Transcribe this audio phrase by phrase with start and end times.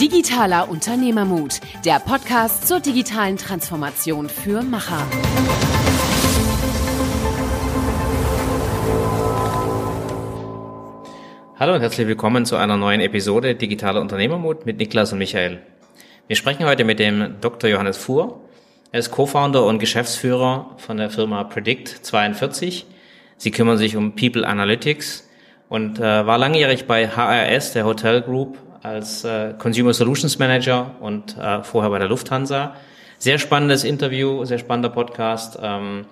[0.00, 5.06] Digitaler Unternehmermut, der Podcast zur digitalen Transformation für Macher.
[11.58, 15.58] Hallo und herzlich willkommen zu einer neuen Episode Digitaler Unternehmermut mit Niklas und Michael.
[16.28, 17.68] Wir sprechen heute mit dem Dr.
[17.68, 18.40] Johannes Fuhr.
[18.92, 22.86] Er ist Co-Founder und Geschäftsführer von der Firma Predict 42.
[23.36, 25.28] Sie kümmern sich um People Analytics
[25.68, 31.36] und äh, war langjährig bei HRS, der Hotel Group, als äh, Consumer Solutions Manager und
[31.36, 32.74] äh, vorher bei der Lufthansa.
[33.18, 36.06] Sehr spannendes Interview, sehr spannender Podcast, ähm,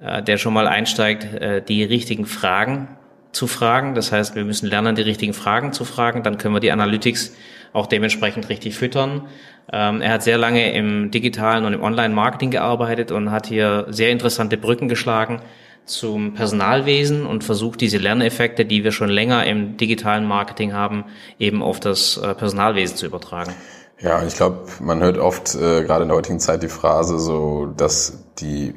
[0.00, 2.88] äh, der schon mal einsteigt, äh, die richtigen Fragen
[3.32, 3.94] zu fragen.
[3.94, 6.22] Das heißt, wir müssen lernen, die richtigen Fragen zu fragen.
[6.22, 7.36] Dann können wir die Analytics
[7.72, 9.28] auch dementsprechend richtig füttern.
[9.70, 14.10] Ähm, er hat sehr lange im digitalen und im Online-Marketing gearbeitet und hat hier sehr
[14.10, 15.42] interessante Brücken geschlagen
[15.88, 21.04] zum Personalwesen und versucht diese Lerneffekte, die wir schon länger im digitalen Marketing haben,
[21.38, 23.52] eben auf das äh, Personalwesen zu übertragen.
[24.00, 27.66] Ja, ich glaube, man hört oft äh, gerade in der heutigen Zeit die Phrase so,
[27.76, 28.74] dass die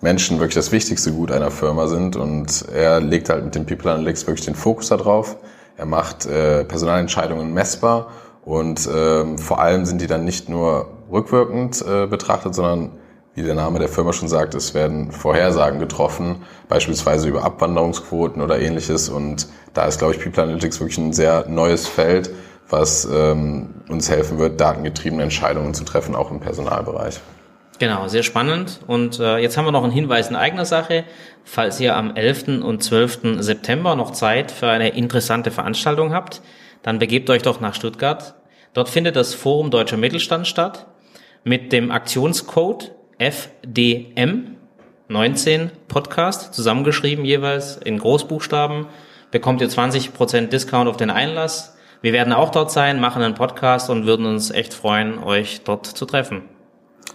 [0.00, 3.90] Menschen wirklich das wichtigste Gut einer Firma sind und er legt halt mit dem People
[3.90, 5.36] Analytics wirklich den Fokus darauf.
[5.76, 8.10] Er macht äh, Personalentscheidungen messbar
[8.44, 12.92] und ähm, vor allem sind die dann nicht nur rückwirkend äh, betrachtet, sondern
[13.38, 18.58] wie der Name der Firma schon sagt, es werden Vorhersagen getroffen, beispielsweise über Abwanderungsquoten oder
[18.60, 19.08] ähnliches.
[19.08, 22.30] Und da ist, glaube ich, People Analytics wirklich ein sehr neues Feld,
[22.68, 27.20] was ähm, uns helfen wird, datengetriebene Entscheidungen zu treffen, auch im Personalbereich.
[27.78, 28.80] Genau, sehr spannend.
[28.88, 31.04] Und äh, jetzt haben wir noch einen Hinweis in eigener Sache.
[31.44, 32.64] Falls ihr am 11.
[32.64, 33.38] und 12.
[33.38, 36.42] September noch Zeit für eine interessante Veranstaltung habt,
[36.82, 38.34] dann begebt euch doch nach Stuttgart.
[38.74, 40.86] Dort findet das Forum Deutscher Mittelstand statt
[41.44, 44.56] mit dem Aktionscode FDM
[45.08, 48.86] 19 Podcast, zusammengeschrieben jeweils in Großbuchstaben,
[49.30, 51.76] bekommt ihr 20% Discount auf den Einlass.
[52.00, 55.86] Wir werden auch dort sein, machen einen Podcast und würden uns echt freuen, euch dort
[55.86, 56.42] zu treffen.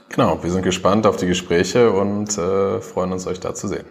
[0.09, 3.85] Genau, wir sind gespannt auf die Gespräche und äh, freuen uns, euch da zu sehen.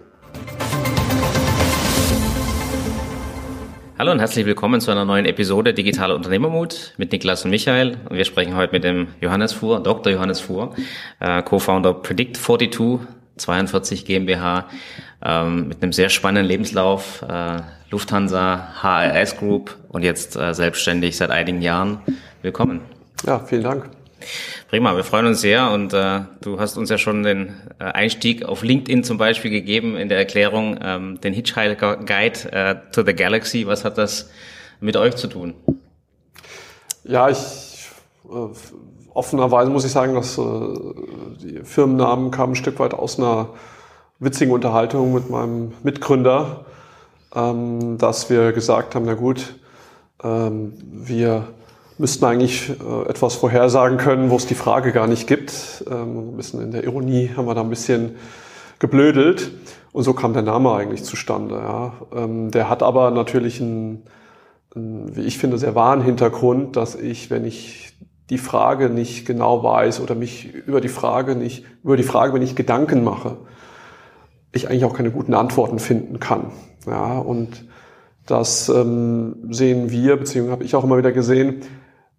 [4.02, 7.98] Hallo und herzlich willkommen zu einer neuen Episode Digitale Unternehmermut mit Niklas und Michael.
[8.10, 10.12] Und wir sprechen heute mit dem Johannes Fuhr, Dr.
[10.12, 10.74] Johannes Fuhr,
[11.20, 14.66] äh, Co-Founder Predict 42, 42 GmbH,
[15.24, 17.58] ähm, mit einem sehr spannenden Lebenslauf, äh,
[17.92, 22.00] Lufthansa, HRS Group und jetzt äh, selbstständig seit einigen Jahren.
[22.42, 22.80] Willkommen.
[23.24, 23.88] Ja, vielen Dank.
[24.68, 28.44] Prima, wir freuen uns sehr und äh, du hast uns ja schon den äh, Einstieg
[28.44, 33.14] auf LinkedIn zum Beispiel gegeben in der Erklärung, ähm, den Hitchhiker Guide äh, to the
[33.14, 33.66] Galaxy.
[33.66, 34.30] Was hat das
[34.80, 35.54] mit euch zu tun?
[37.04, 37.38] Ja, ich
[38.24, 38.48] äh,
[39.14, 40.42] offenerweise muss ich sagen, dass äh,
[41.42, 43.50] die Firmennamen kamen ein Stück weit aus einer
[44.18, 46.64] witzigen Unterhaltung mit meinem Mitgründer,
[47.34, 49.54] ähm, dass wir gesagt haben, na gut,
[50.22, 51.48] ähm, wir
[51.98, 55.84] müssten eigentlich äh, etwas vorhersagen können, wo es die Frage gar nicht gibt.
[55.90, 58.16] Ähm, ein bisschen in der Ironie haben wir da ein bisschen
[58.78, 59.52] geblödelt.
[59.92, 61.56] Und so kam der Name eigentlich zustande.
[61.56, 61.92] Ja.
[62.14, 64.04] Ähm, der hat aber natürlich einen,
[64.74, 67.92] einen, wie ich finde, sehr wahren Hintergrund, dass ich, wenn ich
[68.30, 72.42] die Frage nicht genau weiß oder mich über die Frage nicht, über die Frage, wenn
[72.42, 73.36] ich Gedanken mache,
[74.52, 76.52] ich eigentlich auch keine guten Antworten finden kann.
[76.86, 77.66] Ja, und
[78.26, 81.62] das ähm, sehen wir, beziehungsweise habe ich auch immer wieder gesehen,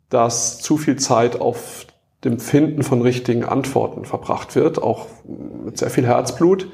[0.10, 1.86] dass zu viel Zeit auf
[2.24, 5.08] dem Finden von richtigen Antworten verbracht wird, auch
[5.66, 6.70] mit sehr viel Herzblut.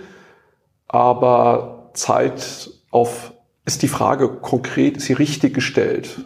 [0.88, 3.34] Aber Zeit auf,
[3.66, 6.26] ist die Frage konkret, ist sie richtig gestellt?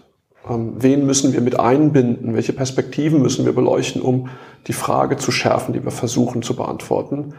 [0.50, 2.36] Ähm, wen müssen wir mit einbinden?
[2.36, 4.30] Welche Perspektiven müssen wir beleuchten, um
[4.68, 7.34] die Frage zu schärfen, die wir versuchen zu beantworten?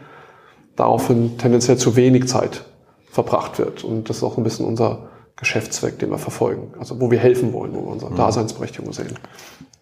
[0.75, 2.65] Daraufhin tendenziell zu wenig Zeit
[3.09, 3.83] verbracht wird.
[3.83, 6.73] Und das ist auch ein bisschen unser Geschäftszweck, den wir verfolgen.
[6.79, 8.17] Also wo wir helfen wollen, wo wir unsere mhm.
[8.17, 9.15] Daseinsberechtigung sehen.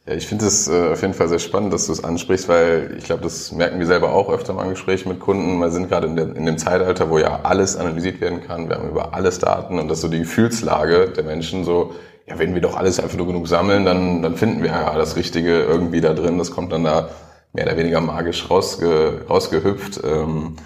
[0.05, 2.95] Ja, ich finde es äh, auf jeden Fall sehr spannend, dass du es ansprichst, weil
[2.97, 5.59] ich glaube, das merken wir selber auch öfter mal im Gespräch mit Kunden.
[5.59, 8.67] Wir sind gerade in, in dem Zeitalter, wo ja alles analysiert werden kann.
[8.67, 11.93] Wir haben über alles Daten und das ist so die Gefühlslage der Menschen so,
[12.27, 15.15] ja, wenn wir doch alles einfach nur genug sammeln, dann, dann finden wir ja das
[15.15, 16.37] Richtige irgendwie da drin.
[16.37, 17.09] Das kommt dann da
[17.53, 20.01] mehr oder weniger magisch rausge, rausgehüpft.
[20.03, 20.57] Ähm,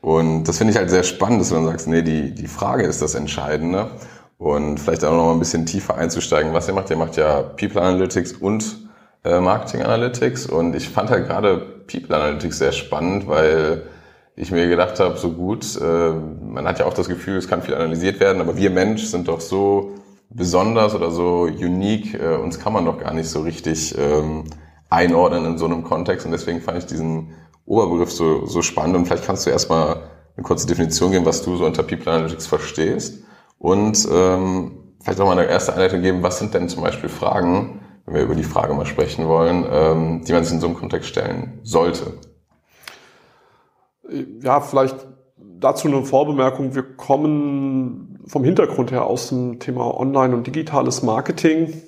[0.00, 2.84] und das finde ich halt sehr spannend, dass du dann sagst, nee, die, die Frage
[2.84, 3.90] ist das Entscheidende.
[4.40, 6.88] Und vielleicht auch noch mal ein bisschen tiefer einzusteigen, was ihr macht.
[6.88, 8.88] Ihr macht ja People Analytics und
[9.22, 10.46] äh, Marketing Analytics.
[10.46, 13.82] Und ich fand halt gerade People Analytics sehr spannend, weil
[14.36, 17.60] ich mir gedacht habe, so gut, äh, man hat ja auch das Gefühl, es kann
[17.60, 19.90] viel analysiert werden, aber wir Mensch sind doch so
[20.30, 24.44] besonders oder so unique, äh, uns kann man doch gar nicht so richtig ähm,
[24.88, 26.24] einordnen in so einem Kontext.
[26.24, 27.34] Und deswegen fand ich diesen
[27.66, 28.96] Oberbegriff so, so spannend.
[28.96, 29.96] Und vielleicht kannst du erstmal
[30.34, 33.24] eine kurze Definition geben, was du so unter People Analytics verstehst.
[33.60, 34.70] Und ähm,
[35.02, 38.22] vielleicht auch mal eine erste Einleitung geben, was sind denn zum Beispiel Fragen, wenn wir
[38.22, 41.60] über die Frage mal sprechen wollen, ähm, die man sich in so einem Kontext stellen
[41.62, 42.14] sollte.
[44.42, 44.96] Ja, vielleicht
[45.36, 46.74] dazu eine Vorbemerkung.
[46.74, 51.82] Wir kommen vom Hintergrund her aus dem Thema Online- und digitales Marketing.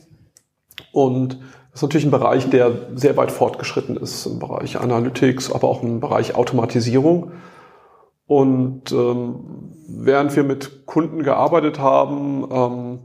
[0.93, 1.39] Und
[1.71, 5.83] das ist natürlich ein Bereich, der sehr weit fortgeschritten ist im Bereich Analytics, aber auch
[5.83, 7.33] im Bereich Automatisierung.
[8.27, 12.99] Und ähm, während wir mit Kunden gearbeitet haben, ähm,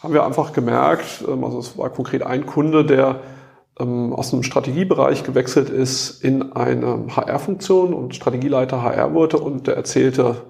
[0.00, 3.20] haben wir einfach gemerkt, ähm, also es war konkret ein Kunde, der
[3.78, 9.76] ähm, aus dem Strategiebereich gewechselt ist in eine HR-Funktion und Strategieleiter HR wurde und der
[9.76, 10.42] erzählte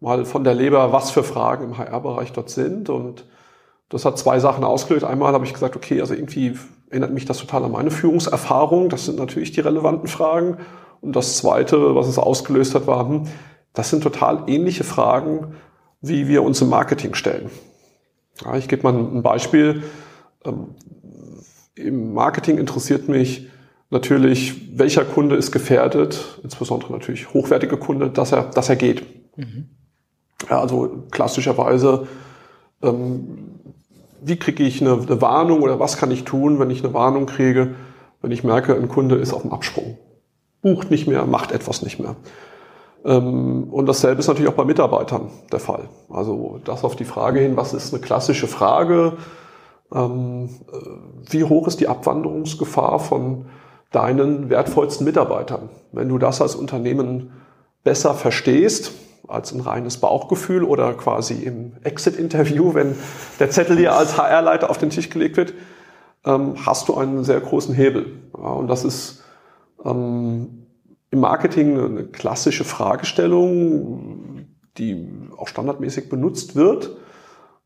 [0.00, 3.24] mal von der Leber, was für Fragen im HR-Bereich dort sind und
[3.88, 5.04] das hat zwei Sachen ausgelöst.
[5.04, 6.56] Einmal habe ich gesagt, okay, also irgendwie
[6.88, 8.88] erinnert mich das total an meine Führungserfahrung.
[8.88, 10.56] Das sind natürlich die relevanten Fragen.
[11.02, 13.24] Und das Zweite, was es ausgelöst hat, war, hm,
[13.74, 15.54] das sind total ähnliche Fragen,
[16.00, 17.50] wie wir uns im Marketing stellen.
[18.42, 19.82] Ja, ich gebe mal ein Beispiel.
[20.44, 20.74] Ähm,
[21.74, 23.48] Im Marketing interessiert mich
[23.90, 29.04] natürlich, welcher Kunde ist gefährdet, insbesondere natürlich hochwertige Kunde, dass er, dass er geht.
[29.36, 29.68] Mhm.
[30.48, 32.06] Ja, also klassischerweise,
[32.82, 33.60] ähm,
[34.20, 37.26] wie kriege ich eine, eine Warnung oder was kann ich tun, wenn ich eine Warnung
[37.26, 37.74] kriege,
[38.20, 39.98] wenn ich merke, ein Kunde ist auf dem Absprung,
[40.62, 42.16] bucht nicht mehr, macht etwas nicht mehr.
[43.04, 45.88] Ähm, und dasselbe ist natürlich auch bei Mitarbeitern der Fall.
[46.08, 49.14] Also das auf die Frage hin, was ist eine klassische Frage?
[49.92, 50.76] Ähm, äh,
[51.30, 53.46] wie hoch ist die Abwanderungsgefahr von
[53.90, 55.68] deinen wertvollsten Mitarbeitern?
[55.90, 57.32] Wenn du das als Unternehmen
[57.84, 58.92] besser verstehst,
[59.28, 62.96] als ein reines Bauchgefühl oder quasi im Exit-Interview, wenn
[63.40, 65.54] der Zettel dir als HR-Leiter auf den Tisch gelegt wird,
[66.24, 68.06] ähm, hast du einen sehr großen Hebel.
[68.32, 69.21] und das ist
[69.84, 70.66] im
[71.10, 74.46] Marketing eine klassische Fragestellung,
[74.78, 76.96] die auch standardmäßig benutzt wird.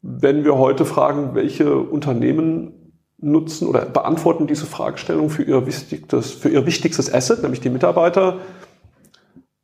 [0.03, 6.49] Wenn wir heute fragen, welche Unternehmen nutzen oder beantworten diese Fragestellung für ihr wichtigstes, für
[6.49, 8.39] ihr wichtigstes Asset, nämlich die Mitarbeiter,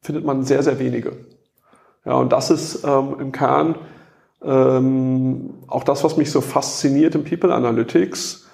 [0.01, 1.13] findet man sehr, sehr wenige.
[2.05, 3.77] Ja, und das ist ähm, im Kern
[4.43, 8.49] ähm, auch das, was mich so fasziniert im People Analytics,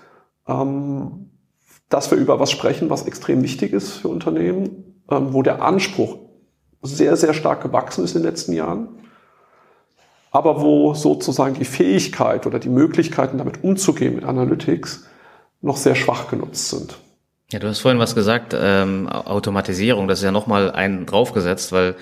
[0.46, 1.27] ähm,
[1.88, 6.18] dass wir über was sprechen, was extrem wichtig ist für Unternehmen, ähm, wo der Anspruch
[6.82, 8.88] sehr, sehr stark gewachsen ist in den letzten Jahren,
[10.30, 15.06] aber wo sozusagen die Fähigkeit oder die Möglichkeiten, damit umzugehen mit Analytics,
[15.60, 16.98] noch sehr schwach genutzt sind.
[17.50, 21.96] Ja, du hast vorhin was gesagt, ähm, Automatisierung, das ist ja nochmal einen draufgesetzt, weil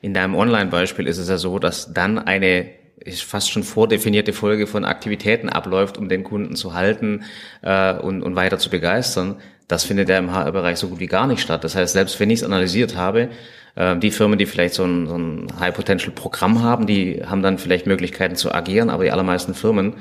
[0.00, 2.70] in deinem Online-Beispiel ist es ja so, dass dann eine
[3.10, 7.24] fast schon vordefinierte Folge von Aktivitäten abläuft, um den Kunden zu halten
[7.62, 9.36] äh, und, und weiter zu begeistern.
[9.68, 11.64] Das findet ja im HR-Bereich so gut wie gar nicht statt.
[11.64, 13.30] Das heißt, selbst wenn ich es analysiert habe,
[13.74, 17.86] äh, die Firmen, die vielleicht so ein, so ein High-Potential-Programm haben, die haben dann vielleicht
[17.86, 19.94] Möglichkeiten zu agieren, aber die allermeisten Firmen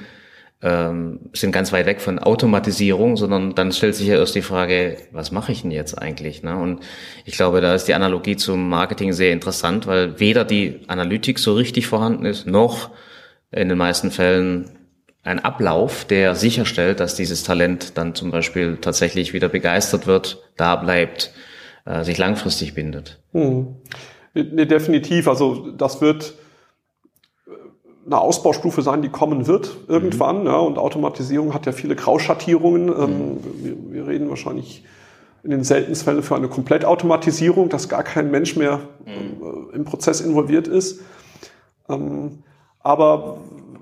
[0.64, 4.98] ähm, sind ganz weit weg von Automatisierung, sondern dann stellt sich ja erst die Frage,
[5.12, 6.44] was mache ich denn jetzt eigentlich?
[6.44, 6.56] Ne?
[6.56, 6.82] Und
[7.26, 11.54] ich glaube, da ist die Analogie zum Marketing sehr interessant, weil weder die Analytik so
[11.54, 12.92] richtig vorhanden ist, noch
[13.52, 14.78] in den meisten Fällen
[15.24, 20.76] ein Ablauf, der sicherstellt, dass dieses Talent dann zum Beispiel tatsächlich wieder begeistert wird, da
[20.76, 21.32] bleibt,
[21.86, 23.20] äh, sich langfristig bindet.
[23.34, 23.76] Hm.
[24.34, 25.28] Nee, definitiv.
[25.28, 26.34] Also das wird
[28.06, 30.42] eine Ausbaustufe sein, die kommen wird irgendwann.
[30.42, 30.48] Mhm.
[30.48, 32.90] Ja, und Automatisierung hat ja viele Grauschattierungen.
[32.90, 33.38] Ähm, mhm.
[33.56, 34.84] wir, wir, reden wahrscheinlich
[35.44, 39.72] in den seltensten Fällen für eine Komplettautomatisierung, dass gar kein Mensch mehr mhm.
[39.72, 41.02] äh, im Prozess involviert ist.
[41.90, 42.44] Ähm,
[42.80, 43.38] aber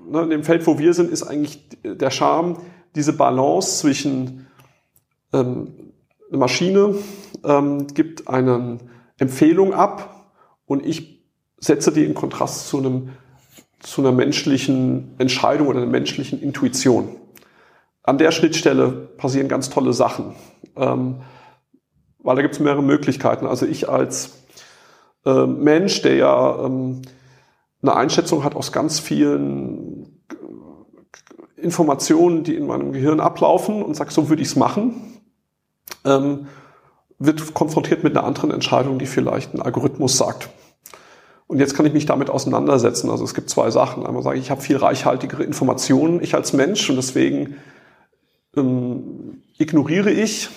[0.08, 2.56] ne, in dem Feld, wo wir sind, ist eigentlich der Charme,
[2.94, 4.46] diese Balance zwischen
[5.32, 5.92] ähm,
[6.28, 6.94] eine Maschine
[7.44, 8.78] ähm, gibt eine
[9.18, 10.28] Empfehlung ab
[10.66, 11.24] und ich
[11.58, 13.10] setze die in Kontrast zu einem
[13.80, 17.16] zu einer menschlichen Entscheidung oder einer menschlichen Intuition.
[18.02, 20.34] An der Schnittstelle passieren ganz tolle Sachen,
[20.76, 21.22] ähm,
[22.18, 23.46] weil da gibt es mehrere Möglichkeiten.
[23.46, 24.38] Also ich als
[25.24, 27.02] äh, Mensch, der ja ähm,
[27.82, 30.20] eine Einschätzung hat aus ganz vielen
[31.56, 35.20] Informationen, die in meinem Gehirn ablaufen und sagt, so würde ich es machen,
[36.04, 36.46] ähm,
[37.18, 40.48] wird konfrontiert mit einer anderen Entscheidung, die vielleicht ein Algorithmus sagt.
[41.50, 43.10] Und jetzt kann ich mich damit auseinandersetzen.
[43.10, 44.06] Also es gibt zwei Sachen.
[44.06, 47.56] Einmal sage ich, ich habe viel reichhaltigere Informationen, ich als Mensch, und deswegen
[48.56, 50.48] ähm, ignoriere ich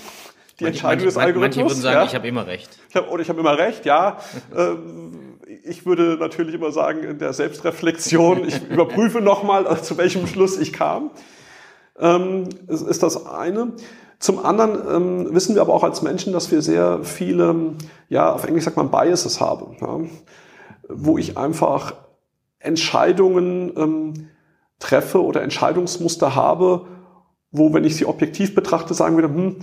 [0.59, 1.55] die Entscheidung des Algorithmus.
[1.55, 2.05] Manche würden sagen, ja.
[2.05, 2.69] ich habe immer recht.
[2.89, 4.19] Ich hab, oder ich habe immer recht, ja.
[4.55, 10.27] ähm, ich würde natürlich immer sagen, in der Selbstreflexion, ich überprüfe nochmal, äh, zu welchem
[10.27, 11.09] Schluss ich kam.
[11.97, 13.73] Ähm, ist, ist das eine.
[14.19, 17.73] Zum anderen ähm, wissen wir aber auch als Menschen, dass wir sehr viele,
[18.09, 19.99] ja, auf Englisch sagt man Biases haben, ja,
[20.89, 21.95] wo ich einfach
[22.59, 24.27] Entscheidungen ähm,
[24.79, 26.87] treffe oder Entscheidungsmuster habe,
[27.51, 29.55] wo, wenn ich sie objektiv betrachte, sagen würde, hm,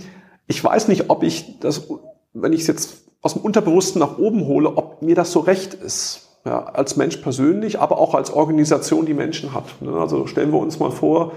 [0.47, 1.87] ich weiß nicht, ob ich das,
[2.33, 5.73] wenn ich es jetzt aus dem Unterbewussten nach oben hole, ob mir das so recht
[5.73, 6.27] ist.
[6.43, 9.79] Ja, als Mensch persönlich, aber auch als Organisation, die Menschen hat.
[9.79, 9.93] Ne?
[9.93, 11.33] Also stellen wir uns mal vor,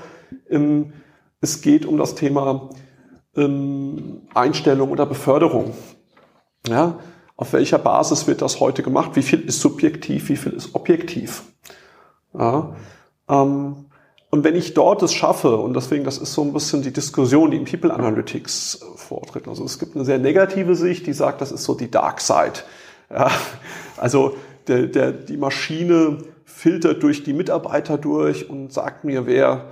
[1.42, 2.70] es geht um das Thema
[3.36, 5.74] ähm, Einstellung oder Beförderung.
[6.66, 6.98] Ja,
[7.36, 9.12] auf welcher Basis wird das heute gemacht?
[9.14, 11.42] Wie viel ist subjektiv, wie viel ist objektiv?
[12.32, 12.74] Ja,
[13.28, 13.86] ähm,
[14.30, 17.52] und wenn ich dort es schaffe, und deswegen, das ist so ein bisschen die Diskussion,
[17.52, 19.46] die im People Analytics äh, vortritt.
[19.46, 22.64] Also es gibt eine sehr negative Sicht, die sagt, das ist so die Dark Side.
[23.10, 23.30] Ja,
[23.96, 24.34] also
[24.66, 29.66] der, der, die Maschine filtert durch die Mitarbeiter durch und sagt mir, wer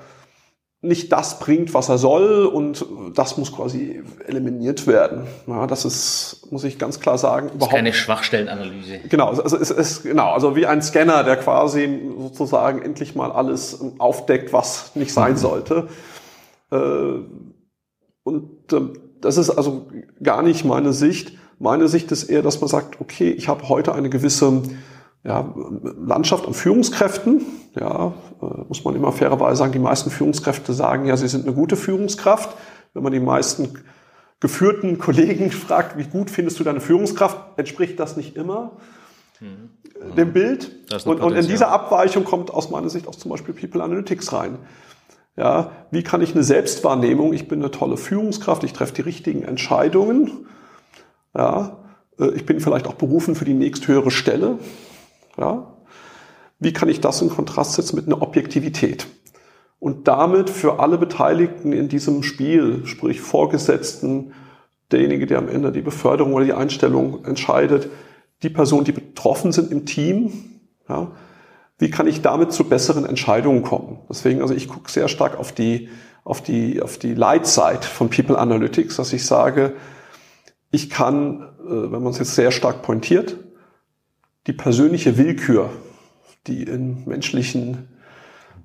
[0.85, 2.85] nicht das bringt, was er soll und
[3.15, 5.29] das muss quasi eliminiert werden.
[5.47, 8.99] Ja, das ist, muss ich ganz klar sagen, überhaupt keine Schwachstellenanalyse.
[9.09, 13.81] Genau, also es ist genau, also wie ein Scanner, der quasi sozusagen endlich mal alles
[13.99, 15.37] aufdeckt, was nicht sein mhm.
[15.37, 15.89] sollte.
[16.73, 17.21] Äh,
[18.25, 19.87] und ähm, das ist also
[20.21, 21.39] gar nicht meine Sicht.
[21.61, 24.63] Meine Sicht ist eher, dass man sagt, okay, ich habe heute eine gewisse
[25.23, 25.55] ja,
[26.05, 27.43] Landschaft an Führungskräften.
[27.79, 28.15] Ja,
[28.69, 32.57] muss man immer fairerweise sagen, die meisten Führungskräfte sagen ja, sie sind eine gute Führungskraft.
[32.95, 33.79] Wenn man die meisten
[34.41, 38.73] geführten Kollegen fragt, wie gut findest du deine Führungskraft, entspricht das nicht immer
[39.41, 40.15] mhm.
[40.17, 40.73] dem Bild.
[41.05, 44.59] Und, und, in dieser Abweichung kommt aus meiner Sicht auch zum Beispiel People Analytics rein.
[45.37, 49.45] Ja, wie kann ich eine Selbstwahrnehmung, ich bin eine tolle Führungskraft, ich treffe die richtigen
[49.45, 50.47] Entscheidungen,
[51.35, 51.79] ja,
[52.19, 54.59] äh, ich bin vielleicht auch berufen für die nächsthöhere Stelle,
[55.39, 55.73] ja?
[56.63, 59.09] Wie kann ich das in Kontrast setzen mit einer Objektivität?
[59.81, 64.33] Und damit für alle Beteiligten in diesem Spiel, sprich Vorgesetzten,
[64.93, 67.89] derjenige, der am Ende die Beförderung oder die Einstellung entscheidet,
[68.45, 70.33] die Personen, die betroffen sind im Team,
[70.89, 71.11] ja,
[71.79, 73.99] wie kann ich damit zu besseren Entscheidungen kommen?
[74.09, 75.89] Deswegen, also ich gucke sehr stark auf die,
[76.23, 79.73] auf die, auf die Side von People Analytics, dass ich sage,
[80.71, 83.37] ich kann, äh, wenn man es jetzt sehr stark pointiert,
[84.47, 85.71] die persönliche Willkür,
[86.47, 87.89] die in menschlichen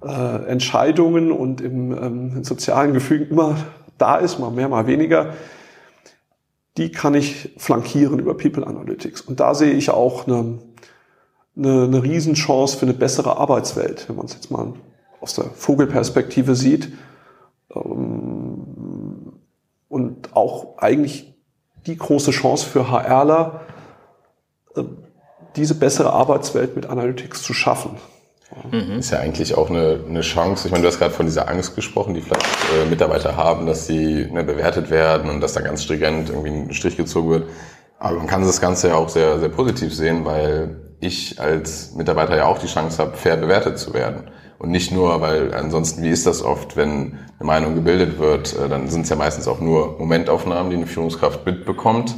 [0.04, 3.58] äh, Entscheidungen und im, ähm, in sozialen Gefügen immer
[3.98, 5.34] da ist, mal mehr, mal weniger,
[6.78, 9.22] die kann ich flankieren über People Analytics.
[9.22, 10.60] Und da sehe ich auch eine,
[11.56, 14.74] eine, eine Riesenchance für eine bessere Arbeitswelt, wenn man es jetzt mal
[15.20, 16.94] aus der Vogelperspektive sieht.
[17.74, 19.34] Ähm,
[19.90, 21.34] und auch eigentlich
[21.88, 23.62] die große Chance für HRler,
[24.76, 24.84] äh,
[25.58, 27.98] diese bessere Arbeitswelt mit Analytics zu schaffen.
[28.72, 29.00] Mhm.
[29.00, 30.68] Ist ja eigentlich auch eine, eine Chance.
[30.68, 33.88] Ich meine, du hast gerade von dieser Angst gesprochen, die vielleicht äh, Mitarbeiter haben, dass
[33.88, 37.50] sie ne, bewertet werden und dass da ganz stringent irgendwie ein Strich gezogen wird.
[38.00, 42.38] Aber man kann das Ganze ja auch sehr, sehr positiv sehen, weil ich als Mitarbeiter
[42.38, 44.32] ja auch die Chance habe, fair bewertet zu werden.
[44.60, 48.70] Und nicht nur, weil ansonsten, wie ist das oft, wenn eine Meinung gebildet wird, äh,
[48.70, 52.16] dann sind es ja meistens auch nur Momentaufnahmen, die eine Führungskraft mitbekommt.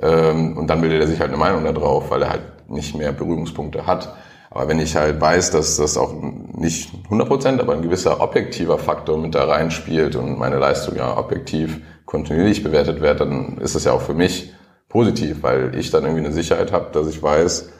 [0.00, 2.96] Ähm, und dann bildet er sich halt eine Meinung da drauf, weil er halt nicht
[2.96, 4.14] mehr Berührungspunkte hat.
[4.50, 8.78] Aber wenn ich halt weiß, dass das auch nicht 100 Prozent, aber ein gewisser objektiver
[8.78, 13.84] Faktor mit da reinspielt und meine Leistung ja objektiv kontinuierlich bewertet wird, dann ist das
[13.84, 14.52] ja auch für mich
[14.88, 17.70] positiv, weil ich dann irgendwie eine Sicherheit habe, dass ich weiß,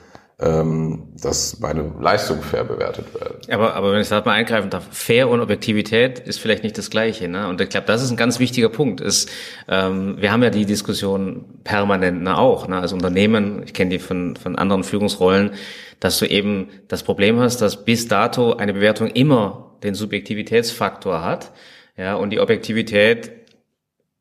[0.40, 3.48] ähm, dass meine Leistung fair bewertet wird.
[3.50, 6.90] Aber, aber wenn ich da mal eingreifen darf, fair und Objektivität ist vielleicht nicht das
[6.90, 7.28] Gleiche.
[7.28, 7.48] Ne?
[7.48, 9.00] Und ich glaube, das ist ein ganz wichtiger Punkt.
[9.00, 9.30] Ist,
[9.68, 12.66] ähm, wir haben ja die Diskussion permanent ne, auch.
[12.66, 12.80] Ne?
[12.80, 15.52] Als Unternehmen, ich kenne die von, von anderen Führungsrollen,
[16.00, 21.52] dass du eben das Problem hast, dass bis dato eine Bewertung immer den Subjektivitätsfaktor hat.
[21.96, 23.30] Ja, und die Objektivität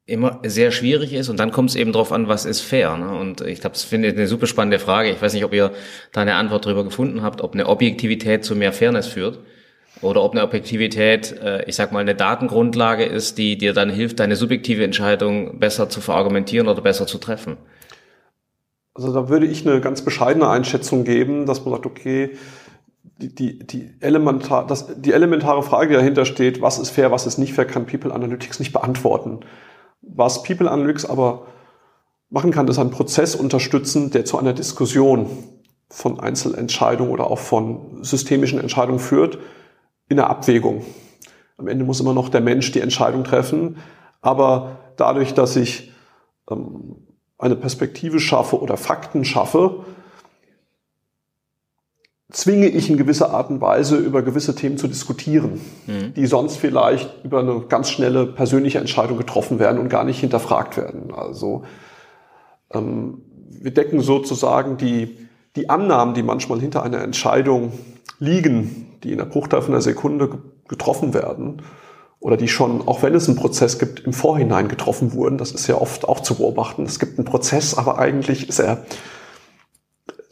[0.05, 2.97] immer sehr schwierig ist und dann kommt es eben darauf an, was ist fair.
[2.97, 3.17] Ne?
[3.17, 5.09] Und ich glaube, das finde eine super spannende Frage.
[5.09, 5.71] Ich weiß nicht, ob ihr
[6.11, 9.39] da eine Antwort darüber gefunden habt, ob eine Objektivität zu mehr Fairness führt
[10.01, 14.19] oder ob eine Objektivität, äh, ich sag mal, eine Datengrundlage ist, die dir dann hilft,
[14.19, 17.57] deine subjektive Entscheidung besser zu verargumentieren oder besser zu treffen.
[18.95, 22.31] Also da würde ich eine ganz bescheidene Einschätzung geben, dass man sagt, okay,
[23.21, 27.25] die, die, die, elementar, das, die elementare Frage, die dahinter steht, was ist fair, was
[27.25, 29.39] ist nicht fair, kann People Analytics nicht beantworten.
[30.03, 31.47] Was People Analytics aber
[32.29, 35.29] machen kann, ist einen Prozess unterstützen, der zu einer Diskussion
[35.89, 39.37] von Einzelentscheidungen oder auch von systemischen Entscheidungen führt,
[40.09, 40.83] in der Abwägung.
[41.57, 43.77] Am Ende muss immer noch der Mensch die Entscheidung treffen,
[44.21, 45.91] aber dadurch, dass ich
[46.49, 46.95] ähm,
[47.37, 49.85] eine Perspektive schaffe oder Fakten schaffe,
[52.33, 56.13] zwinge ich in gewisser Art und Weise über gewisse Themen zu diskutieren, mhm.
[56.15, 60.75] die sonst vielleicht über eine ganz schnelle persönliche Entscheidung getroffen werden und gar nicht hinterfragt
[60.75, 61.13] werden.
[61.13, 61.63] Also
[62.71, 65.17] ähm, wir decken sozusagen die,
[65.55, 67.71] die Annahmen, die manchmal hinter einer Entscheidung
[68.19, 71.61] liegen, die in der Bruchteil von einer Sekunde getroffen werden
[72.19, 75.37] oder die schon, auch wenn es einen Prozess gibt, im Vorhinein getroffen wurden.
[75.37, 76.83] Das ist ja oft auch zu beobachten.
[76.83, 78.85] Es gibt einen Prozess, aber eigentlich ist er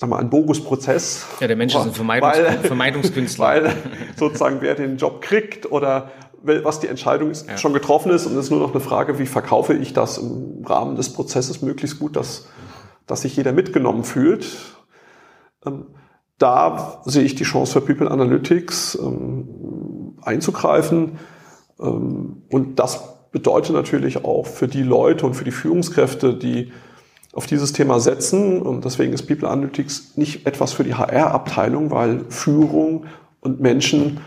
[0.02, 1.28] sag mal, ein Bogus-Prozess.
[1.40, 3.46] Ja, der Mensch ist ein Vermeidungs weil, Vermeidungskünstler.
[3.46, 3.74] Weil
[4.18, 6.10] sozusagen wer den Job kriegt oder
[6.42, 7.56] was die Entscheidung ist, ja.
[7.56, 10.66] schon getroffen ist und es ist nur noch eine Frage, wie verkaufe ich das im
[10.66, 12.48] Rahmen des Prozesses möglichst gut, dass,
[13.06, 14.48] dass sich jeder mitgenommen fühlt.
[15.68, 15.86] Ähm,
[16.40, 21.20] da sehe ich die Chance für People Analytics ähm, einzugreifen.
[21.80, 26.72] Ähm, und das bedeutet natürlich auch für die Leute und für die Führungskräfte, die
[27.34, 28.62] auf dieses Thema setzen.
[28.62, 33.06] Und deswegen ist People Analytics nicht etwas für die HR-Abteilung, weil Führung
[33.40, 34.20] und Menschen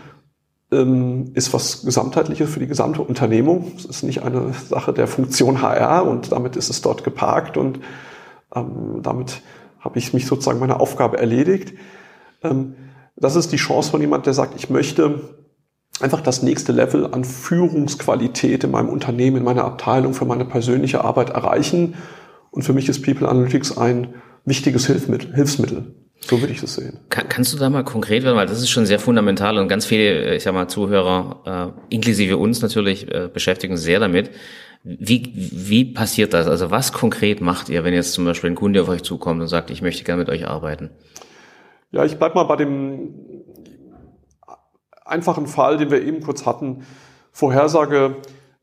[0.71, 3.71] ähm, ist was Gesamtheitliches für die gesamte Unternehmung.
[3.77, 7.79] Es ist nicht eine Sache der Funktion HR und damit ist es dort geparkt und
[8.55, 9.41] ähm, damit
[9.79, 11.73] habe ich mich sozusagen meiner Aufgabe erledigt.
[12.43, 12.75] Ähm,
[13.15, 15.21] das ist die Chance von jemand, der sagt, ich möchte
[16.01, 21.03] einfach das nächste Level an Führungsqualität in meinem Unternehmen, in meiner Abteilung, für meine persönliche
[21.03, 21.95] Arbeit erreichen.
[22.55, 25.35] Und für mich ist People Analytics ein wichtiges Hilfsmittel.
[25.35, 25.93] Hilfsmittel.
[26.21, 27.01] So würde ich das sehen.
[27.09, 29.85] Kann, kannst du da mal konkret werden, weil das ist schon sehr fundamental und ganz
[29.85, 34.31] viele, ich sag mal, Zuhörer, äh, inklusive uns natürlich, äh, beschäftigen sehr damit.
[34.85, 36.47] Wie, wie passiert das?
[36.47, 39.47] Also was konkret macht ihr, wenn jetzt zum Beispiel ein Kunde auf euch zukommt und
[39.47, 40.91] sagt, ich möchte gerne mit euch arbeiten?
[41.91, 43.13] Ja, ich bleib mal bei dem
[45.03, 46.85] einfachen Fall, den wir eben kurz hatten.
[47.33, 48.15] Vorhersage,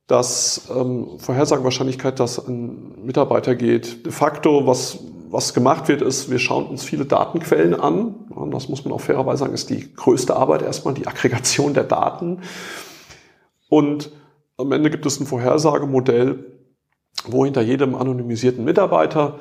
[0.06, 4.04] dass ähm, Vorhersagewahrscheinlichkeit, dass ein Mitarbeiter geht.
[4.04, 4.98] De facto, was,
[5.30, 8.14] was gemacht wird, ist, wir schauen uns viele Datenquellen an.
[8.30, 11.84] Und das muss man auch fairerweise sagen, ist die größte Arbeit erstmal, die Aggregation der
[11.84, 12.40] Daten.
[13.68, 14.10] Und
[14.56, 16.58] am Ende gibt es ein Vorhersagemodell,
[17.24, 19.38] wo hinter jedem anonymisierten Mitarbeiter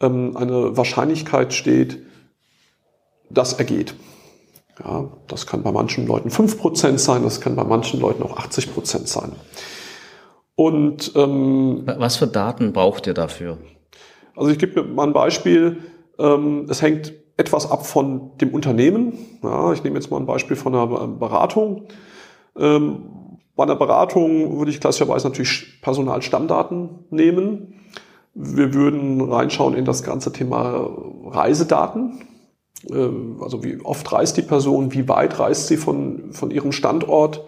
[0.00, 1.98] ähm, eine Wahrscheinlichkeit steht,
[3.30, 3.94] das ergeht.
[4.84, 9.06] Ja, das kann bei manchen Leuten 5% sein, das kann bei manchen Leuten auch 80%
[9.06, 9.32] sein.
[10.54, 13.58] Und ähm, was für Daten braucht ihr dafür?
[14.36, 15.78] Also ich gebe mal ein Beispiel.
[16.18, 19.14] Ähm, es hängt etwas ab von dem Unternehmen.
[19.42, 21.88] Ja, ich nehme jetzt mal ein Beispiel von einer Beratung.
[22.56, 23.08] Ähm,
[23.56, 27.74] bei einer Beratung würde ich klassischerweise natürlich Personalstammdaten nehmen.
[28.34, 30.90] Wir würden reinschauen in das ganze Thema
[31.26, 32.22] Reisedaten.
[32.90, 37.44] Ähm, also wie oft reist die Person, wie weit reist sie von, von ihrem Standort.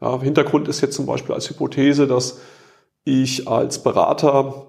[0.00, 2.40] Ja, Hintergrund ist jetzt zum Beispiel als Hypothese, dass
[3.08, 4.66] ich als Berater,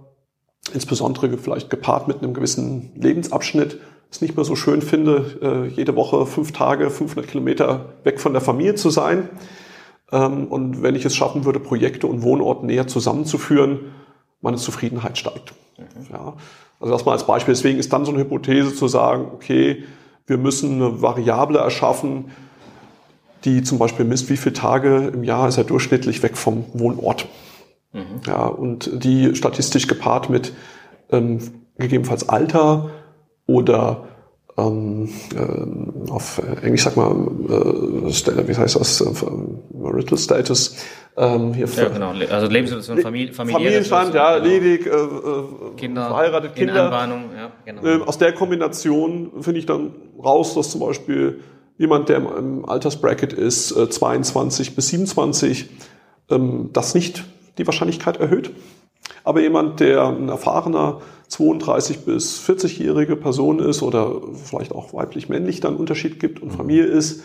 [0.73, 3.79] insbesondere vielleicht gepaart mit einem gewissen Lebensabschnitt,
[4.11, 8.33] es nicht mehr so schön finde, äh, jede Woche fünf Tage, 500 Kilometer weg von
[8.33, 9.29] der Familie zu sein.
[10.11, 13.91] Ähm, und wenn ich es schaffen würde, Projekte und Wohnort näher zusammenzuführen,
[14.41, 15.53] meine Zufriedenheit steigt.
[15.77, 15.85] Mhm.
[16.11, 16.33] Ja,
[16.79, 17.53] also das mal als Beispiel.
[17.53, 19.83] Deswegen ist dann so eine Hypothese zu sagen, okay,
[20.25, 22.31] wir müssen eine Variable erschaffen,
[23.45, 27.27] die zum Beispiel misst, wie viele Tage im Jahr ist er durchschnittlich weg vom Wohnort.
[27.93, 28.21] Mhm.
[28.27, 30.53] Ja, und die statistisch gepaart mit
[31.11, 31.39] ähm,
[31.77, 32.91] gegebenenfalls Alter
[33.47, 34.07] oder
[34.57, 39.25] ähm, äh, auf Englisch sag mal, äh, wie heißt das, äh,
[39.73, 40.75] Marital Status.
[41.17, 42.11] Ähm, hier ja, genau.
[42.29, 45.43] Also Lebenssituation, Familie, Familienstand, ja, ledig, äh, äh,
[45.75, 46.91] Kinder, verheiratet, Kinder.
[46.91, 47.83] Ja, genau.
[47.83, 49.91] Ähm, aus der Kombination finde ich dann
[50.23, 51.41] raus, dass zum Beispiel
[51.77, 55.69] jemand, der im Altersbracket ist, 22 bis 27,
[56.29, 57.23] ähm, das nicht
[57.59, 58.51] die Wahrscheinlichkeit erhöht.
[59.23, 65.75] Aber jemand, der ein erfahrener 32 bis 40-jährige Person ist oder vielleicht auch weiblich-männlich dann
[65.75, 66.57] Unterschied gibt und mhm.
[66.57, 67.23] Familie ist,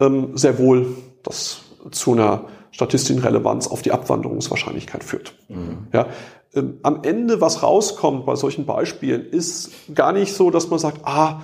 [0.00, 0.86] ähm, sehr wohl
[1.22, 5.34] das zu einer statistischen Relevanz auf die Abwanderungswahrscheinlichkeit führt.
[5.48, 5.88] Mhm.
[5.92, 6.06] Ja,
[6.54, 11.00] ähm, am Ende, was rauskommt bei solchen Beispielen, ist gar nicht so, dass man sagt,
[11.04, 11.42] ah,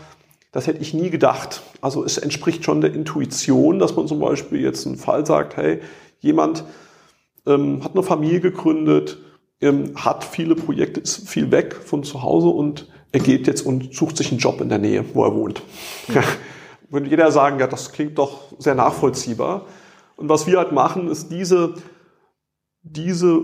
[0.52, 1.62] das hätte ich nie gedacht.
[1.80, 5.80] Also es entspricht schon der Intuition, dass man zum Beispiel jetzt einen Fall sagt, hey,
[6.20, 6.64] jemand
[7.46, 9.18] ähm, hat eine Familie gegründet,
[9.60, 13.94] ähm, hat viele Projekte, ist viel weg von zu Hause und er geht jetzt und
[13.94, 15.62] sucht sich einen Job in der Nähe, wo er wohnt.
[16.12, 16.22] Ja.
[16.90, 19.66] Würde jeder sagen, ja, das klingt doch sehr nachvollziehbar.
[20.16, 21.74] Und was wir halt machen, ist diese,
[22.82, 23.42] diese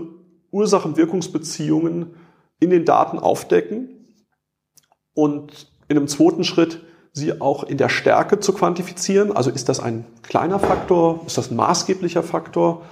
[0.51, 2.15] Ursachen-Wirkungsbeziehungen
[2.59, 3.89] in den Daten aufdecken
[5.13, 9.31] und in einem zweiten Schritt sie auch in der Stärke zu quantifizieren.
[9.31, 11.21] Also ist das ein kleiner Faktor?
[11.27, 12.83] Ist das ein maßgeblicher Faktor?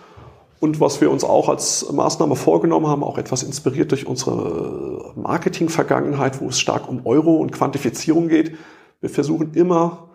[0.61, 6.39] Und was wir uns auch als Maßnahme vorgenommen haben, auch etwas inspiriert durch unsere Marketing-Vergangenheit,
[6.39, 8.55] wo es stark um Euro und Quantifizierung geht.
[8.99, 10.09] Wir versuchen immer,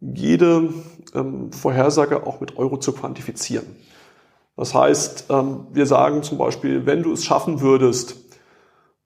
[0.00, 0.70] jede
[1.14, 3.66] ähm, Vorhersage auch mit Euro zu quantifizieren.
[4.56, 8.16] Das heißt, ähm, wir sagen zum Beispiel, wenn du es schaffen würdest,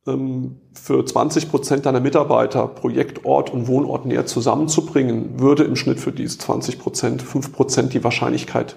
[0.07, 6.13] ähm, für 20 Prozent deiner Mitarbeiter Projektort und Wohnort näher zusammenzubringen, würde im Schnitt für
[6.13, 8.77] diese 20 Prozent 5 Prozent die Wahrscheinlichkeit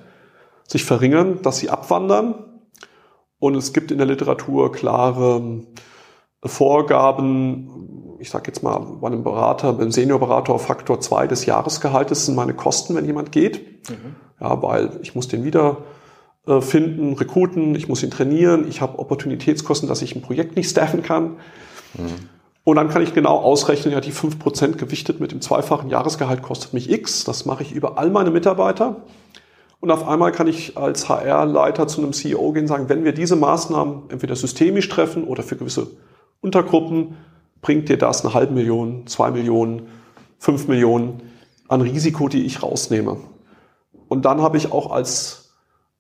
[0.68, 2.36] sich verringern, dass sie abwandern.
[3.40, 5.64] Und es gibt in der Literatur klare
[6.44, 12.36] Vorgaben, ich sage jetzt mal bei einem Berater, beim Seniorberater Faktor 2 des Jahresgehaltes sind
[12.36, 13.90] meine Kosten, wenn jemand geht.
[13.90, 14.16] Mhm.
[14.40, 15.78] Ja, weil ich muss den wieder
[16.48, 20.70] äh, finden, rekruten, ich muss ihn trainieren, ich habe Opportunitätskosten, dass ich ein Projekt nicht
[20.70, 21.38] staffen kann.
[21.94, 22.30] Mhm.
[22.64, 26.74] Und dann kann ich genau ausrechnen, ja, die 5% gewichtet mit dem zweifachen Jahresgehalt kostet
[26.74, 27.24] mich X.
[27.24, 29.04] Das mache ich über all meine Mitarbeiter.
[29.86, 33.12] Und auf einmal kann ich als HR-Leiter zu einem CEO gehen und sagen, wenn wir
[33.12, 35.86] diese Maßnahmen entweder systemisch treffen oder für gewisse
[36.42, 37.18] Untergruppen,
[37.62, 39.84] bringt dir das eine halbe Million, zwei Millionen,
[40.40, 41.22] fünf Millionen
[41.68, 43.18] an Risiko, die ich rausnehme.
[44.08, 45.54] Und dann habe ich auch als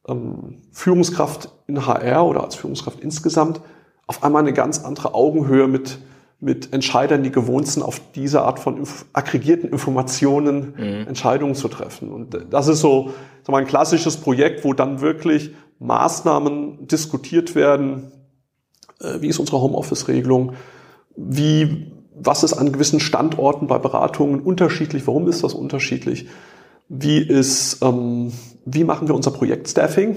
[0.07, 3.61] ähm, Führungskraft in HR oder als Führungskraft insgesamt
[4.07, 5.99] auf einmal eine ganz andere Augenhöhe mit
[6.45, 11.07] mit Entscheidern, die gewohnt sind, auf diese Art von inf aggregierten Informationen mhm.
[11.07, 12.11] Entscheidungen zu treffen.
[12.11, 13.11] Und das ist so
[13.45, 18.11] so ein klassisches Projekt, wo dann wirklich Maßnahmen diskutiert werden.
[18.99, 20.53] Äh, wie ist unsere Homeoffice-Regelung?
[21.15, 25.05] Wie, was ist an gewissen Standorten bei Beratungen unterschiedlich?
[25.05, 26.27] Warum ist das unterschiedlich?
[26.89, 28.31] Wie ist, ähm,
[28.65, 30.15] wie machen wir unser Projekt Staffing?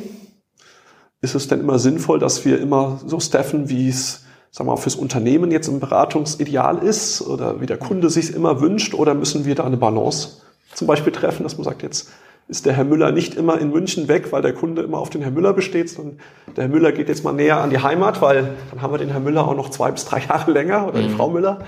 [1.21, 4.81] Ist es denn immer sinnvoll, dass wir immer so staffen, wie es sagen wir mal,
[4.81, 9.45] fürs Unternehmen jetzt ein Beratungsideal ist oder wie der Kunde sich immer wünscht oder müssen
[9.45, 10.43] wir da eine Balance
[10.75, 12.11] zum Beispiel treffen, dass man sagt, jetzt
[12.49, 15.21] ist der Herr Müller nicht immer in München weg, weil der Kunde immer auf den
[15.21, 16.19] Herr Müller besteht, sondern
[16.57, 19.11] der Herr Müller geht jetzt mal näher an die Heimat, weil dann haben wir den
[19.11, 21.17] Herr Müller auch noch zwei bis drei Jahre länger oder die mhm.
[21.17, 21.59] Frau Müller.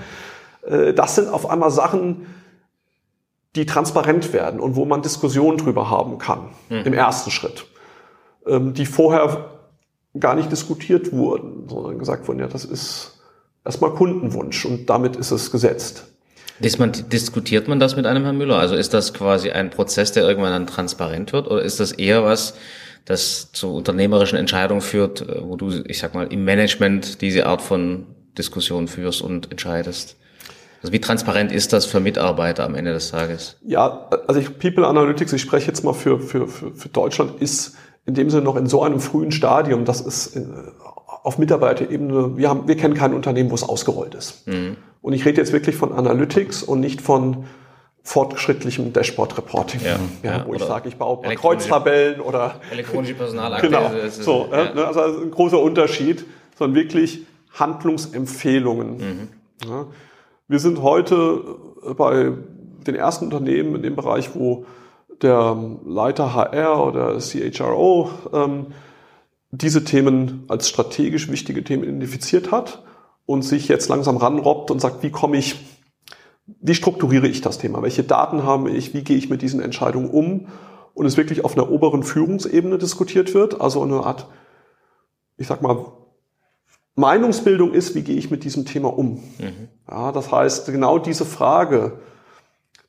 [0.65, 2.25] Äh, das sind auf einmal Sachen,
[3.55, 6.83] die transparent werden und wo man Diskussionen drüber haben kann mhm.
[6.85, 7.67] im ersten Schritt,
[8.47, 9.60] ähm, die vorher
[10.19, 13.19] gar nicht diskutiert wurden, sondern gesagt wurden, ja, das ist
[13.65, 16.07] erstmal Kundenwunsch und damit ist es gesetzt.
[16.59, 18.57] Diskutiert man das mit einem Herrn Müller?
[18.57, 22.23] Also ist das quasi ein Prozess, der irgendwann dann transparent wird oder ist das eher
[22.23, 22.55] was,
[23.05, 27.61] das zu unternehmerischen Entscheidungen führt, äh, wo du, ich sag mal, im Management diese Art
[27.61, 28.05] von
[28.37, 30.17] Diskussion führst und entscheidest?
[30.83, 33.57] Also wie transparent ist das für Mitarbeiter am Ende des Tages?
[33.63, 37.75] Ja, also ich, People Analytics, ich spreche jetzt mal für, für, für, für Deutschland, ist
[38.05, 40.45] in dem Sinne noch in so einem frühen Stadium, das ist äh,
[41.23, 44.47] auf Mitarbeiterebene, wir, haben, wir kennen kein Unternehmen, wo es ausgerollt ist.
[44.47, 44.77] Mhm.
[45.01, 47.45] Und ich rede jetzt wirklich von Analytics und nicht von
[48.03, 49.81] fortgeschrittlichem Dashboard-Reporting.
[49.83, 53.67] Ja, ja, wo ich sage, ich baue Kreuztabellen oder elektronische Personalakte.
[53.67, 54.73] genau, so, ja.
[54.73, 56.25] Ne, also ein großer Unterschied,
[56.57, 58.97] sondern wirklich Handlungsempfehlungen.
[58.97, 59.27] Mhm.
[60.47, 61.43] Wir sind heute
[61.95, 62.31] bei
[62.87, 64.65] den ersten Unternehmen in dem Bereich, wo
[65.21, 68.67] der Leiter HR oder CHRO ähm,
[69.51, 72.83] diese Themen als strategisch wichtige Themen identifiziert hat
[73.25, 75.55] und sich jetzt langsam ranrobbt und sagt, wie komme ich,
[76.61, 77.81] wie strukturiere ich das Thema?
[77.81, 78.93] Welche Daten habe ich?
[78.93, 80.47] Wie gehe ich mit diesen Entscheidungen um?
[80.93, 84.27] Und es wirklich auf einer oberen Führungsebene diskutiert wird, also eine Art,
[85.37, 85.85] ich sag mal,
[86.95, 89.23] Meinungsbildung ist, wie gehe ich mit diesem Thema um?
[89.39, 89.69] Mhm.
[89.89, 91.99] Ja, das heißt, genau diese Frage,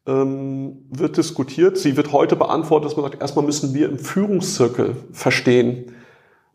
[0.04, 1.78] wird diskutiert.
[1.78, 5.92] Sie wird heute beantwortet, dass man sagt, erstmal müssen wir im Führungszirkel verstehen,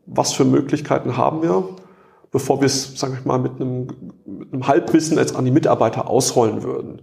[0.06, 1.70] was für Möglichkeiten haben wir,
[2.32, 3.88] bevor wir es, sage ich mal, mit einem,
[4.26, 7.02] mit einem Halbwissen jetzt an die Mitarbeiter ausrollen würden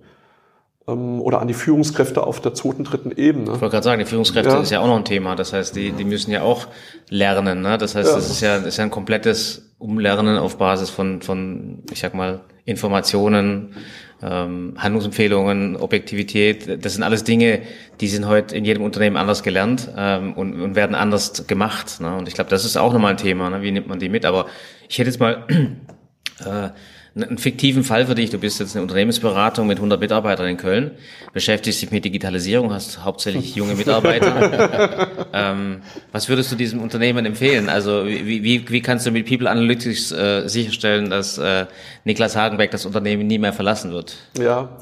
[0.86, 3.52] ähm, oder an die Führungskräfte auf der zweiten, dritten Ebene.
[3.54, 4.60] Ich wollte gerade sagen, die Führungskräfte ja.
[4.60, 5.36] ist ja auch noch ein Thema.
[5.36, 6.66] Das heißt, die, die müssen ja auch
[7.08, 7.62] lernen.
[7.62, 7.78] Ne?
[7.78, 8.16] Das heißt, ja.
[8.16, 12.14] das ist ja, das ist ja ein komplettes Umlernen auf Basis von, von ich sag
[12.14, 13.74] mal, Informationen,
[14.22, 17.60] ähm, Handlungsempfehlungen, Objektivität, das sind alles Dinge,
[18.00, 22.00] die sind heute in jedem Unternehmen anders gelernt ähm, und, und werden anders gemacht.
[22.00, 22.16] Ne?
[22.16, 23.60] Und ich glaube, das ist auch nochmal ein Thema, ne?
[23.60, 24.24] wie nimmt man die mit.
[24.24, 24.46] Aber
[24.88, 25.46] ich hätte jetzt mal
[26.40, 26.70] äh,
[27.16, 28.30] einen fiktiven Fall für dich.
[28.30, 30.92] Du bist jetzt eine Unternehmensberatung mit 100 Mitarbeitern in Köln,
[31.32, 35.08] beschäftigst dich mit Digitalisierung, hast hauptsächlich junge Mitarbeiter.
[35.32, 37.68] ähm, was würdest du diesem Unternehmen empfehlen?
[37.68, 41.66] Also wie, wie, wie kannst du mit People Analytics äh, sicherstellen, dass äh,
[42.04, 44.16] Niklas Hagenbeck das Unternehmen nie mehr verlassen wird?
[44.38, 44.76] Ja.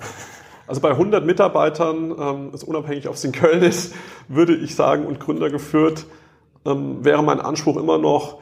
[0.67, 3.95] Also bei 100 Mitarbeitern, ähm, ist unabhängig, ob es in Köln ist,
[4.29, 6.07] würde ich sagen, und Gründer geführt,
[6.65, 8.42] ähm, wäre mein Anspruch immer noch,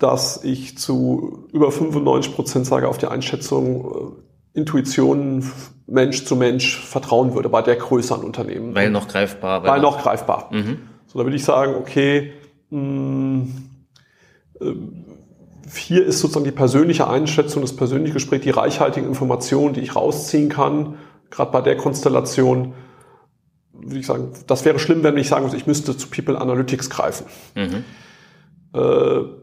[0.00, 4.16] dass ich zu über 95 Prozent sage auf die Einschätzung
[4.54, 5.44] äh, Intuition
[5.86, 8.74] Mensch zu Mensch vertrauen würde bei der Größe an Unternehmen.
[8.74, 9.62] Weil noch greifbar.
[9.62, 10.48] Weil, weil noch greifbar.
[10.50, 10.78] Mhm.
[11.06, 12.32] So, da würde ich sagen, okay,
[12.70, 13.48] mh, mm,
[14.60, 14.74] äh,
[15.72, 20.48] hier ist sozusagen die persönliche Einschätzung, das persönliche Gespräch, die reichhaltigen Informationen, die ich rausziehen
[20.48, 20.96] kann,
[21.30, 22.72] gerade bei der Konstellation,
[23.72, 26.90] würde ich sagen, das wäre schlimm, wenn ich sagen muss, ich müsste zu People Analytics
[26.90, 27.26] greifen.
[27.54, 27.84] Mhm.
[28.74, 29.39] Äh,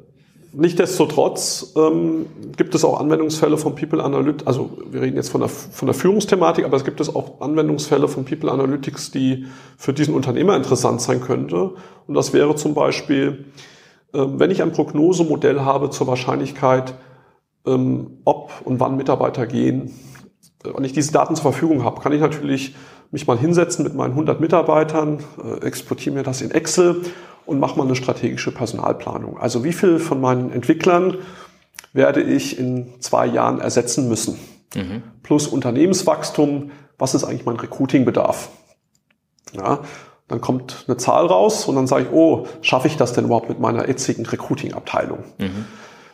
[0.59, 2.25] Nichtsdestotrotz ähm,
[2.57, 5.93] gibt es auch Anwendungsfälle von People Analytics, also wir reden jetzt von der, von der
[5.93, 9.45] Führungsthematik, aber es gibt es auch Anwendungsfälle von People Analytics, die
[9.77, 11.75] für diesen Unternehmer interessant sein könnte.
[12.07, 13.45] Und das wäre zum Beispiel,
[14.15, 16.95] ähm, wenn ich ein Prognosemodell habe zur Wahrscheinlichkeit,
[17.67, 19.91] ähm, ob und wann Mitarbeiter gehen,
[20.65, 22.73] äh, und ich diese Daten zur Verfügung habe, kann ich natürlich
[23.11, 27.03] mich mal hinsetzen mit meinen 100 Mitarbeitern, äh, exportiere mir das in Excel
[27.47, 29.37] und mache mal eine strategische Personalplanung.
[29.39, 31.17] Also wie viel von meinen Entwicklern
[31.93, 34.37] werde ich in zwei Jahren ersetzen müssen?
[34.75, 35.01] Mhm.
[35.23, 38.49] Plus Unternehmenswachstum, was ist eigentlich mein Recruitingbedarf?
[39.53, 39.79] Ja,
[40.27, 43.47] dann kommt eine Zahl raus und dann sage ich, oh, schaffe ich das denn überhaupt
[43.47, 45.23] mit meiner jetzigen Recruiting-Abteilung?
[45.37, 45.65] Mhm.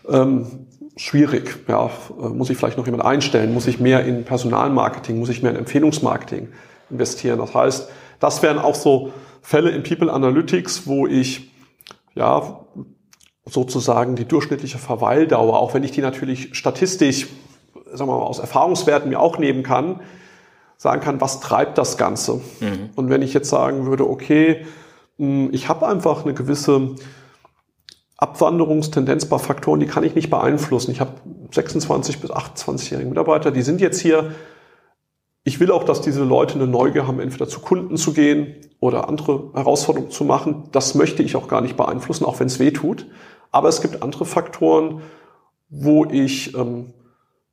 [0.07, 5.29] Ähm, schwierig, ja, muss ich vielleicht noch jemand einstellen, muss ich mehr in Personalmarketing, muss
[5.29, 6.49] ich mehr in Empfehlungsmarketing
[6.91, 7.39] investieren.
[7.39, 9.11] Das heißt, das wären auch so
[9.43, 11.51] Fälle in People Analytics, wo ich
[12.15, 12.65] ja
[13.45, 17.27] sozusagen die durchschnittliche Verweildauer, auch wenn ich die natürlich statistisch,
[17.91, 19.99] sagen wir mal, aus Erfahrungswerten mir auch nehmen kann,
[20.77, 22.35] sagen kann, was treibt das Ganze?
[22.61, 22.91] Mhm.
[22.95, 24.65] Und wenn ich jetzt sagen würde, okay,
[25.17, 26.95] hm, ich habe einfach eine gewisse
[28.15, 30.91] Abwanderungstendenz bei Faktoren, die kann ich nicht beeinflussen.
[30.91, 31.11] Ich habe
[31.51, 34.31] 26 bis 28-jährige Mitarbeiter, die sind jetzt hier
[35.43, 39.07] ich will auch, dass diese Leute eine Neugier haben, entweder zu Kunden zu gehen oder
[39.07, 40.65] andere Herausforderungen zu machen.
[40.73, 43.07] Das möchte ich auch gar nicht beeinflussen, auch wenn es weh tut.
[43.49, 45.01] Aber es gibt andere Faktoren,
[45.69, 46.93] wo ich ähm,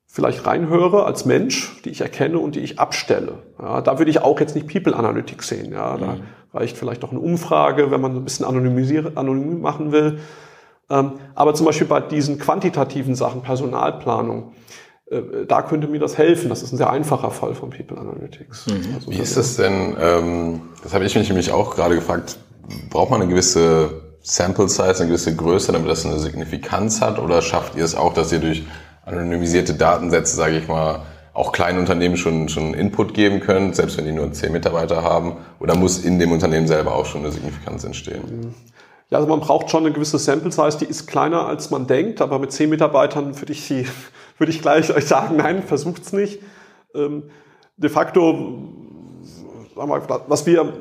[0.06, 3.44] vielleicht reinhöre als Mensch, die ich erkenne und die ich abstelle.
[3.62, 5.72] Ja, da würde ich auch jetzt nicht People Analytics sehen.
[5.72, 6.22] Ja, da mhm.
[6.52, 10.18] reicht vielleicht auch eine Umfrage, wenn man ein bisschen anonymisieren, anonym machen will.
[10.90, 14.52] Ähm, aber zum Beispiel bei diesen quantitativen Sachen, Personalplanung,
[15.49, 16.49] da könnte mir das helfen.
[16.51, 18.66] Das ist ein sehr einfacher Fall von People Analytics.
[18.66, 18.94] Mhm.
[18.94, 22.38] Also, Wie ist das denn, ähm, das habe ich mich nämlich auch gerade gefragt,
[22.90, 27.18] braucht man eine gewisse Sample Size, eine gewisse Größe, damit das eine Signifikanz hat?
[27.18, 28.64] Oder schafft ihr es auch, dass ihr durch
[29.05, 34.05] anonymisierte Datensätze, sage ich mal, auch kleinen Unternehmen schon, schon Input geben könnt, selbst wenn
[34.05, 35.38] die nur zehn Mitarbeiter haben?
[35.59, 38.55] Oder muss in dem Unternehmen selber auch schon eine Signifikanz entstehen?
[39.11, 42.20] Ja, also man braucht schon eine gewisse Sample Size, die ist kleiner als man denkt,
[42.20, 43.87] aber mit zehn Mitarbeitern würde ich sie
[44.40, 46.40] würde ich gleich euch sagen, nein, versucht's nicht.
[46.94, 47.24] Ähm,
[47.76, 48.72] de facto,
[49.74, 50.72] was wir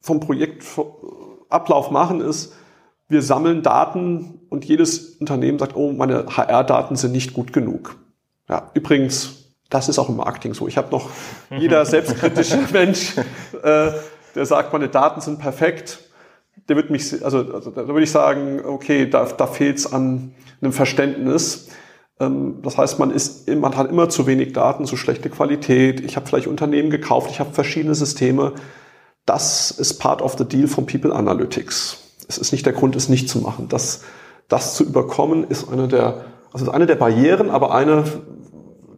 [0.00, 2.54] vom Projektablauf machen, ist,
[3.08, 7.96] wir sammeln Daten und jedes Unternehmen sagt, oh, meine HR-Daten sind nicht gut genug.
[8.48, 10.66] Ja, übrigens, das ist auch im Marketing so.
[10.66, 11.10] Ich habe noch
[11.56, 13.16] jeder selbstkritische Mensch,
[13.62, 13.90] äh,
[14.34, 15.98] der sagt, meine Daten sind perfekt.
[16.68, 20.34] Der wird mich, also, also da würde ich sagen, okay, da, da fehlt es an
[20.60, 21.68] einem Verständnis.
[22.20, 26.00] Ähm, das heißt, man, ist, man hat immer zu wenig Daten, zu schlechte Qualität.
[26.00, 28.52] Ich habe vielleicht Unternehmen gekauft, ich habe verschiedene Systeme.
[29.24, 31.98] Das ist part of the deal von People Analytics.
[32.28, 33.68] Es ist nicht der Grund, es nicht zu machen.
[33.68, 34.02] Das,
[34.48, 38.04] das zu überkommen, ist eine der, also eine der Barrieren, aber eine,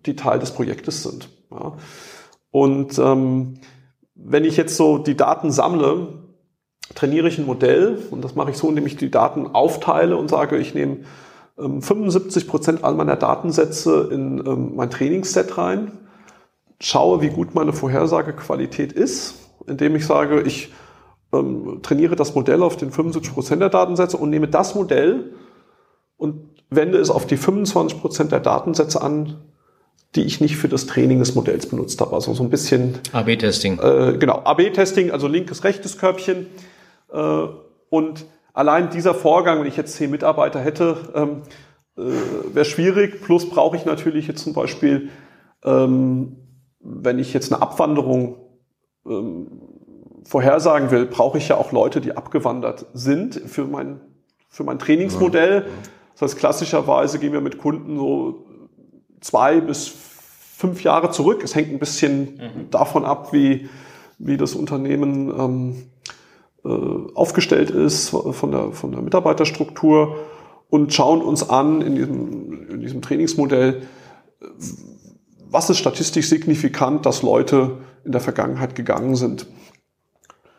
[0.07, 1.29] die Teil des Projektes sind.
[1.51, 1.77] Ja.
[2.51, 3.61] Und ähm,
[4.15, 6.25] wenn ich jetzt so die Daten sammle,
[6.95, 10.29] trainiere ich ein Modell und das mache ich so, indem ich die Daten aufteile und
[10.29, 10.99] sage, ich nehme
[11.59, 15.93] 75 ähm, Prozent all meiner Datensätze in ähm, mein Trainingsset rein,
[16.81, 19.35] schaue, wie gut meine Vorhersagequalität ist,
[19.67, 20.73] indem ich sage, ich
[21.33, 25.33] ähm, trainiere das Modell auf den 75 Prozent der Datensätze und nehme das Modell
[26.17, 29.39] und wende es auf die 25 Prozent der Datensätze an,
[30.15, 32.15] die ich nicht für das Training des Modells benutzt habe.
[32.15, 33.79] Also so ein bisschen AB-Testing.
[33.79, 36.47] Äh, genau, AB-Testing, also linkes, rechtes Körbchen.
[37.13, 37.47] Äh,
[37.91, 38.27] und
[38.59, 41.43] allein dieser Vorgang, wenn ich jetzt zehn Mitarbeiter hätte, ähm,
[41.97, 43.23] äh, wäre schwierig.
[43.23, 45.11] Plus brauche ich natürlich jetzt zum Beispiel,
[45.65, 46.37] ähm,
[46.81, 48.37] wenn ich jetzt eine Abwanderung
[49.07, 49.47] ähm,
[50.25, 54.01] vorhersagen will, brauche ich ja auch Leute, die abgewandert sind für mein,
[54.49, 55.67] für mein Trainingsmodell.
[56.15, 58.45] Das heißt, klassischerweise gehen wir mit Kunden so
[59.21, 61.45] zwei bis fünf Jahre zurück.
[61.45, 62.71] Es hängt ein bisschen mhm.
[62.73, 63.69] davon ab, wie,
[64.19, 66.18] wie das Unternehmen ähm, äh,
[66.65, 70.17] aufgestellt ist von der, von der Mitarbeiterstruktur
[70.71, 73.83] und schauen uns an in diesem, in diesem Trainingsmodell,
[75.51, 79.47] was ist statistisch signifikant, dass Leute in der Vergangenheit gegangen sind.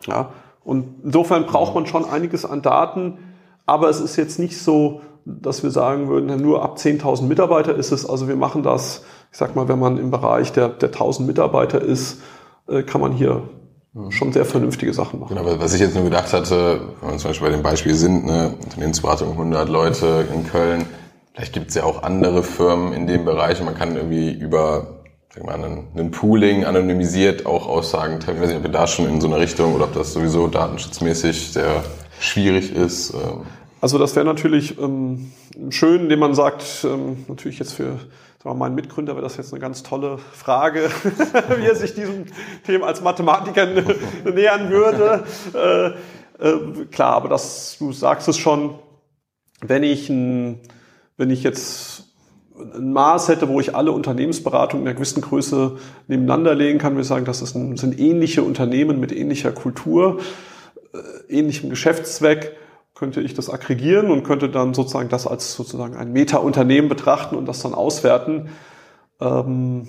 [0.06, 0.32] Ja,
[0.64, 3.18] und insofern braucht man schon einiges an Daten,
[3.66, 7.92] aber es ist jetzt nicht so, dass wir sagen würden, nur ab 10.000 Mitarbeiter ist
[7.92, 8.08] es.
[8.08, 11.80] Also wir machen das, ich sag mal, wenn man im Bereich der, der 1.000 Mitarbeiter
[11.80, 12.20] ist,
[12.68, 13.42] äh, kann man hier
[14.10, 15.34] schon sehr vernünftige Sachen machen.
[15.34, 18.24] Genau, was ich jetzt nur gedacht hatte, wenn wir zum Beispiel bei dem Beispiel sind,
[18.24, 20.86] ne, Unternehmensberatung 100 Leute in Köln,
[21.34, 25.00] vielleicht gibt es ja auch andere Firmen in dem Bereich und man kann irgendwie über
[25.34, 28.36] sag mal, einen, einen Pooling anonymisiert auch Aussagen treffen.
[28.36, 30.46] Ich weiß nicht, ob wir da schon in so eine Richtung oder ob das sowieso
[30.46, 31.84] datenschutzmäßig sehr
[32.20, 33.12] schwierig ist.
[33.14, 33.42] Ähm.
[33.80, 35.32] Also das wäre natürlich ähm,
[35.70, 37.98] schön, indem man sagt, ähm, natürlich jetzt für
[38.42, 40.88] sagen wir, meinen Mitgründer wäre das jetzt eine ganz tolle Frage,
[41.58, 42.24] wie er sich diesem
[42.64, 43.66] Thema als Mathematiker
[44.24, 45.24] nähern würde.
[45.52, 45.88] Äh,
[46.42, 48.78] äh, klar, aber das, du sagst es schon,
[49.60, 50.60] wenn ich, ein,
[51.18, 52.04] wenn ich jetzt
[52.58, 55.76] ein Maß hätte, wo ich alle Unternehmensberatungen in einer gewissen Größe
[56.08, 60.18] nebeneinander legen kann, ich sagen, das ein, sind ähnliche Unternehmen mit ähnlicher Kultur,
[60.94, 62.56] äh, ähnlichem Geschäftszweck,
[63.00, 67.46] könnte ich das aggregieren und könnte dann sozusagen das als sozusagen ein Meta-Unternehmen betrachten und
[67.46, 68.50] das dann auswerten.
[69.22, 69.88] Ähm,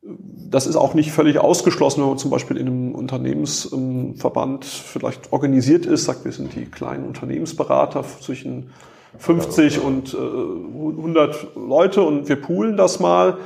[0.00, 5.84] das ist auch nicht völlig ausgeschlossen, wenn man zum Beispiel in einem Unternehmensverband vielleicht organisiert
[5.84, 8.70] ist, sagt, wir sind die kleinen Unternehmensberater zwischen
[9.18, 13.36] 50 und äh, 100 Leute und wir poolen das mal,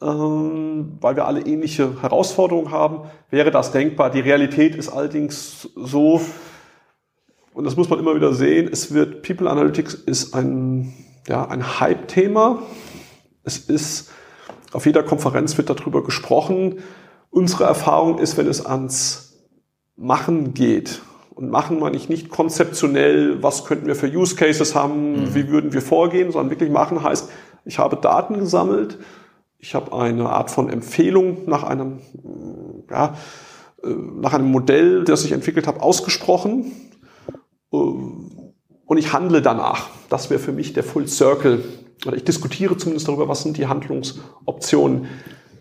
[0.00, 4.08] ähm, weil wir alle ähnliche Herausforderungen haben, wäre das denkbar.
[4.08, 6.22] Die Realität ist allerdings so,
[7.52, 10.94] und das muss man immer wieder sehen, es wird, People Analytics ist ein,
[11.26, 12.62] ja, ein Hype-Thema.
[13.42, 14.10] Es ist,
[14.72, 16.78] auf jeder Konferenz wird darüber gesprochen.
[17.30, 19.38] Unsere Erfahrung ist, wenn es ans
[19.96, 21.02] Machen geht,
[21.34, 25.34] und machen meine ich nicht konzeptionell, was könnten wir für Use Cases haben, mhm.
[25.34, 27.30] wie würden wir vorgehen, sondern wirklich machen heißt,
[27.64, 28.98] ich habe Daten gesammelt,
[29.58, 32.00] ich habe eine Art von Empfehlung nach einem,
[32.90, 33.14] ja,
[33.82, 36.72] äh, nach einem Modell, das ich entwickelt habe, ausgesprochen
[37.70, 39.88] und ich handle danach.
[40.08, 41.64] Das wäre für mich der Full Circle.
[42.06, 45.06] Oder ich diskutiere zumindest darüber, was sind die Handlungsoptionen.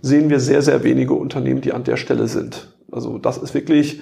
[0.01, 2.73] Sehen wir sehr, sehr wenige Unternehmen, die an der Stelle sind.
[2.91, 4.01] Also das ist wirklich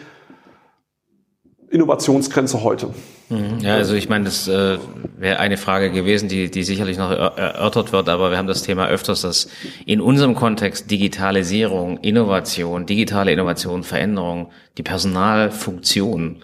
[1.70, 2.94] Innovationsgrenze heute.
[3.30, 3.60] Mhm.
[3.60, 4.78] Ja, also ich meine, das äh,
[5.18, 8.88] wäre eine Frage gewesen, die, die sicherlich noch erörtert wird, aber wir haben das Thema
[8.88, 9.50] öfters, dass
[9.86, 16.38] in unserem Kontext Digitalisierung, Innovation, digitale Innovation, Veränderung, die Personalfunktion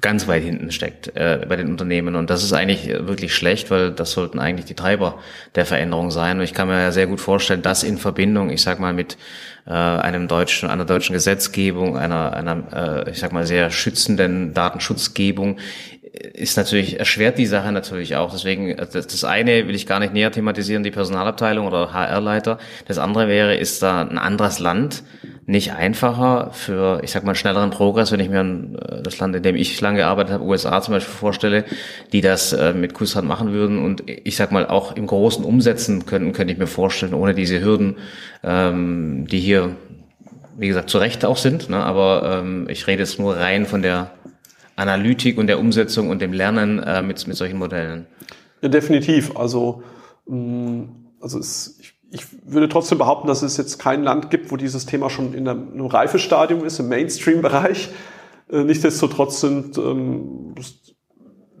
[0.00, 2.14] ganz weit hinten steckt äh, bei den Unternehmen.
[2.14, 5.18] Und das ist eigentlich wirklich schlecht, weil das sollten eigentlich die Treiber
[5.54, 6.38] der Veränderung sein.
[6.38, 9.16] Und ich kann mir ja sehr gut vorstellen, dass in Verbindung, ich sag mal, mit
[9.66, 15.58] äh, einem deutschen, einer deutschen Gesetzgebung, einer, einer äh, ich sag mal, sehr schützenden Datenschutzgebung,
[16.34, 18.32] ist natürlich, erschwert die Sache natürlich auch.
[18.32, 22.58] Deswegen, das, das eine will ich gar nicht näher thematisieren, die Personalabteilung oder HR-Leiter.
[22.86, 25.02] Das andere wäre, ist da ein anderes Land
[25.48, 29.42] nicht einfacher für, ich sag mal, schnelleren Progress, wenn ich mir äh, das Land, in
[29.42, 31.64] dem ich lange gearbeitet habe, USA zum Beispiel vorstelle,
[32.12, 36.04] die das äh, mit Kusshand machen würden und ich sag mal auch im Großen umsetzen
[36.04, 37.96] könnten, könnte ich mir vorstellen, ohne diese Hürden,
[38.44, 39.74] ähm, die hier,
[40.58, 41.70] wie gesagt, zu Recht auch sind.
[41.70, 41.78] Ne?
[41.78, 44.10] Aber ähm, ich rede jetzt nur rein von der
[44.76, 48.06] Analytik und der Umsetzung und dem Lernen äh, mit, mit solchen Modellen.
[48.60, 49.34] Ja, definitiv.
[49.34, 49.82] Also,
[50.26, 50.82] mm,
[51.22, 54.86] also es, ich ich würde trotzdem behaupten, dass es jetzt kein Land gibt, wo dieses
[54.86, 57.90] Thema schon in einem Reifestadium ist, im Mainstream-Bereich.
[58.50, 60.54] Äh, nichtsdestotrotz sind, ähm,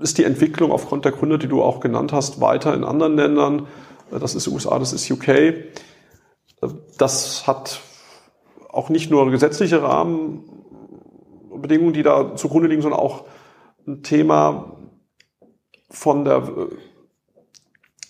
[0.00, 3.66] ist die Entwicklung aufgrund der Gründe, die du auch genannt hast, weiter in anderen Ländern.
[4.10, 5.28] Äh, das ist USA, das ist UK.
[5.28, 5.64] Äh,
[6.96, 7.80] das hat
[8.70, 13.24] auch nicht nur gesetzliche Rahmenbedingungen, die da zugrunde liegen, sondern auch
[13.86, 14.78] ein Thema
[15.90, 16.68] von der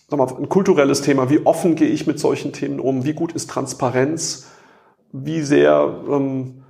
[0.08, 1.30] sag mal, ein kulturelles Thema.
[1.30, 3.04] Wie offen gehe ich mit solchen Themen um?
[3.04, 4.48] Wie gut ist Transparenz?
[5.12, 6.64] Wie sehr ähm,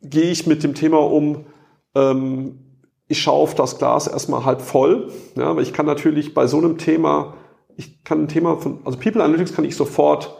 [0.00, 1.46] gehe ich mit dem Thema um?
[1.94, 2.60] Ähm,
[3.08, 5.10] ich schaue auf das Glas erstmal halb voll.
[5.34, 7.34] Ja, aber ich kann natürlich bei so einem Thema,
[7.76, 10.36] ich kann ein Thema von, also People Analytics kann ich sofort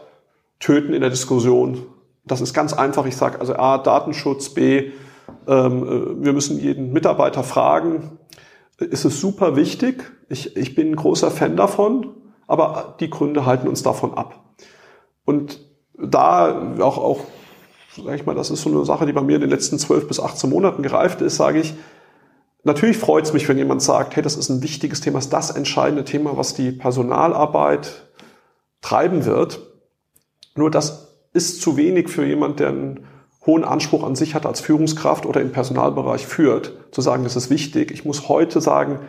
[0.59, 1.85] töten in der Diskussion.
[2.25, 3.05] Das ist ganz einfach.
[3.05, 4.91] Ich sage also A, Datenschutz, B,
[5.47, 8.18] ähm, äh, wir müssen jeden Mitarbeiter fragen,
[8.79, 10.11] ist es super wichtig.
[10.29, 12.15] Ich, ich bin ein großer Fan davon,
[12.47, 14.55] aber die Gründe halten uns davon ab.
[15.25, 15.59] Und
[15.97, 17.19] da auch, auch
[17.95, 20.07] sag ich mal, das ist so eine Sache, die bei mir in den letzten 12
[20.07, 21.73] bis 18 Monaten gereift ist, sage ich,
[22.63, 25.51] natürlich freut es mich, wenn jemand sagt, hey, das ist ein wichtiges Thema, ist das
[25.51, 28.09] entscheidende Thema, was die Personalarbeit
[28.81, 29.59] treiben wird.
[30.55, 33.07] Nur das ist zu wenig für jemand, der einen
[33.49, 37.49] hohen Anspruch an sich hat als Führungskraft oder im Personalbereich führt, zu sagen, das ist
[37.49, 37.89] wichtig.
[37.89, 38.99] Ich muss heute sagen,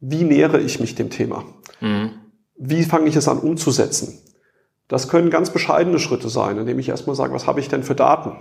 [0.00, 1.44] wie nähere ich mich dem Thema?
[1.80, 2.10] Mhm.
[2.58, 4.18] Wie fange ich es an umzusetzen?
[4.86, 7.94] Das können ganz bescheidene Schritte sein, indem ich erstmal sage, was habe ich denn für
[7.94, 8.32] Daten?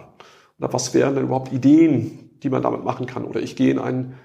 [0.60, 3.24] Oder was wären denn überhaupt Ideen, die man damit machen kann?
[3.24, 4.16] Oder ich gehe in einen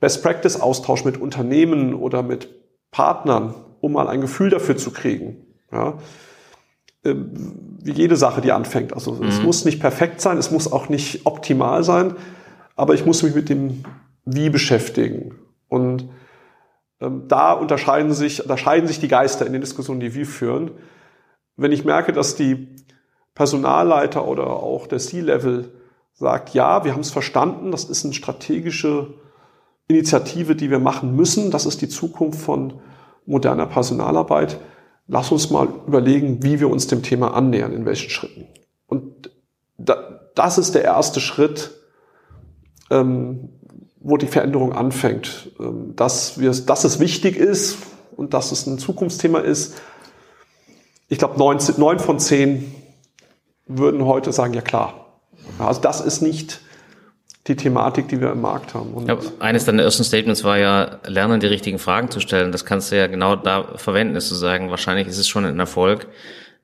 [0.00, 2.48] Best-Practice-Austausch mit Unternehmen oder mit
[2.90, 5.46] Partnern, um mal ein Gefühl dafür zu kriegen.
[5.70, 5.98] Ja?
[7.04, 8.92] Ähm, wie jede Sache, die anfängt.
[8.92, 9.28] Also mhm.
[9.28, 12.14] es muss nicht perfekt sein, es muss auch nicht optimal sein,
[12.74, 13.84] aber ich muss mich mit dem
[14.24, 15.36] Wie beschäftigen.
[15.68, 16.08] Und
[17.00, 20.72] ähm, da unterscheiden sich, unterscheiden sich die Geister in den Diskussionen, die wir führen.
[21.56, 22.68] Wenn ich merke, dass die
[23.34, 25.72] Personalleiter oder auch der C-Level
[26.14, 29.14] sagt, ja, wir haben es verstanden, das ist ein strategische
[29.88, 31.50] Initiative, die wir machen müssen.
[31.50, 32.80] Das ist die Zukunft von
[33.26, 34.58] moderner Personalarbeit.
[35.08, 38.46] Lass uns mal überlegen, wie wir uns dem Thema annähern, in welchen Schritten.
[38.86, 39.30] Und
[39.78, 41.72] da, das ist der erste Schritt,
[42.90, 43.50] ähm,
[44.00, 45.50] wo die Veränderung anfängt.
[45.60, 47.78] Ähm, dass, wir, dass es wichtig ist
[48.16, 49.74] und dass es ein Zukunftsthema ist.
[51.08, 52.74] Ich glaube, neun, von zehn
[53.66, 55.20] würden heute sagen, ja klar.
[55.58, 56.60] Also das ist nicht
[57.46, 58.92] die Thematik, die wir im Markt haben.
[58.92, 62.52] Und ja, eines deiner ersten Statements war ja, lernen, die richtigen Fragen zu stellen.
[62.52, 65.58] Das kannst du ja genau da verwenden, ist zu sagen, wahrscheinlich ist es schon ein
[65.58, 66.08] Erfolg,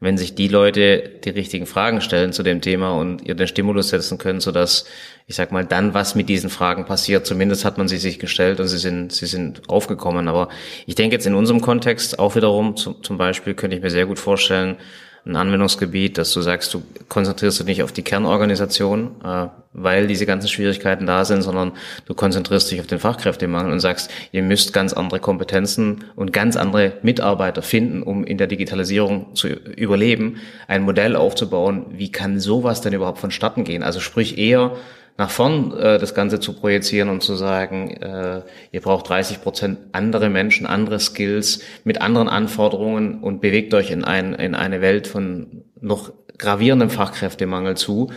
[0.01, 3.91] wenn sich die Leute die richtigen Fragen stellen zu dem Thema und ihr den Stimulus
[3.91, 4.87] setzen können, sodass,
[5.29, 7.27] ich sag mal, dann was mit diesen Fragen passiert.
[7.27, 10.27] Zumindest hat man sie sich gestellt und sie sind, sie sind aufgekommen.
[10.27, 10.49] Aber
[10.87, 14.19] ich denke jetzt in unserem Kontext auch wiederum, zum Beispiel könnte ich mir sehr gut
[14.19, 14.77] vorstellen,
[15.25, 20.27] ein Anwendungsgebiet, dass du sagst, du konzentrierst dich nicht auf die Kernorganisation, äh, weil diese
[20.27, 21.73] ganzen Schwierigkeiten da sind, sondern
[22.07, 26.57] du konzentrierst dich auf den Fachkräftemangel und sagst, ihr müsst ganz andere Kompetenzen und ganz
[26.57, 31.87] andere Mitarbeiter finden, um in der Digitalisierung zu überleben, ein Modell aufzubauen.
[31.91, 33.85] Wie kann sowas denn überhaupt vonstatten gehen?
[33.85, 34.73] Also sprich eher
[35.19, 39.79] nach vorn äh, das Ganze zu projizieren und zu sagen, äh, ihr braucht 30 Prozent
[39.93, 45.07] andere Menschen, andere Skills mit anderen Anforderungen und bewegt euch in, ein, in eine Welt
[45.07, 48.11] von noch gravierendem Fachkräftemangel zu.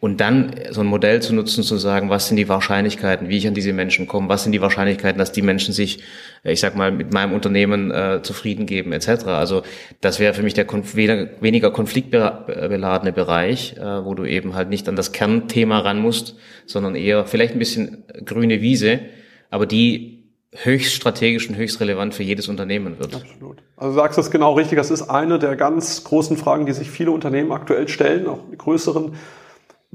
[0.00, 3.48] Und dann so ein Modell zu nutzen, zu sagen, was sind die Wahrscheinlichkeiten, wie ich
[3.48, 6.02] an diese Menschen komme, was sind die Wahrscheinlichkeiten, dass die Menschen sich,
[6.44, 9.24] äh, ich sag mal, mit meinem Unternehmen äh, zufrieden geben, etc.
[9.26, 9.62] Also
[10.02, 14.88] das wäre für mich der konf weniger konfliktbeladene Bereich, äh, wo du eben halt nicht
[14.88, 16.36] an das Kernthema ran musst,
[16.66, 19.00] sondern eher vielleicht ein bisschen grüne Wiese,
[19.48, 20.14] aber die
[20.54, 23.14] höchst strategisch und höchst relevant für jedes Unternehmen wird.
[23.14, 23.62] Absolut.
[23.76, 24.78] Also du sagst das genau richtig.
[24.78, 28.56] Das ist eine der ganz großen Fragen, die sich viele Unternehmen aktuell stellen, auch die
[28.56, 29.14] größeren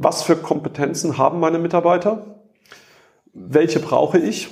[0.01, 2.25] was für Kompetenzen haben meine Mitarbeiter,
[3.33, 4.47] welche brauche ich,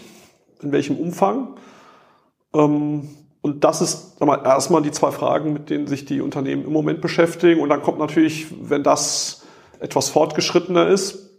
[0.62, 1.56] in welchem Umfang.
[2.54, 3.08] Ähm,
[3.40, 7.62] und das ist erstmal die zwei Fragen, mit denen sich die Unternehmen im Moment beschäftigen.
[7.62, 9.46] Und dann kommt natürlich, wenn das
[9.80, 11.30] etwas fortgeschrittener ist,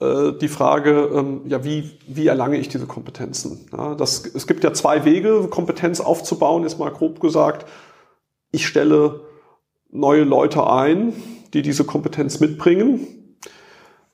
[0.00, 3.66] äh, die Frage, ähm, ja, wie, wie erlange ich diese Kompetenzen?
[3.98, 7.66] Das, es gibt ja zwei Wege, Kompetenz aufzubauen, ist mal grob gesagt.
[8.50, 9.20] Ich stelle
[9.90, 11.12] neue Leute ein,
[11.54, 13.06] die diese Kompetenz mitbringen.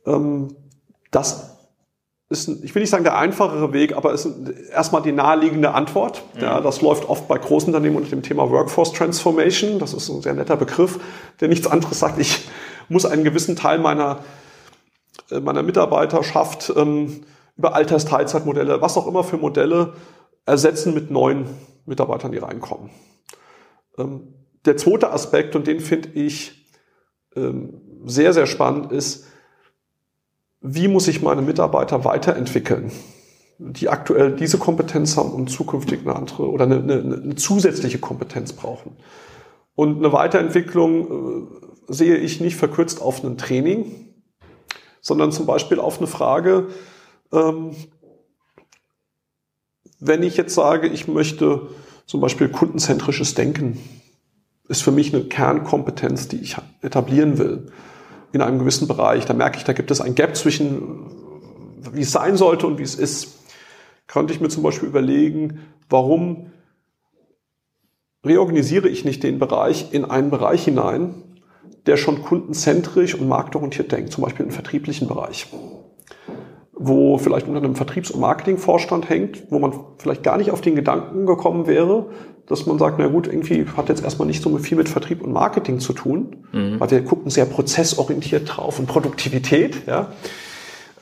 [0.06, 0.54] Ähm,
[1.10, 1.58] das
[2.30, 4.28] ist, ich will nicht sagen der einfachere Weg, aber ist
[4.70, 6.22] erstmal die naheliegende Antwort.
[6.38, 9.78] Ja, das läuft oft bei großen Unternehmen unter dem Thema Workforce Transformation.
[9.78, 11.00] Das ist ein sehr netter Begriff,
[11.40, 12.18] der nichts anderes sagt.
[12.18, 12.48] Ich
[12.88, 14.18] muss einen gewissen Teil meiner,
[15.30, 17.22] äh, meiner Mitarbeiterschaft ähm,
[17.56, 19.94] über Altersteilzeitmodelle, was auch immer für Modelle,
[20.44, 21.46] ersetzen mit neuen
[21.86, 22.90] Mitarbeitern, die reinkommen.
[23.96, 24.34] Ähm,
[24.66, 26.57] der zweite Aspekt, und den finde ich
[28.04, 29.26] sehr, sehr spannend ist,
[30.60, 32.90] wie muss ich meine Mitarbeiter weiterentwickeln,
[33.58, 38.52] die aktuell diese Kompetenz haben und zukünftig eine andere oder eine, eine, eine zusätzliche Kompetenz
[38.52, 38.96] brauchen.
[39.74, 41.46] Und eine Weiterentwicklung
[41.88, 44.12] äh, sehe ich nicht verkürzt auf ein Training,
[45.00, 46.68] sondern zum Beispiel auf eine Frage,
[47.32, 47.70] ähm,
[50.00, 51.68] wenn ich jetzt sage, ich möchte
[52.06, 53.78] zum Beispiel kundenzentrisches Denken
[54.68, 57.72] ist für mich eine Kernkompetenz, die ich etablieren will
[58.32, 59.24] in einem gewissen Bereich.
[59.24, 61.06] Da merke ich, da gibt es ein Gap zwischen,
[61.92, 63.38] wie es sein sollte und wie es ist.
[64.06, 66.52] Könnte ich mir zum Beispiel überlegen, warum
[68.24, 71.14] reorganisiere ich nicht den Bereich in einen Bereich hinein,
[71.86, 75.46] der schon kundenzentrisch und marktorientiert denkt, zum Beispiel im vertrieblichen Bereich,
[76.78, 80.76] wo vielleicht unter einem Vertriebs- und Marketingvorstand hängt, wo man vielleicht gar nicht auf den
[80.76, 82.06] Gedanken gekommen wäre,
[82.46, 85.32] dass man sagt, na gut, irgendwie hat jetzt erstmal nicht so viel mit Vertrieb und
[85.32, 86.80] Marketing zu tun, mhm.
[86.80, 89.86] weil wir gucken sehr prozessorientiert drauf und Produktivität.
[89.86, 90.12] Ja.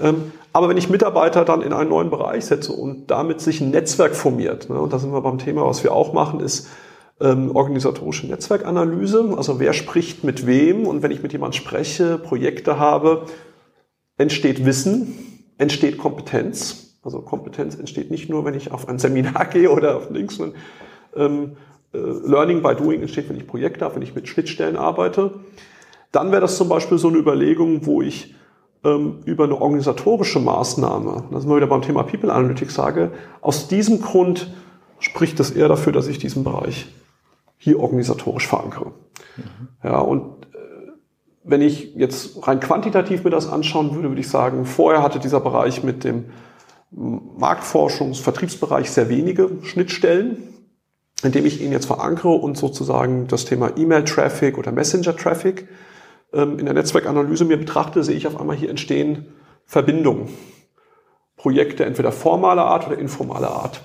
[0.01, 3.70] Ähm, aber wenn ich Mitarbeiter dann in einen neuen Bereich setze und damit sich ein
[3.70, 6.68] Netzwerk formiert, ne, und da sind wir beim Thema, was wir auch machen, ist
[7.20, 12.79] ähm, organisatorische Netzwerkanalyse, also wer spricht mit wem und wenn ich mit jemand spreche, Projekte
[12.79, 13.27] habe,
[14.18, 16.98] entsteht Wissen, entsteht Kompetenz.
[17.02, 20.59] Also Kompetenz entsteht nicht nur, wenn ich auf ein Seminar gehe oder auf Links, sondern
[21.14, 21.57] ähm,
[21.92, 25.34] äh, Learning by Doing entsteht, wenn ich Projekte habe, wenn ich mit Schnittstellen arbeite.
[26.12, 28.34] Dann wäre das zum Beispiel so eine Überlegung, wo ich
[28.84, 33.68] ähm, über eine organisatorische Maßnahme, da sind wir wieder beim Thema People Analytics, sage, aus
[33.68, 34.52] diesem Grund
[34.98, 36.86] spricht es eher dafür, dass ich diesen Bereich
[37.59, 38.92] hier organisatorisch verankere.
[39.36, 39.68] Mhm.
[39.82, 40.36] Ja, und
[41.47, 45.40] wenn ich jetzt rein quantitativ mir das anschauen würde, würde ich sagen, vorher hatte dieser
[45.40, 46.26] Bereich mit dem
[46.92, 50.55] Marktforschungs-, Vertriebsbereich sehr wenige Schnittstellen
[51.22, 55.68] indem ich ihn jetzt verankere und sozusagen das Thema E-Mail-Traffic oder Messenger-Traffic
[56.32, 59.26] ähm, in der Netzwerkanalyse mir betrachte, sehe ich auf einmal hier entstehen
[59.64, 60.28] Verbindungen.
[61.36, 63.82] Projekte entweder formaler Art oder informaler Art.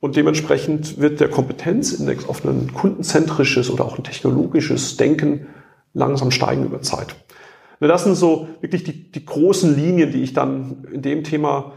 [0.00, 5.46] Und dementsprechend wird der Kompetenzindex auf ein kundenzentrisches oder auch ein technologisches Denken
[5.96, 7.16] langsam steigen über Zeit.
[7.80, 11.72] Das sind so wirklich die, die großen Linien, die ich dann in dem Thema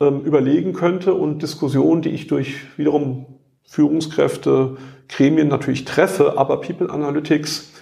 [0.00, 3.26] ähm, überlegen könnte und Diskussionen, die ich durch wiederum
[3.66, 4.76] Führungskräfte,
[5.08, 7.72] Gremien natürlich treffe, aber People Analytics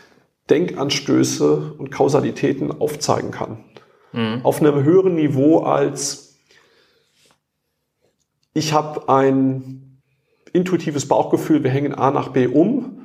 [0.51, 3.65] Denkanstöße und Kausalitäten aufzeigen kann.
[4.13, 4.41] Mhm.
[4.43, 6.39] Auf einem höheren Niveau als
[8.57, 10.01] ich habe ein
[10.53, 13.04] intuitives Bauchgefühl, wir hängen A nach B um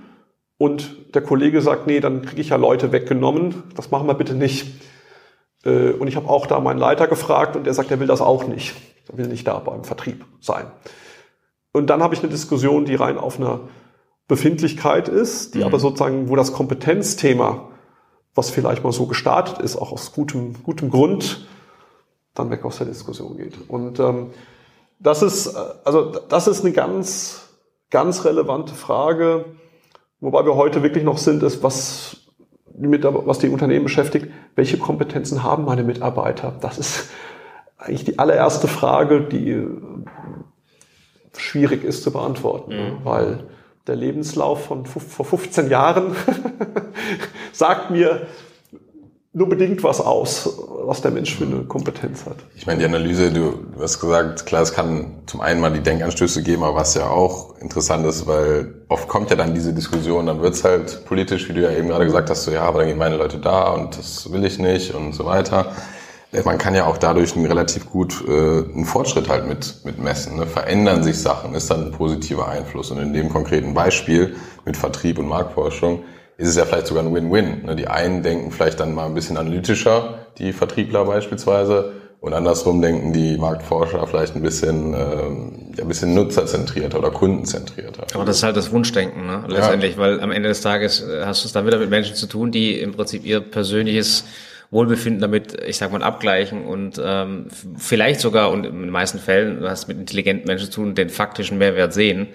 [0.60, 4.36] und der Kollege sagt, nee, dann kriege ich ja Leute weggenommen, das machen wir bitte
[4.36, 4.68] nicht.
[5.64, 8.20] Äh, und ich habe auch da meinen Leiter gefragt und der sagt, er will das
[8.20, 8.76] auch nicht.
[9.10, 10.68] Er will nicht da beim Vertrieb sein.
[11.72, 13.62] Und dann habe ich eine Diskussion, die rein auf einer
[14.28, 15.64] Befindlichkeit ist, die mhm.
[15.64, 17.70] aber sozusagen, wo das Kompetenzthema,
[18.36, 21.48] was vielleicht mal so gestartet ist, auch aus gutem, gutem Grund,
[22.36, 23.58] dann weg aus der Diskussion geht.
[23.70, 24.32] Und ähm,
[25.00, 27.48] das ist, äh, also das ist eine ganz,
[27.92, 29.46] ganz relevante Frage,
[30.20, 32.18] wobei wir heute wirklich noch sind, ist, was
[32.68, 36.56] die, was die Unternehmen beschäftigt, welche Kompetenzen haben meine Mitarbeiter?
[36.62, 37.10] Das ist
[37.78, 39.66] eigentlich die allererste Frage, die
[41.38, 43.06] schwierig ist zu beantworten, mhm.
[43.06, 43.44] weil
[43.88, 46.16] der Lebenslauf von vor 15 Jahren
[47.52, 48.28] sagt mir
[49.32, 50.50] nur bedingt was aus,
[50.86, 52.38] was der Mensch für eine Kompetenz hat.
[52.56, 56.42] Ich meine, die Analyse, du, hast gesagt, klar, es kann zum einen mal die Denkanstöße
[56.42, 60.42] geben, aber was ja auch interessant ist, weil oft kommt ja dann diese Diskussion, dann
[60.42, 62.98] wird's halt politisch, wie du ja eben gerade gesagt hast, so ja, aber dann gehen
[62.98, 65.74] meine Leute da und das will ich nicht und so weiter.
[66.32, 70.00] Äh, man kann ja auch dadurch einen relativ gut äh, einen Fortschritt halt mit, mit
[70.00, 70.38] messen.
[70.38, 70.48] Ne?
[70.48, 72.90] Verändern sich Sachen, ist dann ein positiver Einfluss.
[72.90, 76.04] Und in dem konkreten Beispiel mit Vertrieb und Marktforschung
[76.40, 77.66] ist es ja vielleicht sogar ein Win-Win.
[77.66, 77.76] Ne?
[77.76, 83.14] Die einen denken vielleicht dann mal ein bisschen analytischer, die Vertriebler beispielsweise, und andersrum denken
[83.14, 88.08] die Marktforscher vielleicht ein bisschen, ähm, ja, ein bisschen nutzerzentrierter oder kundenzentrierter.
[88.14, 89.46] Aber das ist halt das Wunschdenken, ne?
[89.48, 90.00] letztendlich, ja.
[90.00, 92.52] weil am Ende des Tages äh, hast du es dann wieder mit Menschen zu tun,
[92.52, 94.26] die im Prinzip ihr persönliches
[94.70, 99.62] Wohlbefinden damit, ich sag mal, abgleichen und ähm, vielleicht sogar, und in den meisten Fällen,
[99.62, 102.28] du hast mit intelligenten Menschen zu tun, den faktischen Mehrwert sehen,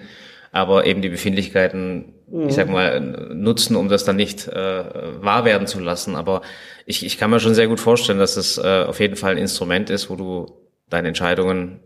[0.51, 2.47] aber eben die Befindlichkeiten, mhm.
[2.47, 4.83] ich sag mal, nutzen, um das dann nicht äh,
[5.21, 6.15] wahr werden zu lassen.
[6.15, 6.41] Aber
[6.85, 9.37] ich, ich kann mir schon sehr gut vorstellen, dass es äh, auf jeden Fall ein
[9.37, 10.45] Instrument ist, wo du
[10.89, 11.79] deine Entscheidungen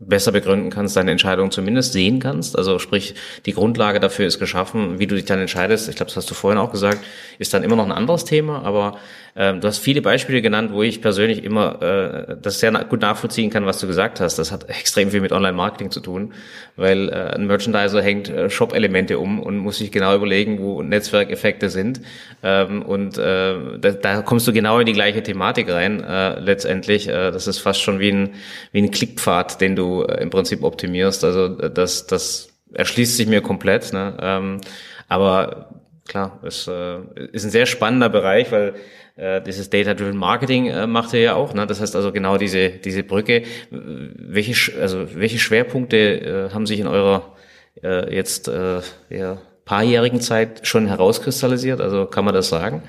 [0.00, 2.56] besser begründen kannst, deine Entscheidung zumindest sehen kannst.
[2.56, 5.90] Also sprich, die Grundlage dafür ist geschaffen, wie du dich dann entscheidest.
[5.90, 7.00] Ich glaube, das hast du vorhin auch gesagt,
[7.38, 8.98] ist dann immer noch ein anderes Thema, aber
[9.36, 13.50] ähm, du hast viele Beispiele genannt, wo ich persönlich immer äh, das sehr gut nachvollziehen
[13.50, 14.38] kann, was du gesagt hast.
[14.38, 16.32] Das hat extrem viel mit Online-Marketing zu tun,
[16.76, 21.68] weil äh, ein Merchandiser hängt äh, Shop-Elemente um und muss sich genau überlegen, wo Netzwerkeffekte
[21.68, 22.00] sind.
[22.42, 27.08] Ähm, und äh, da, da kommst du genau in die gleiche Thematik rein, äh, letztendlich.
[27.08, 28.30] Äh, das ist fast schon wie ein,
[28.72, 31.24] wie ein Klickpfad, den du äh, im Prinzip optimierst.
[31.24, 33.92] Also das, das erschließt sich mir komplett.
[33.92, 34.16] Ne?
[34.20, 34.60] Ähm,
[35.08, 35.70] aber
[36.08, 36.98] klar, es äh,
[37.32, 38.74] ist ein sehr spannender Bereich, weil
[39.16, 41.54] äh, dieses Data-Driven Marketing äh, macht er ja auch.
[41.54, 41.66] Ne?
[41.66, 43.42] Das heißt also genau diese, diese Brücke.
[43.70, 47.34] Welche, also welche Schwerpunkte äh, haben sich in eurer
[47.82, 48.80] äh, jetzt äh,
[49.10, 51.80] ja, paarjährigen Zeit schon herauskristallisiert?
[51.80, 52.82] Also kann man das sagen?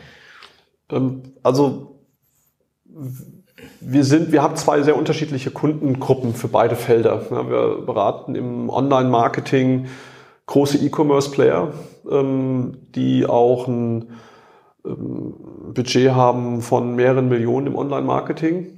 [0.89, 1.91] Ähm, also
[3.81, 7.23] wir sind, wir haben zwei sehr unterschiedliche Kundengruppen für beide Felder.
[7.31, 9.87] Ja, wir beraten im Online-Marketing
[10.45, 11.73] große E-Commerce-Player,
[12.09, 14.11] ähm, die auch ein
[14.85, 15.33] ähm,
[15.73, 18.77] Budget haben von mehreren Millionen im Online-Marketing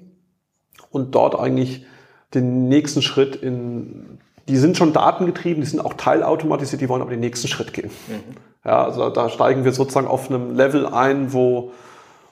[0.90, 1.86] und dort eigentlich
[2.34, 7.12] den nächsten Schritt in, die sind schon datengetrieben, die sind auch teilautomatisiert, die wollen aber
[7.12, 7.92] den nächsten Schritt gehen.
[8.08, 8.38] Mhm.
[8.66, 11.72] Ja, also da steigen wir sozusagen auf einem Level ein, wo,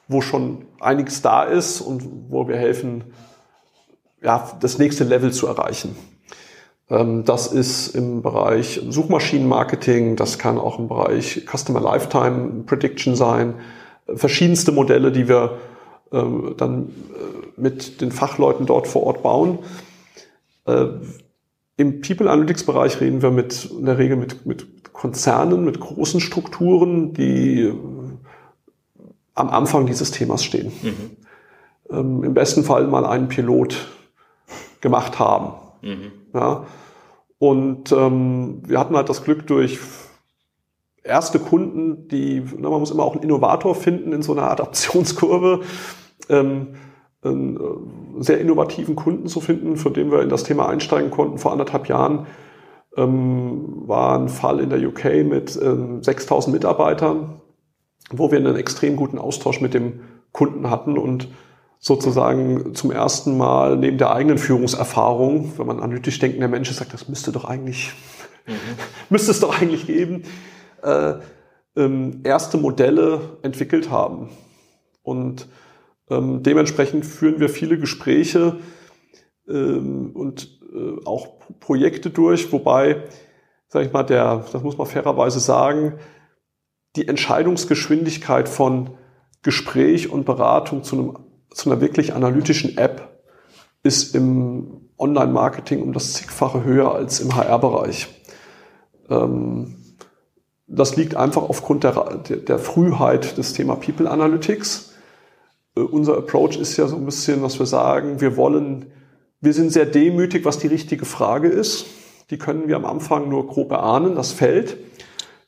[0.08, 3.06] wo schon einiges da ist und wo wir helfen,
[4.22, 5.96] ja, das nächste Level zu erreichen.
[6.90, 13.56] Ähm, das ist im Bereich Suchmaschinenmarketing, das kann auch im Bereich Customer Lifetime Prediction sein.
[14.14, 15.58] Verschiedenste Modelle, die wir
[16.12, 19.60] ähm, dann äh, mit den Fachleuten dort vor Ort bauen.
[20.66, 20.88] Äh,
[21.78, 26.20] Im People Analytics Bereich reden wir mit, in der Regel mit, mit Konzernen, mit großen
[26.20, 27.74] Strukturen, die äh,
[29.34, 30.72] am Anfang dieses Themas stehen.
[30.82, 31.18] Mhm.
[31.90, 33.88] Ähm, Im besten Fall mal einen Pilot
[34.82, 35.54] gemacht haben.
[35.82, 36.12] Mhm.
[36.34, 36.66] Ja,
[37.40, 39.80] und ähm, wir hatten halt das Glück durch
[41.04, 45.62] erste Kunden, die, na, man muss immer auch einen Innovator finden in so einer Adaptionskurve,
[46.30, 46.76] ähm,
[47.24, 51.40] einen äh, sehr innovativen Kunden zu finden, von dem wir in das Thema einsteigen konnten
[51.40, 52.28] vor anderthalb Jahren.
[52.96, 57.41] Ähm, war ein Fall in der UK mit ähm, 6000 Mitarbeitern,
[58.12, 60.02] wo wir einen extrem guten Austausch mit dem
[60.32, 61.28] Kunden hatten und
[61.80, 66.94] sozusagen zum ersten Mal neben der eigenen Führungserfahrung, wenn man analytisch denkender Mensch ist, sagt,
[66.94, 67.92] das müsste doch eigentlich,
[68.46, 68.54] mhm.
[69.10, 70.24] müsste es doch eigentlich geben,
[70.84, 71.16] äh,
[71.76, 74.30] ähm, erste Modelle entwickelt haben.
[75.02, 75.48] Und
[76.10, 78.58] ähm, dementsprechend führen wir viele Gespräche
[79.50, 83.04] ähm, und äh, auch Projekte durch, wobei,
[83.68, 85.94] sage ich mal, der, das muss man fairerweise sagen,
[86.96, 88.92] die Entscheidungsgeschwindigkeit von
[89.42, 91.18] Gespräch und Beratung zu einem
[91.54, 93.22] zu einer wirklich analytischen App
[93.84, 98.08] ist im Online-Marketing um das zigfache höher als im HR-Bereich.
[99.10, 99.76] Ähm,
[100.68, 104.94] das liegt einfach aufgrund der, der, Frühheit des Thema People Analytics.
[105.76, 108.92] Äh, unser Approach ist ja so ein bisschen, was wir sagen, wir wollen,
[109.42, 111.88] wir sind sehr demütig, was die richtige Frage ist.
[112.30, 114.78] Die können wir am Anfang nur grob erahnen, das Feld.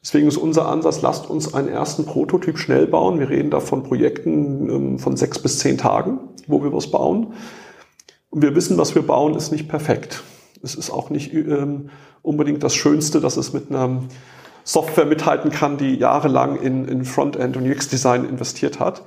[0.03, 3.19] Deswegen ist unser Ansatz, lasst uns einen ersten Prototyp schnell bauen.
[3.19, 7.33] Wir reden da von Projekten ähm, von sechs bis zehn Tagen, wo wir was bauen.
[8.29, 10.21] Und wir wissen, was wir bauen, ist nicht perfekt.
[10.61, 11.89] Es ist auch nicht ähm,
[12.21, 14.03] unbedingt das Schönste, dass es mit einer
[14.65, 19.03] Software mithalten kann, die jahrelang in, in Frontend und UX-Design investiert hat.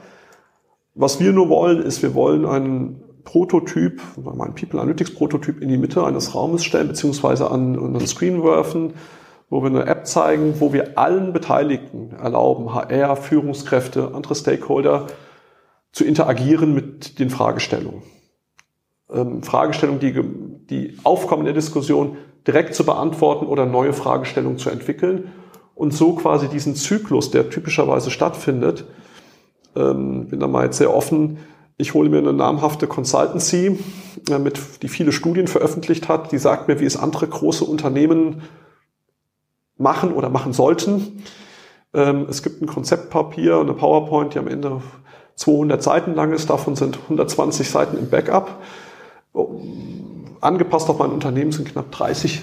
[0.95, 5.77] Was wir nur wollen, ist, wir wollen einen Prototyp, einen People Analytics Prototyp in die
[5.77, 8.95] Mitte eines Raumes stellen, beziehungsweise an, an Screen werfen,
[9.49, 15.07] wo wir eine App zeigen, wo wir allen Beteiligten erlauben, HR, Führungskräfte, andere Stakeholder,
[15.93, 18.03] zu interagieren mit den Fragestellungen.
[19.11, 20.13] Ähm, Fragestellungen, die,
[20.69, 22.17] die aufkommen in der Diskussion,
[22.47, 25.33] direkt zu beantworten oder neue Fragestellungen zu entwickeln
[25.75, 28.85] und so quasi diesen Zyklus, der typischerweise stattfindet,
[29.75, 31.39] ähm, bin da mal jetzt sehr offen,
[31.79, 33.79] ich hole mir eine namhafte Consultancy,
[34.31, 38.43] äh, mit, die viele Studien veröffentlicht hat, die sagt mir, wie es andere große Unternehmen
[39.79, 41.23] machen oder machen sollten.
[41.95, 44.81] Ähm, es gibt ein Konzeptpapier, eine PowerPoint, die am Ende
[45.37, 46.51] 200 Seiten lang ist.
[46.51, 48.63] Davon sind 120 Seiten im Backup.
[50.41, 52.41] Angepasst auf mein Unternehmen sind knapp 30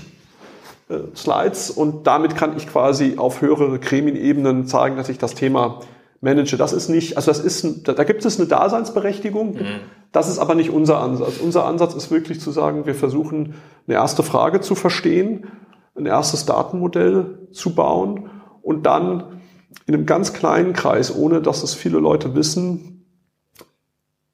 [0.89, 5.79] äh, Slides und damit kann ich quasi auf höhere Gremienebenen zeigen, dass ich das Thema
[6.21, 6.57] manage.
[6.57, 9.55] Das ist nicht, also das ist, da gibt es eine Daseinsberechtigung.
[9.55, 9.79] Mhm.
[10.11, 11.37] Das ist aber nicht unser Ansatz.
[11.37, 13.55] Unser Ansatz ist wirklich zu sagen, wir versuchen
[13.87, 15.47] eine erste Frage zu verstehen
[15.95, 18.29] ein erstes Datenmodell zu bauen
[18.61, 19.41] und dann
[19.85, 23.05] in einem ganz kleinen Kreis, ohne dass es viele Leute wissen,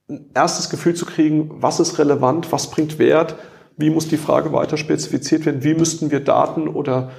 [0.09, 3.35] ein erstes Gefühl zu kriegen, was ist relevant, was bringt Wert,
[3.77, 7.11] wie muss die Frage weiter spezifiziert werden, wie müssten wir Daten oder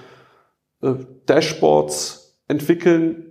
[0.82, 0.94] äh,
[1.26, 3.26] Dashboards entwickeln,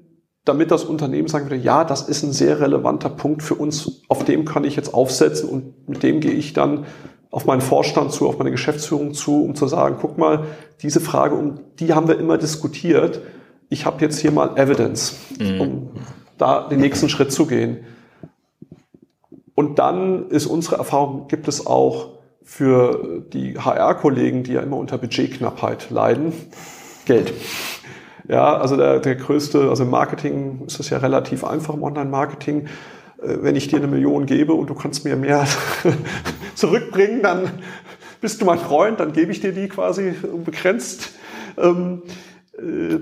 [0.46, 4.24] damit das Unternehmen sagen würde, ja, das ist ein sehr relevanter Punkt für uns, auf
[4.24, 6.86] dem kann ich jetzt aufsetzen und mit dem gehe ich dann
[7.32, 10.46] auf meinen Vorstand zu, auf meine Geschäftsführung zu, um zu sagen, guck mal,
[10.82, 13.22] diese Frage, um die haben wir immer diskutiert.
[13.70, 15.62] Ich habe jetzt hier mal Evidence, mhm.
[15.62, 15.90] um
[16.38, 17.86] da den nächsten Schritt zu gehen.
[19.54, 24.98] Und dann ist unsere Erfahrung, gibt es auch für die HR-Kollegen, die ja immer unter
[24.98, 26.34] Budgetknappheit leiden,
[27.06, 27.34] Geld.
[28.28, 32.68] Ja, also der, der größte, also im Marketing ist es ja relativ einfach im Online-Marketing.
[33.22, 35.46] Äh, wenn ich dir eine Million gebe und du kannst mir mehr
[36.60, 37.52] zurückbringen, dann
[38.22, 40.14] bist du mein Freund, dann gebe ich dir die quasi
[40.46, 41.12] begrenzt.
[41.58, 42.04] Ähm,
[42.58, 43.00] äh,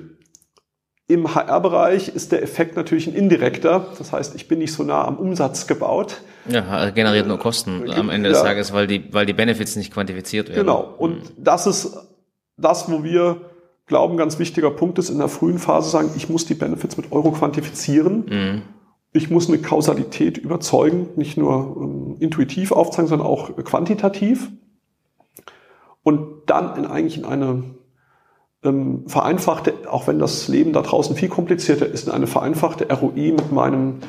[1.07, 3.87] Im HR-Bereich ist der Effekt natürlich ein indirekter.
[3.97, 6.21] Das heißt, ich bin nicht so nah am Umsatz gebaut.
[6.49, 8.43] Ja, generiert nur Kosten äh, am Ende des ja.
[8.43, 10.59] Tages, weil die, weil die Benefits nicht quantifiziert werden.
[10.59, 10.93] Genau.
[10.97, 11.43] Und mhm.
[11.43, 11.97] das ist
[12.57, 13.41] das, wo wir
[13.85, 17.11] glauben, ganz wichtiger Punkt ist, in der frühen Phase sagen, ich muss die Benefits mit
[17.11, 18.25] Euro quantifizieren.
[18.29, 18.61] Mhm
[19.17, 24.49] ich muss eine Kausalität überzeugen, nicht nur ähm, intuitiv aufzeigen, sondern auch quantitativ.
[26.03, 27.63] Und dann in eigentlich in eine
[28.63, 33.33] ähm, vereinfachte, auch wenn das Leben da draußen viel komplizierter ist, in eine vereinfachte ROI
[33.33, 33.99] mit meinem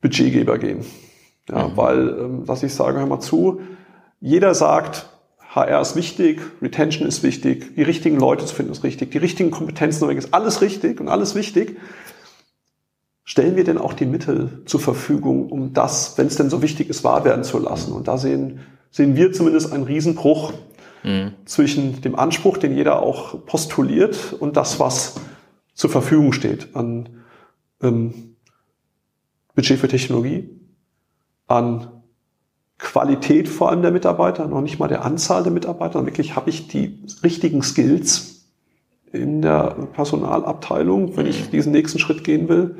[0.00, 0.84] Budgetgeber gehen.
[1.48, 1.76] Ja, mhm.
[1.76, 3.60] Weil, ähm, was ich sage, hör mal zu,
[4.20, 5.08] jeder sagt,
[5.54, 9.50] HR ist wichtig, Retention ist wichtig, die richtigen Leute zu finden ist richtig, die richtigen
[9.50, 11.76] Kompetenzen ist alles richtig und alles wichtig
[13.30, 16.90] stellen wir denn auch die Mittel zur Verfügung, um das, wenn es denn so wichtig
[16.90, 17.92] ist, wahr werden zu lassen?
[17.92, 18.58] Und da sehen,
[18.90, 20.52] sehen wir zumindest einen Riesenbruch
[21.04, 21.30] mhm.
[21.44, 25.14] zwischen dem Anspruch, den jeder auch postuliert, und das, was
[25.74, 27.08] zur Verfügung steht an
[27.80, 28.34] ähm,
[29.54, 30.50] Budget für Technologie,
[31.46, 31.86] an
[32.78, 36.66] Qualität vor allem der Mitarbeiter, noch nicht mal der Anzahl der Mitarbeiter, wirklich habe ich
[36.66, 38.48] die richtigen Skills
[39.12, 42.74] in der Personalabteilung, wenn ich diesen nächsten Schritt gehen will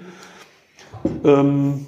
[1.24, 1.86] ähm,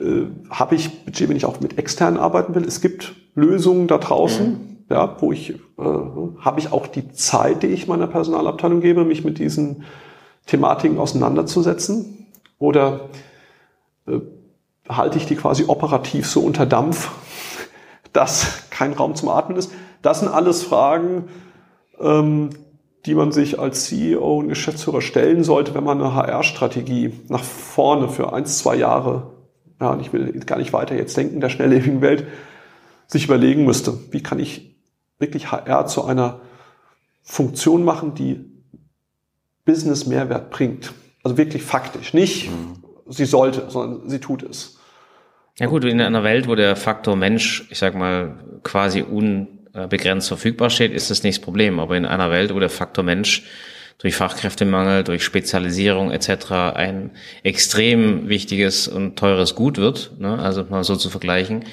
[0.00, 2.64] äh, habe ich Budget, wenn ich auch mit externen arbeiten will.
[2.64, 4.84] Es gibt Lösungen da draußen, mhm.
[4.90, 9.24] ja, wo ich, äh, habe ich auch die Zeit, die ich meiner Personalabteilung gebe, mich
[9.24, 9.84] mit diesen
[10.46, 12.26] Thematiken auseinanderzusetzen?
[12.58, 13.08] Oder
[14.06, 14.20] äh,
[14.88, 17.10] halte ich die quasi operativ so unter Dampf,
[18.12, 19.72] dass kein Raum zum Atmen ist?
[20.02, 21.28] Das sind alles Fragen,
[22.00, 22.50] ähm,
[23.06, 28.08] die man sich als CEO und Geschäftsführer stellen sollte, wenn man eine HR-Strategie nach vorne
[28.08, 29.32] für eins, zwei Jahre,
[29.80, 32.26] ja, und ich will gar nicht weiter jetzt denken, der schnelllebigen Welt,
[33.08, 34.76] sich überlegen müsste, wie kann ich
[35.18, 36.40] wirklich HR zu einer
[37.22, 38.44] Funktion machen, die
[39.64, 40.92] Business-Mehrwert bringt.
[41.22, 42.14] Also wirklich faktisch.
[42.14, 42.82] Nicht, mhm.
[43.08, 44.78] sie sollte, sondern sie tut es.
[45.58, 49.02] Ja gut, in einer Welt, wo der Faktor Mensch, ich sag mal, quasi
[49.74, 51.80] unbegrenzt verfügbar steht, ist das nicht das Problem.
[51.80, 53.44] Aber in einer Welt, wo der Faktor Mensch
[53.98, 56.50] durch Fachkräftemangel, durch Spezialisierung etc.
[56.74, 57.12] ein
[57.44, 60.38] extrem wichtiges und teures Gut wird, ne?
[60.40, 61.64] also mal so zu vergleichen,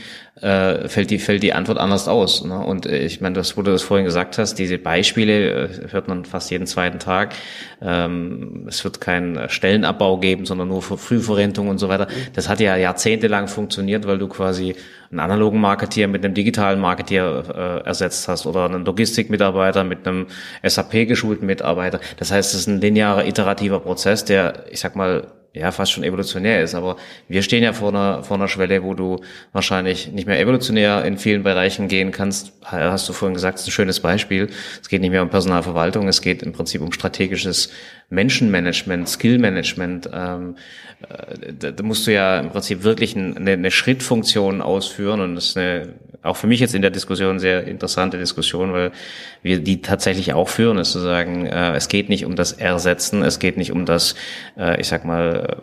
[0.41, 2.43] äh, fällt die fällt die Antwort anders aus.
[2.45, 2.57] Ne?
[2.59, 6.07] Und äh, ich meine, das, wo du das vorhin gesagt hast, diese Beispiele äh, hört
[6.07, 7.33] man fast jeden zweiten Tag.
[7.81, 12.07] Ähm, es wird keinen Stellenabbau geben, sondern nur Frühverrentung und so weiter.
[12.33, 14.75] Das hat ja jahrzehntelang funktioniert, weil du quasi
[15.11, 20.27] einen analogen Marketeer mit einem digitalen Marketeer äh, ersetzt hast oder einen Logistikmitarbeiter mit einem
[20.63, 21.99] SAP geschulten Mitarbeiter.
[22.17, 26.03] Das heißt, es ist ein linearer, iterativer Prozess, der, ich sag mal, ja fast schon
[26.03, 26.75] evolutionär ist.
[26.75, 26.97] Aber
[27.27, 29.21] wir stehen ja vor einer, vor einer Schwelle, wo du
[29.51, 32.53] wahrscheinlich nicht mehr evolutionär in vielen Bereichen gehen kannst.
[32.63, 34.49] Hast du vorhin gesagt, ist ein schönes Beispiel.
[34.81, 37.71] Es geht nicht mehr um Personalverwaltung, es geht im Prinzip um strategisches
[38.09, 40.09] Menschenmanagement, Skillmanagement.
[40.13, 40.55] Ähm,
[41.07, 45.47] äh, da, da musst du ja im Prinzip wirklich eine, eine Schrittfunktion ausführen und das
[45.47, 48.91] ist eine auch für mich jetzt in der Diskussion sehr interessante Diskussion, weil
[49.41, 53.23] wir die tatsächlich auch führen, ist zu sagen, äh, es geht nicht um das Ersetzen,
[53.23, 54.15] es geht nicht um das,
[54.57, 55.57] äh, ich sag mal,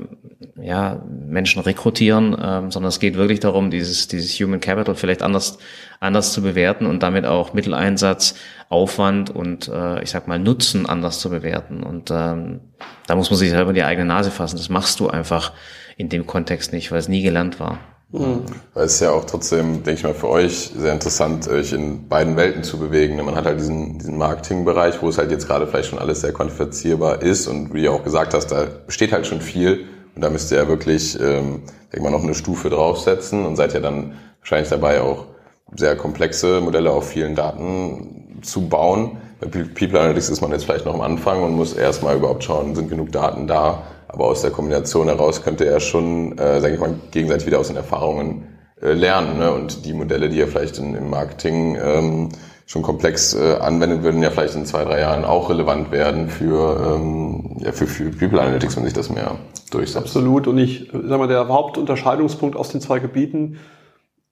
[0.57, 5.23] äh, ja, Menschen rekrutieren, äh, sondern es geht wirklich darum, dieses, dieses Human Capital vielleicht
[5.23, 5.59] anders,
[6.01, 8.35] anders zu bewerten und damit auch Mitteleinsatz,
[8.69, 11.83] Aufwand und äh, ich sag mal Nutzen anders zu bewerten.
[11.83, 12.61] Und ähm,
[13.07, 14.57] da muss man sich selber die eigene Nase fassen.
[14.57, 15.53] Das machst du einfach
[15.97, 17.79] in dem Kontext nicht, weil es nie gelernt war.
[18.13, 18.45] Mhm.
[18.75, 22.09] Weil es ist ja auch trotzdem, denke ich mal, für euch sehr interessant, euch in
[22.09, 23.17] beiden Welten zu bewegen.
[23.17, 26.33] Man hat halt diesen, diesen Marketingbereich, wo es halt jetzt gerade vielleicht schon alles sehr
[26.33, 30.31] quantifizierbar ist und wie du auch gesagt hast, da besteht halt schon viel und da
[30.31, 34.15] müsst ihr ja wirklich, ähm, denke mal, noch eine Stufe draufsetzen und seid ja dann
[34.41, 35.27] wahrscheinlich dabei auch
[35.75, 39.19] sehr komplexe Modelle auf vielen Daten zu bauen.
[39.41, 42.75] Bei People Analytics ist man jetzt vielleicht noch am Anfang und muss erstmal überhaupt schauen,
[42.75, 46.81] sind genug Daten da, aber aus der Kombination heraus könnte er schon, äh, sage ich
[46.81, 48.47] mal, gegenseitig wieder aus den Erfahrungen
[48.81, 49.39] äh, lernen.
[49.39, 49.53] Ne?
[49.53, 52.29] Und die Modelle, die er vielleicht in, im Marketing ähm,
[52.67, 56.97] schon komplex äh, anwendet, würden ja vielleicht in zwei, drei Jahren auch relevant werden für,
[56.97, 59.37] ähm, ja, für, für People Analytics, wenn sich das mehr
[59.71, 59.97] durchsetzt.
[59.97, 60.47] Absolut.
[60.47, 63.59] Und ich sag mal, der Hauptunterscheidungspunkt aus den zwei Gebieten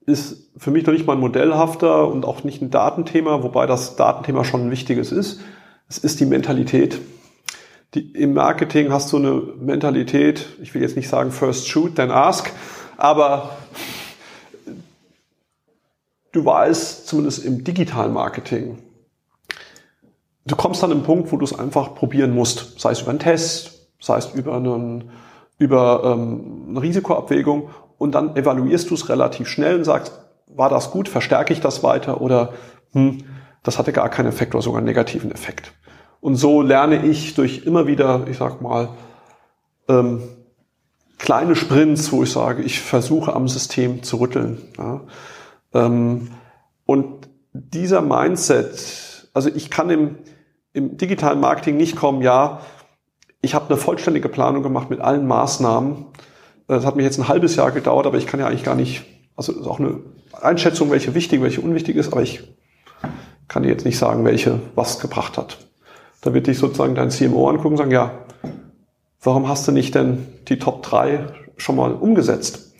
[0.05, 3.95] ist für mich noch nicht mal ein modellhafter und auch nicht ein Datenthema, wobei das
[3.95, 5.41] Datenthema schon ein wichtiges ist.
[5.87, 6.99] Es ist die Mentalität
[7.95, 12.11] die, im Marketing hast du eine Mentalität, ich will jetzt nicht sagen first shoot, then
[12.11, 12.51] ask,
[12.97, 13.57] aber
[16.31, 18.77] du weißt, zumindest im digitalen Marketing,
[20.45, 23.19] du kommst an einen Punkt, wo du es einfach probieren musst, sei es über einen
[23.19, 25.09] Test, sei es über, einen,
[25.57, 30.91] über ähm, eine Risikoabwägung und dann evaluierst du es relativ schnell und sagst, war das
[30.91, 32.21] gut, verstärke ich das weiter?
[32.21, 32.53] Oder
[32.91, 33.23] hm,
[33.63, 35.73] das hatte gar keinen Effekt oder sogar einen negativen Effekt.
[36.25, 38.89] Und so lerne ich durch immer wieder, ich sag mal,
[39.87, 40.23] ähm,
[41.19, 44.57] kleine Sprints, wo ich sage, ich versuche am System zu rütteln.
[44.75, 45.01] Ja.
[45.75, 46.31] Ähm,
[46.87, 50.17] und dieser Mindset, also ich kann im,
[50.73, 52.61] im digitalen Marketing nicht kommen, ja,
[53.41, 56.07] ich habe eine vollständige Planung gemacht mit allen Maßnahmen.
[56.65, 59.03] Das hat mir jetzt ein halbes Jahr gedauert, aber ich kann ja eigentlich gar nicht,
[59.35, 59.99] also ist auch eine
[60.41, 62.41] Einschätzung, welche wichtig, welche unwichtig ist, aber ich
[63.47, 65.64] kann dir jetzt nicht sagen, welche was gebracht hat.
[66.25, 68.11] Da wird dich sozusagen dein CMO angucken und sagen, ja,
[69.21, 72.73] warum hast du nicht denn die Top 3 schon mal umgesetzt?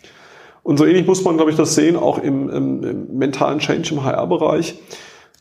[0.63, 3.93] Und so ähnlich muss man, glaube ich, das sehen, auch im, im, im mentalen Change
[3.93, 4.79] im HR-Bereich.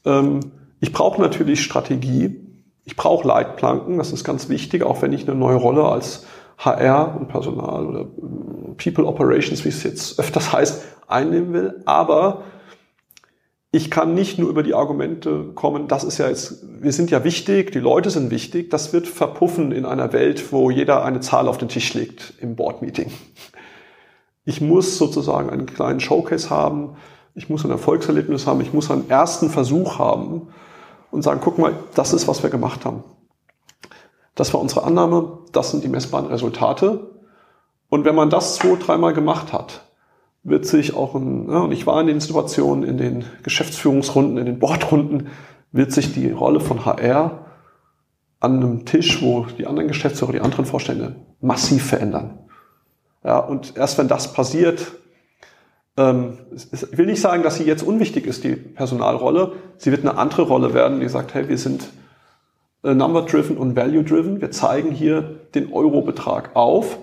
[0.05, 0.41] Ähm,
[0.81, 2.37] ich brauche natürlich Strategie,
[2.85, 6.27] ich brauche Leitplanken, das ist ganz wichtig, auch wenn ich eine neue Rolle als
[6.59, 8.07] HR und Personal oder
[8.77, 11.83] People Operations, wie es jetzt öfters heißt, einnehmen will.
[11.87, 12.43] Aber
[13.75, 17.25] ich kann nicht nur über die Argumente kommen, das ist ja jetzt, wir sind ja
[17.25, 21.49] wichtig, die Leute sind wichtig, das wird verpuffen in einer Welt, wo jeder eine Zahl
[21.49, 23.11] auf den Tisch legt im Board-Meeting.
[24.45, 26.95] Ich muss sozusagen einen kleinen Showcase haben,
[27.35, 30.51] ich muss ein Erfolgserlebnis haben, ich muss einen ersten Versuch haben
[31.11, 33.03] und sagen, guck mal, das ist, was wir gemacht haben.
[34.37, 37.11] Das war unsere Annahme, das sind die messbaren Resultate.
[37.89, 39.81] Und wenn man das zwei, dreimal gemacht hat,
[40.45, 44.45] wird sich auch, ein, ja, und ich war in den Situationen, in den Geschäftsführungsrunden, in
[44.45, 45.28] den Bordrunden,
[45.72, 47.47] wird sich die Rolle von HR
[48.40, 52.38] an einem Tisch, wo die anderen Geschäftsführer, die anderen Vorstände massiv verändern.
[53.24, 54.92] Ja, und erst wenn das passiert,
[55.97, 59.53] ähm, ich will nicht sagen, dass sie jetzt unwichtig ist, die Personalrolle.
[59.78, 61.88] Sie wird eine andere Rolle werden, die sagt, hey, wir sind
[62.82, 64.42] äh, number-driven und value-driven.
[64.42, 66.99] Wir zeigen hier den Eurobetrag auf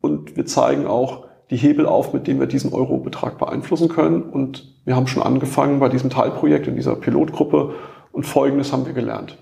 [0.00, 4.22] und wir zeigen auch die Hebel auf, mit denen wir diesen Eurobetrag beeinflussen können.
[4.22, 7.74] Und wir haben schon angefangen bei diesem Teilprojekt in dieser Pilotgruppe
[8.12, 9.38] und Folgendes haben wir gelernt.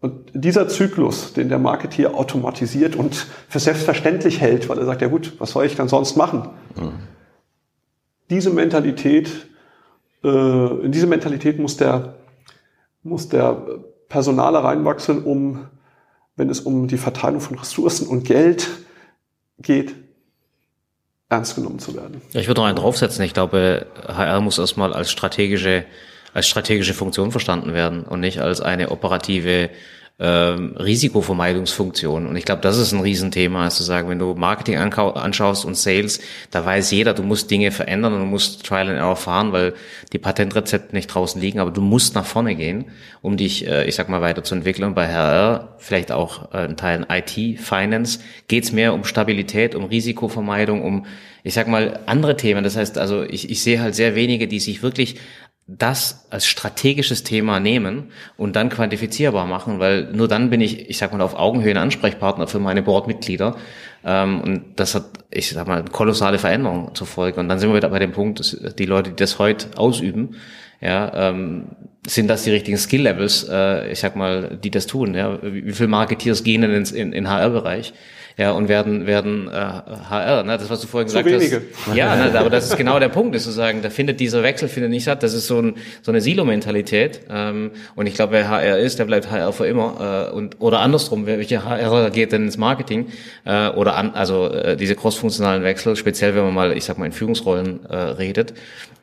[0.00, 3.14] Und dieser Zyklus, den der Marketeer automatisiert und
[3.48, 6.48] für selbstverständlich hält, weil er sagt, ja gut, was soll ich dann sonst machen?
[6.74, 6.92] Mhm.
[8.28, 9.46] Diese Mentalität,
[10.24, 12.16] äh, in diese Mentalität muss der,
[13.04, 13.64] muss der
[14.08, 15.66] Personaler reinwachsen, um,
[16.34, 18.68] wenn es um die Verteilung von Ressourcen und Geld
[19.58, 19.94] geht,
[21.32, 22.20] ernst genommen zu werden.
[22.32, 23.24] Ja, ich würde noch einen draufsetzen.
[23.24, 25.84] Ich glaube, HR muss erstmal als strategische,
[26.34, 29.70] als strategische Funktion verstanden werden und nicht als eine operative
[30.18, 32.26] ähm, Risikovermeidungsfunktion.
[32.26, 35.76] Und ich glaube, das ist ein Riesenthema, ist zu sagen, wenn du Marketing anschaust und
[35.76, 39.52] Sales, da weiß jeder, du musst Dinge verändern und du musst Trial and Error fahren,
[39.52, 39.74] weil
[40.12, 42.86] die Patentrezepte nicht draußen liegen, aber du musst nach vorne gehen,
[43.20, 44.88] um dich, äh, ich sag mal, weiterzuentwickeln.
[44.88, 49.84] Und bei HR, vielleicht auch äh, in Teilen IT, Finance, geht's mehr um Stabilität, um
[49.84, 51.06] Risikovermeidung, um
[51.44, 52.62] ich sag mal, andere Themen.
[52.62, 55.16] Das heißt, also ich, ich sehe halt sehr wenige, die sich wirklich
[55.66, 60.98] das als strategisches Thema nehmen und dann quantifizierbar machen, weil nur dann bin ich, ich
[60.98, 63.56] sag mal, auf Augenhöhe ein Ansprechpartner für meine Boardmitglieder.
[64.04, 67.38] Ähm, und das hat, ich sag mal, kolossale Veränderungen zur Folge.
[67.38, 70.36] Und dann sind wir wieder bei dem Punkt, dass die Leute, die das heute ausüben,
[70.80, 71.68] ja, ähm,
[72.04, 75.14] sind das die richtigen Skill-Levels, äh, ich sag mal, die das tun.
[75.14, 75.40] Ja?
[75.42, 77.94] Wie, wie viel Marketeers gehen denn ins, in, in HR-Bereich?
[78.36, 80.56] Ja, und werden, werden äh, HR, ne?
[80.56, 81.62] das, was du vorhin gesagt Zu wenige.
[81.86, 81.96] hast.
[81.96, 84.68] Ja, ne, aber das ist genau der Punkt, ist zu sagen, da findet dieser Wechsel
[84.68, 85.22] findet nicht statt.
[85.22, 87.22] Das ist so, ein, so eine Silo-Mentalität.
[87.30, 90.30] Ähm, und ich glaube, wer HR ist, der bleibt HR für immer.
[90.30, 93.08] Äh, und, oder andersrum, welche HR geht denn ins Marketing?
[93.44, 97.06] Äh, oder an, also äh, diese crossfunktionalen Wechsel, speziell wenn man mal, ich sag mal,
[97.06, 98.54] in Führungsrollen äh, redet.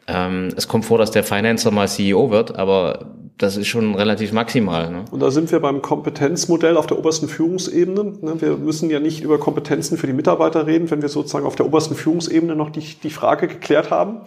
[0.07, 3.05] Ähm, es kommt vor, dass der Financer mal CEO wird, aber
[3.39, 4.91] das ist schon relativ maximal.
[4.91, 5.05] Ne?
[5.11, 8.03] Und da sind wir beim Kompetenzmodell auf der obersten Führungsebene.
[8.21, 8.41] Ne?
[8.41, 11.65] Wir müssen ja nicht über Kompetenzen für die Mitarbeiter reden, wenn wir sozusagen auf der
[11.65, 14.19] obersten Führungsebene noch die, die Frage geklärt haben.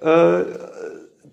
[0.00, 0.44] Äh,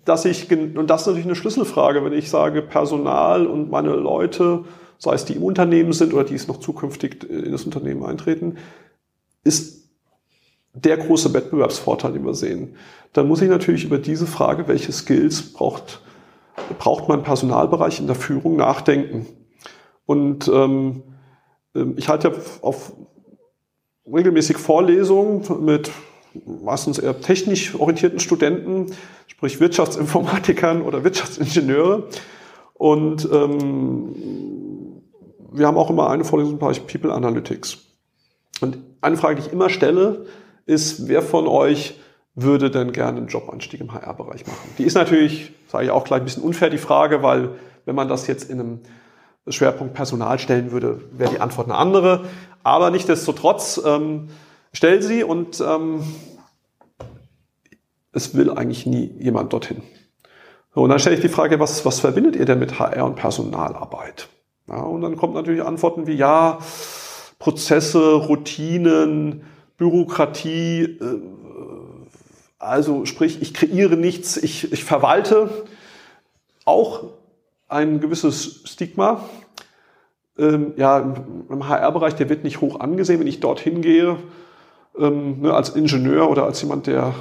[0.04, 4.64] dass ich, und das ist natürlich eine Schlüsselfrage, wenn ich sage, Personal und meine Leute,
[4.98, 8.58] sei es die im Unternehmen sind oder die es noch zukünftig in das Unternehmen eintreten,
[9.44, 9.84] ist
[10.74, 12.74] der große Wettbewerbsvorteil, den wir sehen.
[13.12, 16.00] Dann muss ich natürlich über diese Frage, welche Skills braucht
[16.78, 19.26] braucht man Personalbereich in der Führung nachdenken.
[20.06, 21.02] Und ähm,
[21.74, 22.92] ähm, ich halte auf
[24.06, 25.90] regelmäßig Vorlesungen mit
[26.46, 28.92] meistens eher technisch orientierten Studenten,
[29.26, 32.08] sprich Wirtschaftsinformatikern oder Wirtschaftsingenieure.
[32.74, 34.14] Und ähm,
[35.52, 37.78] wir haben auch immer eine Vorlesung im Bereich People Analytics.
[38.60, 40.26] Und eine Frage, die ich immer stelle,
[40.66, 41.98] ist, wer von euch
[42.34, 44.68] würde denn gerne einen Jobanstieg im HR-Bereich machen?
[44.78, 47.50] Die ist natürlich, sage ich auch gleich, ein bisschen unfair, die Frage, weil
[47.84, 48.80] wenn man das jetzt in einem
[49.48, 52.24] Schwerpunkt Personal stellen würde, wäre die Antwort eine andere.
[52.62, 54.28] Aber nichtdestotrotz, ähm,
[54.72, 56.02] stell sie und ähm,
[58.12, 59.82] es will eigentlich nie jemand dorthin.
[60.74, 63.16] So, und dann stelle ich die Frage, was, was verbindet ihr denn mit HR und
[63.16, 64.28] Personalarbeit?
[64.66, 66.58] Ja, und dann kommt natürlich Antworten wie, ja,
[67.38, 69.42] Prozesse, Routinen,
[69.76, 71.20] Bürokratie, äh,
[72.64, 75.50] also sprich, ich kreiere nichts, ich, ich verwalte
[76.64, 77.04] auch
[77.68, 79.24] ein gewisses Stigma.
[80.36, 81.14] Ähm, ja,
[81.48, 84.16] im HR-Bereich, der wird nicht hoch angesehen, wenn ich dorthin gehe,
[84.98, 87.14] ähm, ne, als Ingenieur oder als jemand, der,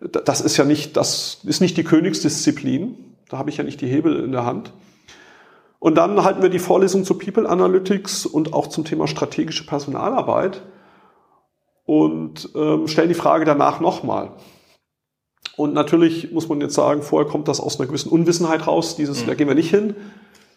[0.00, 2.96] das ist ja nicht, das ist nicht die Königsdisziplin.
[3.28, 4.72] Da habe ich ja nicht die Hebel in der Hand.
[5.78, 10.62] Und dann halten wir die Vorlesung zu People Analytics und auch zum Thema strategische Personalarbeit
[11.84, 14.30] und ähm, stellen die Frage danach nochmal.
[15.56, 19.22] Und natürlich muss man jetzt sagen, vorher kommt das aus einer gewissen Unwissenheit raus, dieses,
[19.22, 19.26] mhm.
[19.28, 19.94] da gehen wir nicht hin.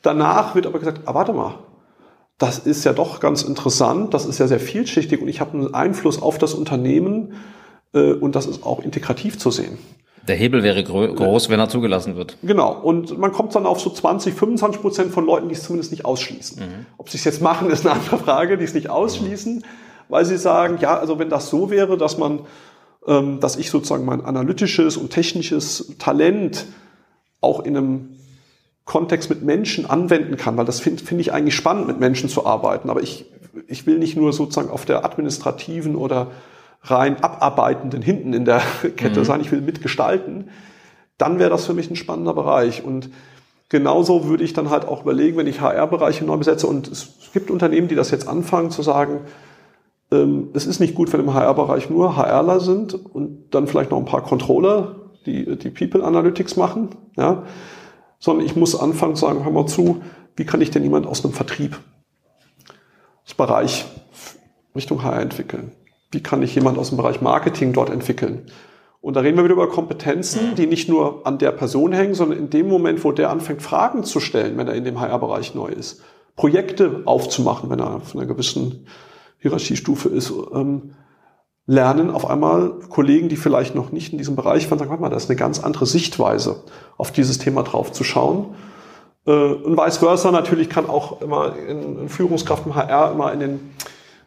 [0.02, 1.56] Danach wird aber gesagt, ah, warte mal,
[2.38, 5.74] das ist ja doch ganz interessant, das ist ja sehr vielschichtig und ich habe einen
[5.74, 7.34] Einfluss auf das Unternehmen
[7.94, 9.78] äh, und das ist auch integrativ zu sehen.
[10.28, 12.38] Der Hebel wäre groß, wenn er zugelassen wird.
[12.44, 12.74] Genau.
[12.74, 16.04] Und man kommt dann auf so 20, 25 Prozent von Leuten, die es zumindest nicht
[16.04, 16.60] ausschließen.
[16.60, 16.86] Mhm.
[16.98, 19.64] Ob sie es jetzt machen, ist eine andere Frage, die es nicht ausschließen, mhm.
[20.10, 22.42] Weil sie sagen, ja, also wenn das so wäre, dass man
[23.08, 26.66] ähm, dass ich sozusagen mein analytisches und technisches Talent
[27.42, 28.10] auch in einem
[28.86, 32.46] Kontext mit Menschen anwenden kann, weil das finde find ich eigentlich spannend, mit Menschen zu
[32.46, 32.90] arbeiten.
[32.90, 33.26] Aber ich,
[33.68, 36.32] ich will nicht nur sozusagen auf der administrativen oder
[36.84, 38.62] rein abarbeitenden hinten in der
[38.98, 39.26] Kette mhm.
[39.26, 40.50] sein, ich will mitgestalten.
[41.18, 42.84] Dann wäre das für mich ein spannender Bereich.
[42.84, 43.10] Und
[43.70, 47.50] genauso würde ich dann halt auch überlegen, wenn ich HR-Bereiche neu besetze und es gibt
[47.52, 49.22] Unternehmen, die das jetzt anfangen zu sagen,
[50.10, 54.06] es ist nicht gut, wenn im HR-Bereich nur HRler sind und dann vielleicht noch ein
[54.06, 54.96] paar Controller,
[55.26, 57.44] die, die People Analytics machen, ja,
[58.20, 60.02] sondern ich muss anfangen zu sagen, hör mal zu,
[60.38, 61.78] wie kann ich denn jemand aus einem Vertrieb,
[63.26, 63.86] das Bereich
[64.76, 65.72] Richtung HR entwickeln?
[66.12, 68.50] Wie kann ich jemand aus dem Bereich Marketing dort entwickeln?
[69.02, 72.40] Und da reden wir wieder über Kompetenzen, die nicht nur an der Person hängen, sondern
[72.40, 75.68] in dem Moment, wo der anfängt, Fragen zu stellen, wenn er in dem HR-Bereich neu
[75.68, 76.02] ist,
[76.36, 78.88] Projekte aufzumachen, wenn er auf einer gewissen
[79.40, 80.94] Hierarchiestufe ist, ähm,
[81.66, 85.10] lernen auf einmal Kollegen, die vielleicht noch nicht in diesem Bereich waren, sagen, warte mal,
[85.10, 86.64] das ist eine ganz andere Sichtweise,
[86.98, 88.56] auf dieses Thema drauf zu schauen.
[89.28, 93.40] Äh, und vice versa natürlich kann auch immer in, in Führungskraft im HR immer in
[93.42, 93.60] den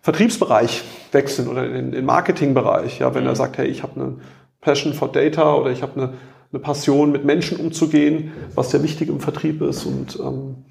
[0.02, 3.00] Vertriebsbereich wechseln oder in den Marketingbereich.
[3.00, 3.36] Ja, wenn er mhm.
[3.36, 4.16] sagt, hey, ich habe eine
[4.60, 6.12] Passion for Data oder ich habe eine,
[6.52, 9.86] eine Passion, mit Menschen umzugehen, was sehr wichtig im Vertrieb ist.
[9.86, 10.64] Und, ähm,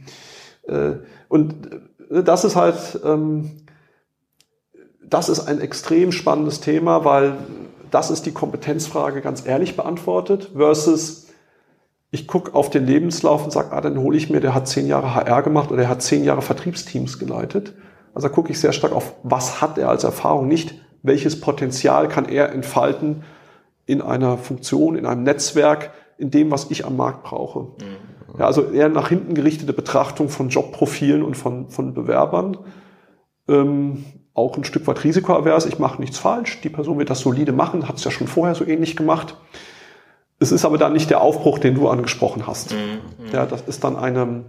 [0.67, 1.53] äh, und
[2.11, 3.51] äh, das ist halt, ähm,
[5.09, 7.37] das ist ein extrem spannendes Thema, weil
[7.91, 11.27] das ist die Kompetenzfrage ganz ehrlich beantwortet, versus
[12.11, 14.87] ich gucke auf den Lebenslauf und sage, ah, dann hole ich mir, der hat zehn
[14.87, 17.73] Jahre HR gemacht oder er hat zehn Jahre Vertriebsteams geleitet.
[18.13, 22.25] Also gucke ich sehr stark auf, was hat er als Erfahrung, nicht welches Potenzial kann
[22.25, 23.23] er entfalten
[23.85, 27.59] in einer Funktion, in einem Netzwerk, in dem, was ich am Markt brauche.
[27.59, 28.37] Mhm.
[28.37, 32.57] Ja, also eher nach hinten gerichtete Betrachtung von Jobprofilen und von, von Bewerbern.
[33.47, 34.03] Ähm,
[34.39, 35.65] auch ein Stück weit risikoavers.
[35.65, 36.61] Ich mache nichts falsch.
[36.61, 39.35] Die Person wird das solide machen, hat es ja schon vorher so ähnlich gemacht.
[40.39, 42.71] Es ist aber dann nicht der Aufbruch, den du angesprochen hast.
[42.71, 42.77] Mhm.
[43.25, 43.33] mhm.
[43.33, 44.45] Ja, das ist dann eine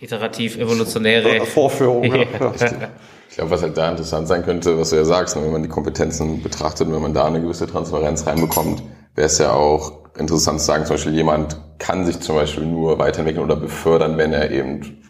[0.00, 2.04] iterativ evolutionäre Vorführung.
[2.14, 2.90] Ja.
[3.28, 5.62] Ich glaube, was halt da interessant sein könnte, was du ja sagst, ne, wenn man
[5.64, 8.80] die Kompetenzen betrachtet und wenn man da eine gewisse Transparenz reinbekommt,
[9.16, 13.00] wäre es ja auch interessant zu sagen, zum Beispiel jemand kann sich zum Beispiel nur
[13.00, 15.03] weiterentwickeln oder befördern, wenn er eben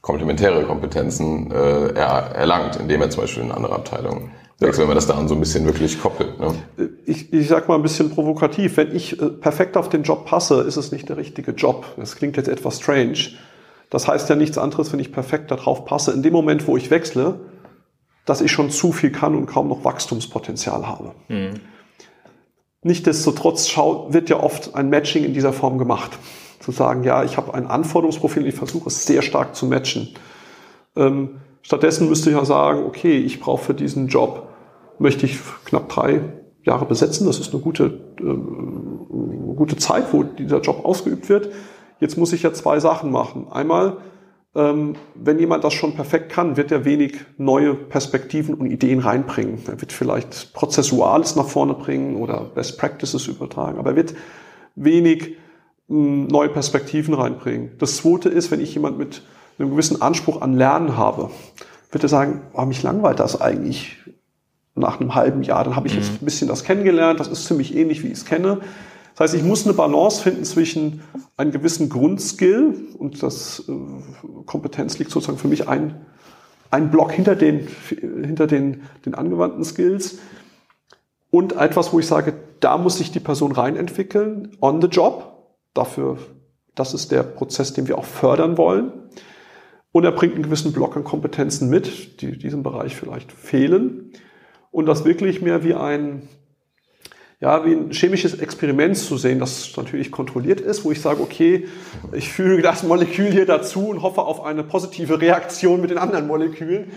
[0.00, 4.94] komplementäre Kompetenzen äh, er, erlangt, indem er zum Beispiel in andere Abteilung wechselt, wenn man
[4.94, 6.38] das daran so ein bisschen wirklich koppelt.
[6.38, 6.54] Ne?
[7.06, 10.62] Ich, ich sag mal ein bisschen provokativ, wenn ich äh, perfekt auf den Job passe,
[10.62, 11.86] ist es nicht der richtige Job.
[11.96, 13.30] Das klingt jetzt etwas strange.
[13.88, 16.12] Das heißt ja nichts anderes, wenn ich perfekt darauf passe.
[16.12, 17.40] In dem Moment, wo ich wechsle,
[18.24, 21.12] dass ich schon zu viel kann und kaum noch Wachstumspotenzial habe.
[21.28, 21.54] Mhm.
[22.82, 23.76] Nichtsdestotrotz
[24.08, 26.12] wird ja oft ein Matching in dieser Form gemacht.
[26.70, 30.08] Zu sagen, ja, ich habe ein Anforderungsprofil und ich versuche es sehr stark zu matchen.
[30.96, 34.48] Ähm, stattdessen müsste ich ja sagen, okay, ich brauche für diesen Job,
[34.98, 36.20] möchte ich knapp drei
[36.62, 37.26] Jahre besetzen.
[37.26, 41.50] Das ist eine gute, äh, gute Zeit, wo dieser Job ausgeübt wird.
[41.98, 43.48] Jetzt muss ich ja zwei Sachen machen.
[43.50, 43.98] Einmal
[44.54, 49.60] ähm, wenn jemand das schon perfekt kann, wird er wenig neue Perspektiven und Ideen reinbringen.
[49.68, 54.14] Er wird vielleicht Prozessuales nach vorne bringen oder Best Practices übertragen, aber er wird
[54.74, 55.36] wenig
[55.90, 57.72] neue Perspektiven reinbringen.
[57.78, 59.22] Das zweite ist, wenn ich jemand mit
[59.58, 61.30] einem gewissen Anspruch an Lernen habe,
[61.90, 63.96] wird er sagen, oh, mich langweilt das eigentlich
[64.76, 65.64] nach einem halben Jahr.
[65.64, 66.18] Dann habe ich jetzt mhm.
[66.20, 68.60] ein bisschen das kennengelernt, das ist ziemlich ähnlich, wie ich es kenne.
[69.16, 71.02] Das heißt, ich muss eine Balance finden zwischen
[71.36, 73.72] einem gewissen Grundskill und das äh,
[74.46, 76.06] Kompetenz liegt sozusagen für mich ein,
[76.70, 80.18] ein Block hinter den, hinter den, den angewandten Skills
[81.30, 85.29] und etwas, wo ich sage, da muss sich die Person reinentwickeln, on the job.
[85.74, 86.18] Dafür,
[86.74, 88.92] das ist der Prozess, den wir auch fördern wollen.
[89.92, 94.12] Und er bringt einen gewissen Block an Kompetenzen mit, die diesem Bereich vielleicht fehlen.
[94.70, 96.28] Und das wirklich mehr wie ein
[97.40, 101.66] ja, wie ein chemisches Experiment zu sehen, das natürlich kontrolliert ist, wo ich sage, okay,
[102.12, 106.26] ich füge das Molekül hier dazu und hoffe auf eine positive Reaktion mit den anderen
[106.26, 106.92] Molekülen,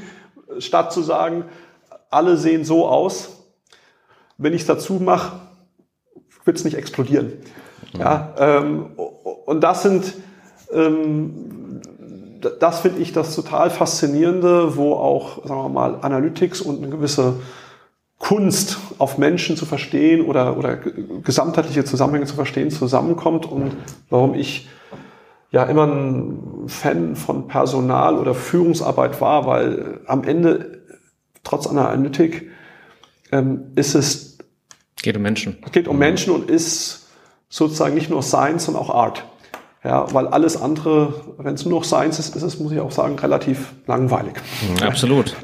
[0.59, 1.45] statt zu sagen,
[2.09, 3.47] alle sehen so aus.
[4.37, 5.39] Wenn ich es dazu mache,
[6.43, 7.31] wird es nicht explodieren.
[7.97, 8.85] Ja, ähm,
[9.45, 10.13] und das sind,
[10.71, 11.81] ähm,
[12.59, 17.35] das finde ich das total faszinierende, wo auch, sagen wir mal, Analytics und eine gewisse
[18.17, 23.73] Kunst auf Menschen zu verstehen oder, oder gesamtheitliche Zusammenhänge zu verstehen zusammenkommt und
[24.09, 24.69] warum ich
[25.51, 30.83] ja immer ein Fan von Personal oder Führungsarbeit war, weil am Ende,
[31.43, 32.49] trotz einer Analytik,
[33.31, 34.37] ähm, ist es...
[35.01, 35.57] Geht um Menschen.
[35.65, 37.02] Es geht um Menschen und ist
[37.53, 39.23] sozusagen nicht nur Science, sondern auch Art.
[39.83, 42.91] Ja, weil alles andere, wenn es nur noch Science ist, ist es, muss ich auch
[42.91, 44.33] sagen, relativ langweilig.
[44.61, 45.35] Mhm, absolut.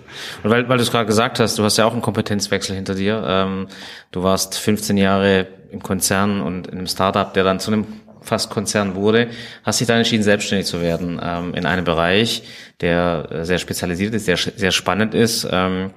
[0.44, 2.96] Und weil, weil du es gerade gesagt hast, du hast ja auch einen Kompetenzwechsel hinter
[2.96, 3.24] dir.
[3.28, 3.68] Ähm,
[4.12, 7.86] du warst 15 Jahre im Konzern und in einem Startup, der dann zu einem
[8.22, 9.28] fast Konzern wurde,
[9.64, 12.44] hast dich dann entschieden, selbstständig zu werden ähm, in einem Bereich,
[12.82, 15.48] der sehr spezialisiert ist, sehr, sehr spannend ist.
[15.52, 15.90] Ähm, äh,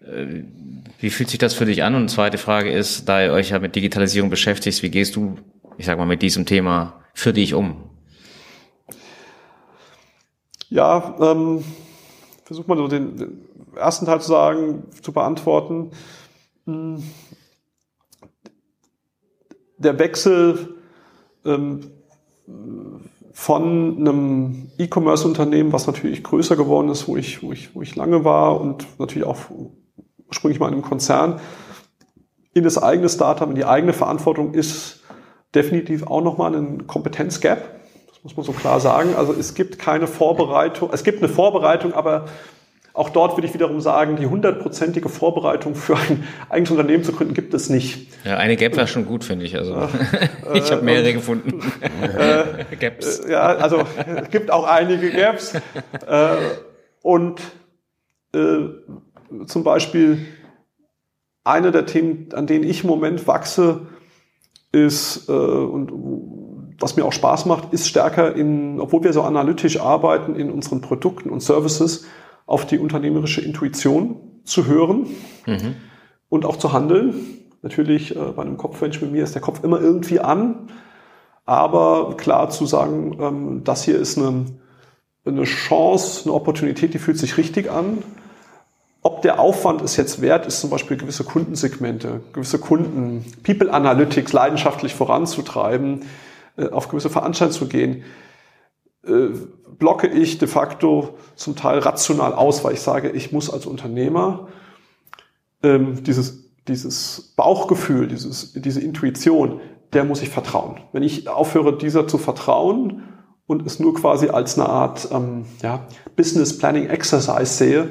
[0.00, 1.94] wie fühlt sich das für dich an?
[1.94, 5.36] Und zweite Frage ist, da ihr euch ja mit Digitalisierung beschäftigt, wie gehst du,
[5.76, 7.90] ich sag mal, mit diesem Thema für dich um?
[10.68, 11.64] Ja, ähm,
[12.44, 15.90] versuche mal so den, den, ersten Teil zu sagen, zu beantworten.
[16.66, 17.02] Hm.
[19.78, 20.76] Der Wechsel
[21.44, 21.90] ähm,
[23.32, 28.24] von einem E-Commerce-Unternehmen, was natürlich größer geworden ist, wo ich, wo ich, wo ich lange
[28.24, 29.38] war und natürlich auch
[30.30, 31.40] ursprünglich mal in einem Konzern,
[32.54, 35.00] in das eigene Startup, in die eigene Verantwortung ist
[35.54, 37.80] definitiv auch nochmal ein Kompetenzgap.
[38.08, 39.14] Das muss man so klar sagen.
[39.16, 42.26] Also es gibt keine Vorbereitung, es gibt eine Vorbereitung, aber
[42.92, 47.34] auch dort würde ich wiederum sagen, die hundertprozentige Vorbereitung für ein eigenes Unternehmen zu gründen
[47.34, 48.08] gibt es nicht.
[48.24, 49.56] Ja, eine Gap wäre schon gut, finde ich.
[49.56, 49.88] Also
[50.54, 51.72] ich habe mehrere und, gefunden.
[52.18, 53.22] Äh, Gaps.
[53.28, 53.84] Ja, also
[54.22, 55.54] es gibt auch einige Gaps.
[56.06, 56.36] Äh,
[57.02, 57.40] und
[58.34, 58.38] äh,
[59.46, 60.26] zum Beispiel
[61.44, 63.86] eine der Themen, an denen ich im Moment wachse,
[64.72, 65.92] ist äh, und
[66.80, 70.80] was mir auch Spaß macht, ist stärker in, obwohl wir so analytisch arbeiten in unseren
[70.80, 72.06] Produkten und Services,
[72.46, 75.06] auf die unternehmerische Intuition zu hören
[75.46, 75.76] mhm.
[76.28, 77.14] und auch zu handeln.
[77.62, 80.68] Natürlich, äh, bei einem Kopfmensch mit mir ist der Kopf immer irgendwie an,
[81.44, 84.46] aber klar zu sagen, ähm, das hier ist eine,
[85.24, 87.98] eine Chance, eine Opportunität, die fühlt sich richtig an.
[89.02, 94.32] Ob der Aufwand es jetzt wert ist, zum Beispiel gewisse Kundensegmente, gewisse Kunden, People Analytics
[94.32, 96.02] leidenschaftlich voranzutreiben,
[96.56, 98.04] äh, auf gewisse Veranstaltungen zu gehen,
[99.06, 99.28] äh,
[99.78, 104.48] blocke ich de facto zum Teil rational aus, weil ich sage, ich muss als Unternehmer
[105.62, 109.60] ähm, dieses, dieses Bauchgefühl, dieses, diese Intuition,
[109.94, 110.80] der muss ich vertrauen.
[110.92, 113.02] Wenn ich aufhöre, dieser zu vertrauen
[113.46, 115.86] und es nur quasi als eine Art ähm, ja,
[116.16, 117.88] Business Planning Exercise sehe,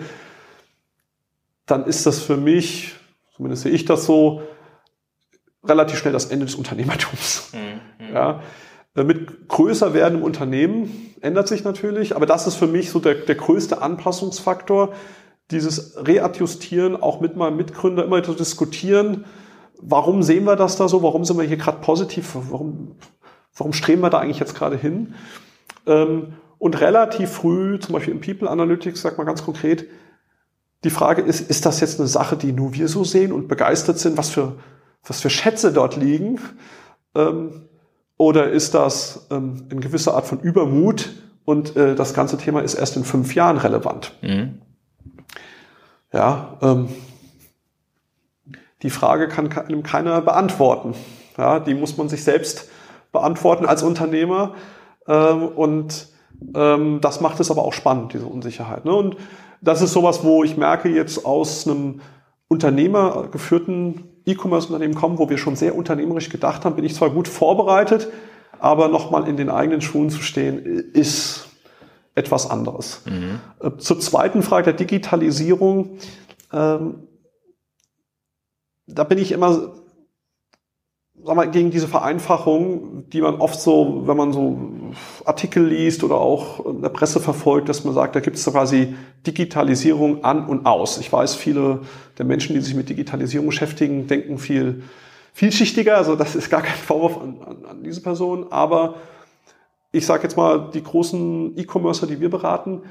[1.70, 2.96] dann ist das für mich,
[3.36, 4.42] zumindest sehe ich das so,
[5.64, 7.52] relativ schnell das Ende des Unternehmertums.
[7.60, 8.08] Mhm.
[8.08, 8.14] mhm.
[8.14, 8.42] Ja.
[8.96, 13.16] Äh, mit größer werdendem Unternehmen ändert sich natürlich, aber das ist für mich so der,
[13.16, 14.94] der größte Anpassungsfaktor,
[15.52, 19.26] dieses Readjustieren, auch mit meinem Mitgründer immer zu diskutieren,
[19.82, 22.96] warum sehen wir das da so, warum sind wir hier gerade positiv, warum,
[23.56, 25.16] warum streben wir da eigentlich jetzt gerade hin?
[25.88, 29.86] Ähm, und relativ früh, zum Beispiel im People Analytics, sagt man ganz konkret,
[30.84, 34.00] die Frage ist, ist das jetzt eine Sache, die nur wir so sehen und begeistert
[34.00, 34.58] sind, was für,
[35.06, 36.40] was für Schätze dort liegen?
[37.16, 37.70] Ähm,
[38.18, 41.10] oder ist das ähm, eine gewisse Art von Übermut
[41.46, 44.14] und äh, das ganze Thema ist erst in fünf Jahren relevant?
[44.22, 44.62] Mhm.
[46.14, 46.90] Ja, ähm,
[48.82, 50.96] die Frage kann einem keiner beantworten.
[51.38, 52.70] Ja, die muss man sich selbst
[53.12, 54.56] beantworten als Unternehmer.
[55.08, 56.08] Ähm, und
[56.54, 58.86] ähm, das macht es aber auch spannend, diese Unsicherheit.
[58.86, 58.94] Ne?
[58.94, 59.18] Und
[59.62, 62.02] das ist sowas, wo ich merke jetzt aus einem
[62.48, 68.10] unternehmergeführten E-Commerce-Unternehmen kommen, wo wir schon sehr unternehmerisch gedacht haben, bin ich zwar gut vorbereitet,
[68.60, 70.60] aber nochmal in den eigenen Schuhen zu stehen,
[70.94, 71.48] ist
[72.16, 73.02] etwas anderes.
[73.06, 73.40] Mhm.
[73.62, 75.98] Äh, zur zweiten Frage der Digitalisierung.
[76.52, 77.08] Ähm,
[78.88, 79.74] da bin ich immer
[81.24, 84.69] sag mal, gegen diese Vereinfachung, die man oft so, wenn man so
[85.30, 88.96] Artikel liest oder auch in der Presse verfolgt, dass man sagt, da gibt es quasi
[89.26, 90.98] Digitalisierung an und aus.
[90.98, 91.82] Ich weiß, viele
[92.18, 94.84] der Menschen, die sich mit Digitalisierung beschäftigen, denken viel
[95.34, 95.96] vielschichtiger.
[95.96, 98.52] Also das ist gar kein Vorwurf an, an, an diese Person.
[98.52, 98.96] Aber
[99.92, 102.82] ich sage jetzt mal, die großen E-Commercer, die wir beraten,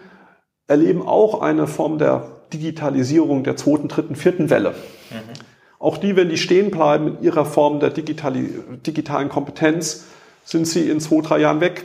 [0.67, 4.71] erleben auch eine Form der Digitalisierung der zweiten, dritten, vierten Welle.
[5.11, 5.35] Mhm.
[5.79, 10.07] Auch die, wenn die stehen bleiben in ihrer Form der digitalen Kompetenz,
[10.45, 11.85] sind sie in zwei, drei Jahren weg.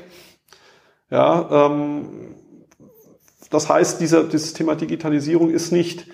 [1.14, 2.34] Ja, ähm,
[3.51, 6.08] das heißt, dieser, dieses Thema Digitalisierung ist nicht,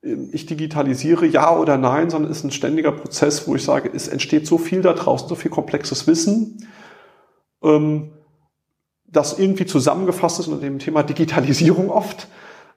[0.00, 4.46] ich digitalisiere ja oder nein, sondern ist ein ständiger Prozess, wo ich sage, es entsteht
[4.46, 6.66] so viel da draußen, so viel komplexes Wissen,
[7.62, 8.12] ähm,
[9.06, 12.28] das irgendwie zusammengefasst ist unter dem Thema Digitalisierung oft.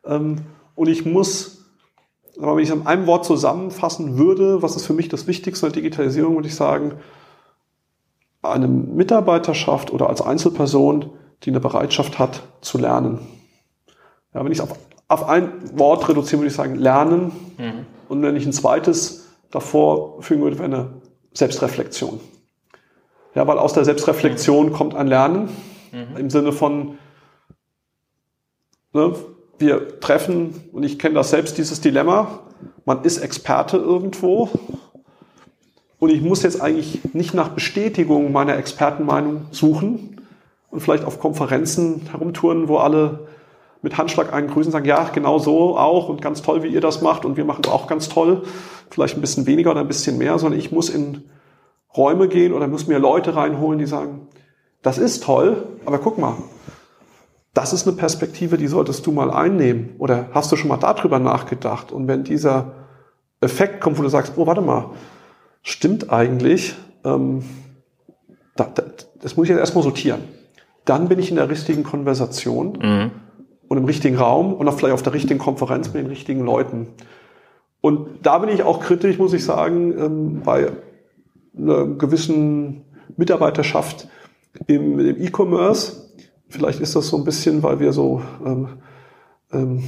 [0.04, 0.42] Ähm,
[0.76, 1.56] und ich muss
[2.36, 5.74] wenn ich es in einem Wort zusammenfassen würde, was ist für mich das Wichtigste an
[5.74, 6.94] Digitalisierung, würde ich sagen,
[8.42, 11.12] eine Mitarbeiterschaft oder als Einzelperson,
[11.44, 13.20] die eine Bereitschaft hat, zu lernen.
[14.34, 17.32] Ja, wenn ich es auf, auf ein Wort reduziere, würde ich sagen, lernen.
[17.58, 17.86] Mhm.
[18.08, 20.94] Und wenn ich ein zweites davor fügen würde, wäre eine
[21.34, 22.20] Selbstreflexion.
[23.36, 24.74] Ja, weil aus der Selbstreflexion mhm.
[24.74, 25.50] kommt ein Lernen
[25.92, 26.18] mhm.
[26.18, 26.98] im Sinne von,
[28.94, 29.16] ne,
[29.58, 32.40] wir treffen, und ich kenne das selbst, dieses Dilemma,
[32.86, 34.50] man ist Experte irgendwo
[36.00, 40.19] und ich muss jetzt eigentlich nicht nach Bestätigung meiner Expertenmeinung suchen
[40.72, 43.28] und vielleicht auf Konferenzen herumtouren, wo alle
[43.82, 47.02] mit Handschlag einen grüßen, sagen, ja, genau so auch und ganz toll, wie ihr das
[47.02, 48.44] macht und wir machen es auch ganz toll,
[48.90, 51.24] vielleicht ein bisschen weniger oder ein bisschen mehr, sondern ich muss in
[51.96, 54.28] Räume gehen oder muss mir Leute reinholen, die sagen,
[54.82, 56.36] das ist toll, aber guck mal,
[57.54, 59.96] das ist eine Perspektive, die solltest du mal einnehmen.
[59.98, 61.92] Oder hast du schon mal darüber nachgedacht?
[61.92, 62.74] Und wenn dieser
[63.42, 64.92] Effekt kommt, wo du sagst, oh, warte mal,
[65.62, 67.44] stimmt eigentlich, ähm,
[68.56, 68.84] da, da,
[69.22, 70.24] das muss ich jetzt erstmal sortieren.
[70.90, 73.12] Dann bin ich in der richtigen Konversation mhm.
[73.68, 76.88] und im richtigen Raum und auch vielleicht auf der richtigen Konferenz mit den richtigen Leuten.
[77.80, 80.72] Und da bin ich auch kritisch, muss ich sagen, ähm, bei
[81.56, 82.86] einer gewissen
[83.18, 84.08] Mitarbeiterschaft
[84.66, 86.10] im, im E-Commerce.
[86.48, 88.70] Vielleicht ist das so ein bisschen, weil wir so ähm,
[89.52, 89.84] ähm,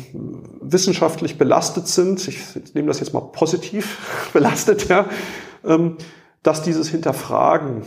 [0.62, 2.28] wissenschaftlich belastet sind.
[2.28, 5.08] Ich, ich nehme das jetzt mal positiv belastet, ja,
[5.66, 5.98] ähm,
[6.44, 7.82] dass dieses Hinterfragen,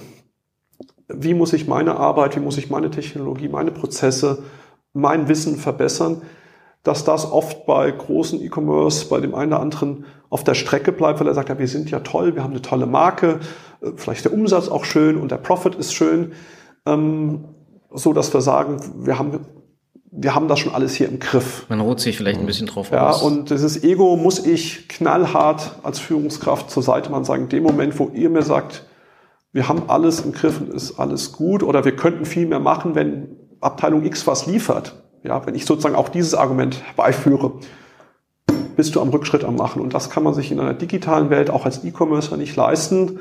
[1.09, 4.45] wie muss ich meine Arbeit, wie muss ich meine Technologie, meine Prozesse,
[4.93, 6.23] mein Wissen verbessern,
[6.83, 11.21] dass das oft bei großen E-Commerce, bei dem einen oder anderen auf der Strecke bleibt,
[11.21, 13.41] weil er sagt, ja, wir sind ja toll, wir haben eine tolle Marke,
[13.81, 16.33] äh, vielleicht der Umsatz auch schön und der Profit ist schön,
[16.87, 17.45] ähm,
[17.93, 19.41] so dass wir sagen, wir haben
[20.17, 21.67] wir haben das schon alles hier im Griff.
[21.69, 23.23] Man ruht sich vielleicht ein bisschen drauf ja, aus.
[23.23, 27.99] und dieses Ego muss ich knallhart als Führungskraft zur Seite machen, sagen, in dem Moment,
[27.99, 28.85] wo ihr mir sagt,
[29.55, 32.95] wir haben alles im Griff und ist alles gut oder wir könnten viel mehr machen,
[32.95, 37.53] wenn Abteilung X was liefert, ja, wenn ich sozusagen auch dieses Argument herbeiführe,
[38.77, 39.81] bist du am Rückschritt am Machen.
[39.81, 43.21] Und das kann man sich in einer digitalen Welt auch als E-Commercer nicht leisten.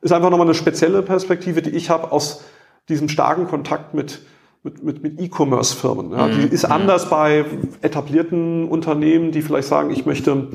[0.00, 2.42] Ist einfach nochmal eine spezielle Perspektive, die ich habe aus
[2.88, 4.20] diesem starken Kontakt mit
[4.64, 6.10] mit, mit, mit E-Commerce-Firmen.
[6.10, 6.26] Ja.
[6.26, 6.50] Die mhm.
[6.50, 7.44] ist anders bei
[7.80, 10.48] etablierten Unternehmen, die vielleicht sagen, ich möchte,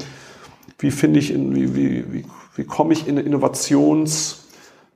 [0.78, 2.26] wie finde ich, in, wie, wie, wie,
[2.56, 4.43] wie komme ich in eine Innovations-,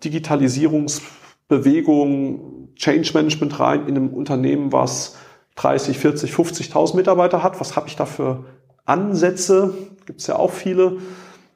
[0.03, 5.17] Digitalisierungsbewegung, Change Management rein in einem Unternehmen, was
[5.55, 7.59] 30, 40, 50.000 Mitarbeiter hat.
[7.59, 8.45] Was habe ich da für
[8.85, 9.73] Ansätze?
[10.05, 10.97] Gibt es ja auch viele.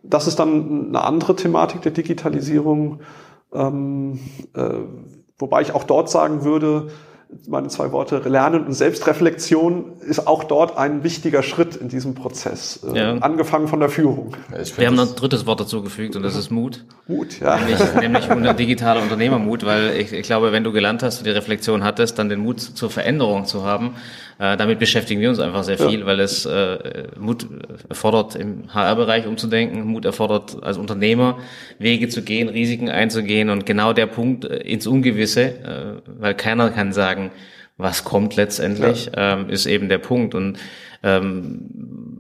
[0.04, 3.02] Das ist dann eine andere Thematik der Digitalisierung.
[3.54, 4.20] Ähm,
[4.56, 4.80] äh,
[5.38, 6.88] wobei ich auch dort sagen würde,
[7.48, 12.82] meine zwei Worte, Lernen und Selbstreflexion ist auch dort ein wichtiger Schritt in diesem Prozess.
[12.94, 13.18] Äh, ja.
[13.18, 14.36] Angefangen von der Führung.
[14.78, 16.84] Wir haben noch ein drittes Wort dazu gefügt und das ist Mut.
[17.08, 17.58] Mut, ja.
[17.58, 21.84] Nämlich, nämlich digitaler Unternehmermut, weil ich, ich glaube, wenn du gelernt hast und die Reflexion
[21.84, 23.96] hattest, dann den Mut zur Veränderung zu haben,
[24.40, 26.06] äh, damit beschäftigen wir uns einfach sehr viel, ja.
[26.06, 27.48] weil es äh, Mut
[27.90, 31.40] erfordert, im HR-Bereich umzudenken, Mut erfordert als Unternehmer
[31.80, 36.70] Wege zu gehen, Risiken einzugehen und genau der Punkt äh, ins Ungewisse, äh, weil keiner
[36.70, 37.32] kann sagen,
[37.78, 39.34] was kommt letztendlich, ja.
[39.34, 40.36] ähm, ist eben der Punkt.
[40.36, 40.60] Und
[41.04, 41.62] ähm,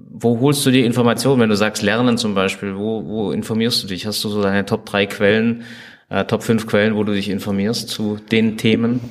[0.10, 2.76] wo holst du die Informationen, wenn du sagst Lernen zum Beispiel?
[2.76, 4.06] Wo, wo informierst du dich?
[4.06, 5.64] Hast du so deine Top drei Quellen,
[6.10, 9.02] äh, Top fünf Quellen, wo du dich informierst zu den Themen?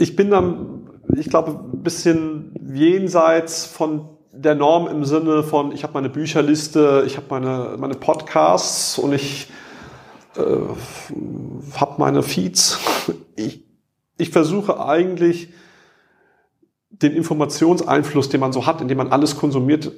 [0.00, 5.82] Ich bin dann, ich glaube, ein bisschen jenseits von der Norm im Sinne von, ich
[5.82, 9.48] habe meine Bücherliste, ich habe meine, meine Podcasts und ich
[10.36, 10.40] äh,
[11.76, 12.78] habe meine Feeds.
[13.36, 13.62] Ich,
[14.16, 15.50] ich versuche eigentlich
[16.88, 19.92] den Informationseinfluss, den man so hat, indem man alles konsumiert,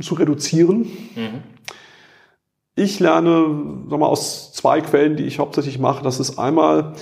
[0.00, 0.90] zu reduzieren.
[1.14, 1.42] Mhm.
[2.74, 6.02] Ich lerne sag mal, aus zwei Quellen, die ich hauptsächlich mache.
[6.02, 6.94] Das ist einmal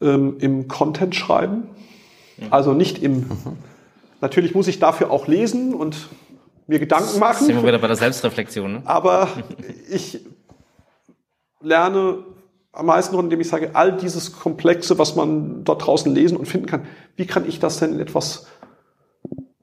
[0.00, 1.68] ähm, im Content schreiben.
[2.50, 3.20] Also nicht im.
[3.20, 3.56] Mhm.
[4.20, 6.08] Natürlich muss ich dafür auch lesen und
[6.66, 7.46] mir Gedanken machen.
[7.46, 8.72] Sind wir wieder bei der Selbstreflexion.
[8.72, 8.82] Ne?
[8.84, 9.28] Aber
[9.90, 10.20] ich
[11.60, 12.24] lerne
[12.72, 16.66] am meisten, indem ich sage, all dieses Komplexe, was man dort draußen lesen und finden
[16.66, 16.86] kann,
[17.16, 18.46] wie kann ich das denn in etwas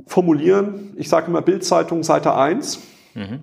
[0.08, 0.94] formulieren?
[0.98, 2.80] Ich sage immer Bildzeitung Seite 1.
[3.14, 3.40] Mhm.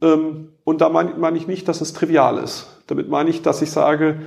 [0.00, 2.68] Ähm, und da meine mein ich nicht, dass es trivial ist.
[2.86, 4.22] Damit meine ich, dass ich sage,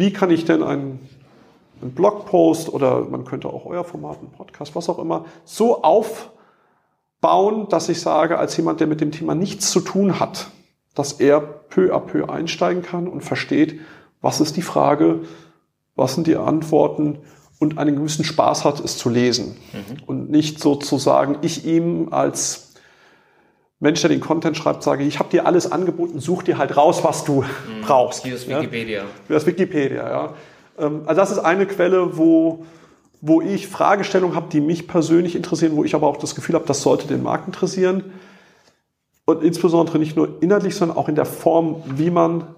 [0.00, 0.98] wie kann ich denn einen,
[1.82, 7.68] einen Blogpost oder man könnte auch euer Format, einen Podcast, was auch immer, so aufbauen,
[7.68, 10.48] dass ich sage, als jemand, der mit dem Thema nichts zu tun hat,
[10.94, 13.78] dass er peu à peu einsteigen kann und versteht,
[14.22, 15.20] was ist die Frage,
[15.96, 17.18] was sind die Antworten
[17.58, 19.58] und einen gewissen Spaß hat, es zu lesen.
[19.72, 20.02] Mhm.
[20.06, 22.69] Und nicht sozusagen ich ihm als
[23.80, 27.02] Mensch, der den Content schreibt, sage, ich habe dir alles angeboten, such dir halt raus,
[27.02, 27.80] was du mhm.
[27.82, 28.26] brauchst.
[28.26, 29.00] Wie das Wikipedia.
[29.00, 29.04] Ja?
[29.26, 30.34] Wie das Wikipedia, ja.
[30.76, 32.64] Also das ist eine Quelle, wo,
[33.20, 36.66] wo ich Fragestellungen habe, die mich persönlich interessieren, wo ich aber auch das Gefühl habe,
[36.66, 38.12] das sollte den Markt interessieren.
[39.24, 42.54] Und insbesondere nicht nur inhaltlich, sondern auch in der Form, wie man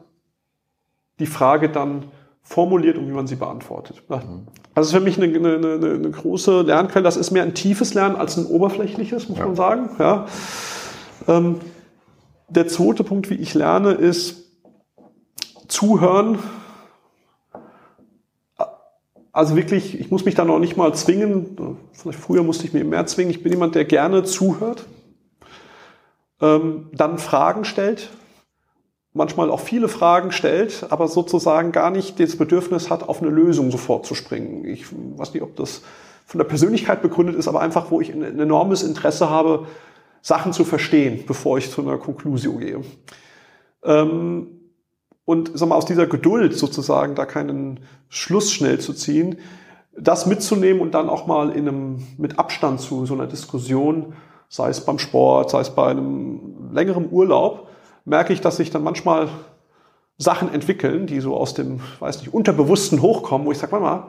[1.18, 2.04] die Frage dann
[2.42, 4.02] formuliert und wie man sie beantwortet.
[4.08, 4.46] Mhm.
[4.74, 7.04] Also ist für mich eine, eine, eine, eine, große Lernquelle.
[7.04, 9.46] Das ist mehr ein tiefes Lernen als ein oberflächliches, muss ja.
[9.46, 9.90] man sagen.
[9.98, 10.26] Ja.
[11.28, 11.60] Ähm,
[12.48, 14.50] der zweite Punkt, wie ich lerne, ist
[15.68, 16.38] zuhören.
[19.32, 21.78] Also wirklich, ich muss mich da noch nicht mal zwingen.
[21.92, 23.30] Vielleicht früher musste ich mir mehr zwingen.
[23.30, 24.84] Ich bin jemand, der gerne zuhört,
[26.40, 28.10] ähm, dann Fragen stellt
[29.14, 33.70] manchmal auch viele Fragen stellt, aber sozusagen gar nicht das Bedürfnis hat, auf eine Lösung
[33.70, 34.64] sofort zu springen.
[34.64, 35.82] Ich weiß nicht, ob das
[36.26, 39.66] von der Persönlichkeit begründet ist, aber einfach, wo ich ein enormes Interesse habe,
[40.22, 42.80] Sachen zu verstehen, bevor ich zu einer Konklusion gehe.
[43.84, 44.46] Ähm,
[45.24, 49.38] und sag mal, aus dieser Geduld sozusagen da keinen Schluss schnell zu ziehen,
[49.96, 54.14] das mitzunehmen und dann auch mal in einem, mit Abstand zu so einer Diskussion,
[54.48, 57.68] sei es beim Sport, sei es bei einem längeren Urlaub,
[58.04, 59.28] merke ich, dass sich dann manchmal
[60.18, 64.08] Sachen entwickeln, die so aus dem, weiß nicht, Unterbewussten hochkommen, wo ich sage, mal,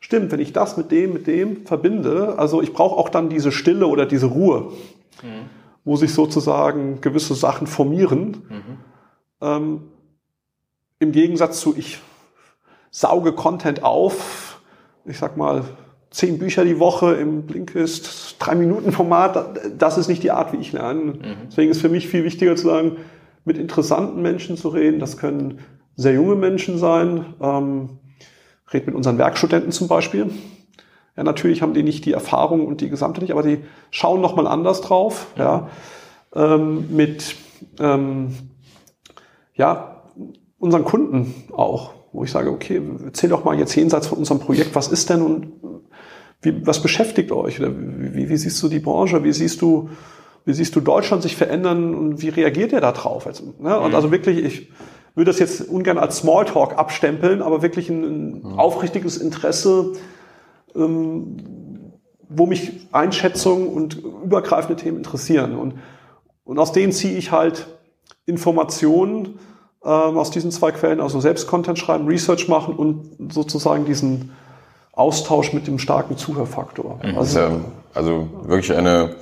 [0.00, 3.52] stimmt, wenn ich das mit dem, mit dem verbinde, also ich brauche auch dann diese
[3.52, 4.72] Stille oder diese Ruhe,
[5.22, 5.48] mhm.
[5.84, 8.42] wo sich sozusagen gewisse Sachen formieren.
[8.48, 8.78] Mhm.
[9.40, 9.82] Ähm,
[10.98, 12.00] Im Gegensatz zu, ich
[12.90, 14.60] sauge Content auf,
[15.04, 15.64] ich sag mal,
[16.10, 20.56] zehn Bücher die Woche im Blinkist, drei Minuten Format, das ist nicht die Art, wie
[20.58, 21.00] ich lerne.
[21.02, 21.36] Mhm.
[21.48, 22.96] Deswegen ist für mich viel wichtiger zu sagen,
[23.44, 24.98] mit interessanten Menschen zu reden.
[24.98, 25.60] Das können
[25.96, 27.34] sehr junge Menschen sein.
[27.40, 27.98] Ähm,
[28.72, 30.30] red mit unseren Werkstudenten zum Beispiel.
[31.18, 33.58] Ja, natürlich haben die nicht die Erfahrung und die Gesamte nicht, aber die
[33.90, 35.26] schauen noch mal anders drauf.
[35.36, 35.68] Ja,
[36.32, 37.34] ähm, mit
[37.80, 38.28] ähm,
[39.54, 40.04] ja
[40.60, 44.76] unseren Kunden auch, wo ich sage, okay, erzähl doch mal jetzt jenseits von unserem Projekt,
[44.76, 45.52] was ist denn und
[46.40, 47.58] wie, was beschäftigt euch?
[47.58, 49.24] Oder wie, wie siehst du die Branche?
[49.24, 49.90] Wie siehst du
[50.44, 53.26] wie siehst du Deutschland sich verändern und wie reagiert ihr da drauf?
[53.26, 53.78] Also, ne?
[53.78, 53.94] Und mhm.
[53.96, 54.68] also wirklich, ich
[55.16, 58.58] würde das jetzt ungern als Smalltalk abstempeln, aber wirklich ein, ein mhm.
[58.58, 59.94] aufrichtiges Interesse,
[60.78, 65.56] wo mich Einschätzungen und übergreifende Themen interessieren.
[65.56, 65.74] Und,
[66.44, 67.66] und aus denen ziehe ich halt
[68.26, 69.38] Informationen
[69.84, 74.32] ähm, aus diesen zwei Quellen, also selbst Content schreiben, Research machen und sozusagen diesen
[74.92, 77.00] Austausch mit dem starken Zuhörfaktor.
[77.02, 77.16] Mhm.
[77.16, 77.40] Also,
[77.94, 79.14] also wirklich eine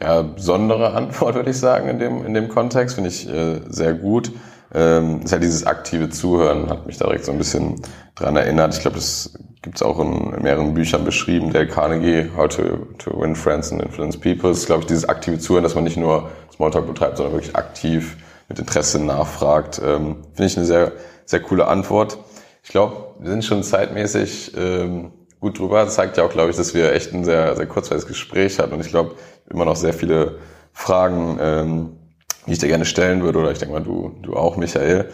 [0.00, 2.96] ja, besondere Antwort, würde ich sagen, in dem, in dem Kontext.
[2.96, 4.32] Finde ich äh, sehr gut.
[4.72, 7.82] Ähm, ist ja dieses aktive Zuhören, hat mich direkt so ein bisschen
[8.14, 8.74] dran erinnert.
[8.74, 9.32] Ich glaube, das
[9.62, 11.52] gibt's auch in, in, mehreren Büchern beschrieben.
[11.52, 12.62] Der Carnegie, How to,
[12.98, 15.96] to Win Friends and Influence People, ist, glaube ich, dieses aktive Zuhören, dass man nicht
[15.96, 18.16] nur Smalltalk betreibt, sondern wirklich aktiv
[18.48, 19.80] mit Interesse nachfragt.
[19.84, 20.92] Ähm, Finde ich eine sehr,
[21.24, 22.18] sehr coole Antwort.
[22.62, 25.84] Ich glaube, wir sind schon zeitmäßig ähm, gut drüber.
[25.84, 28.74] Das zeigt ja auch, glaube ich, dass wir echt ein sehr, sehr kurzweiliges Gespräch hatten.
[28.74, 29.16] Und ich glaube,
[29.48, 30.38] immer noch sehr viele
[30.72, 31.96] Fragen, ähm,
[32.46, 33.38] die ich dir gerne stellen würde.
[33.38, 35.10] Oder ich denke mal, du, du auch, Michael.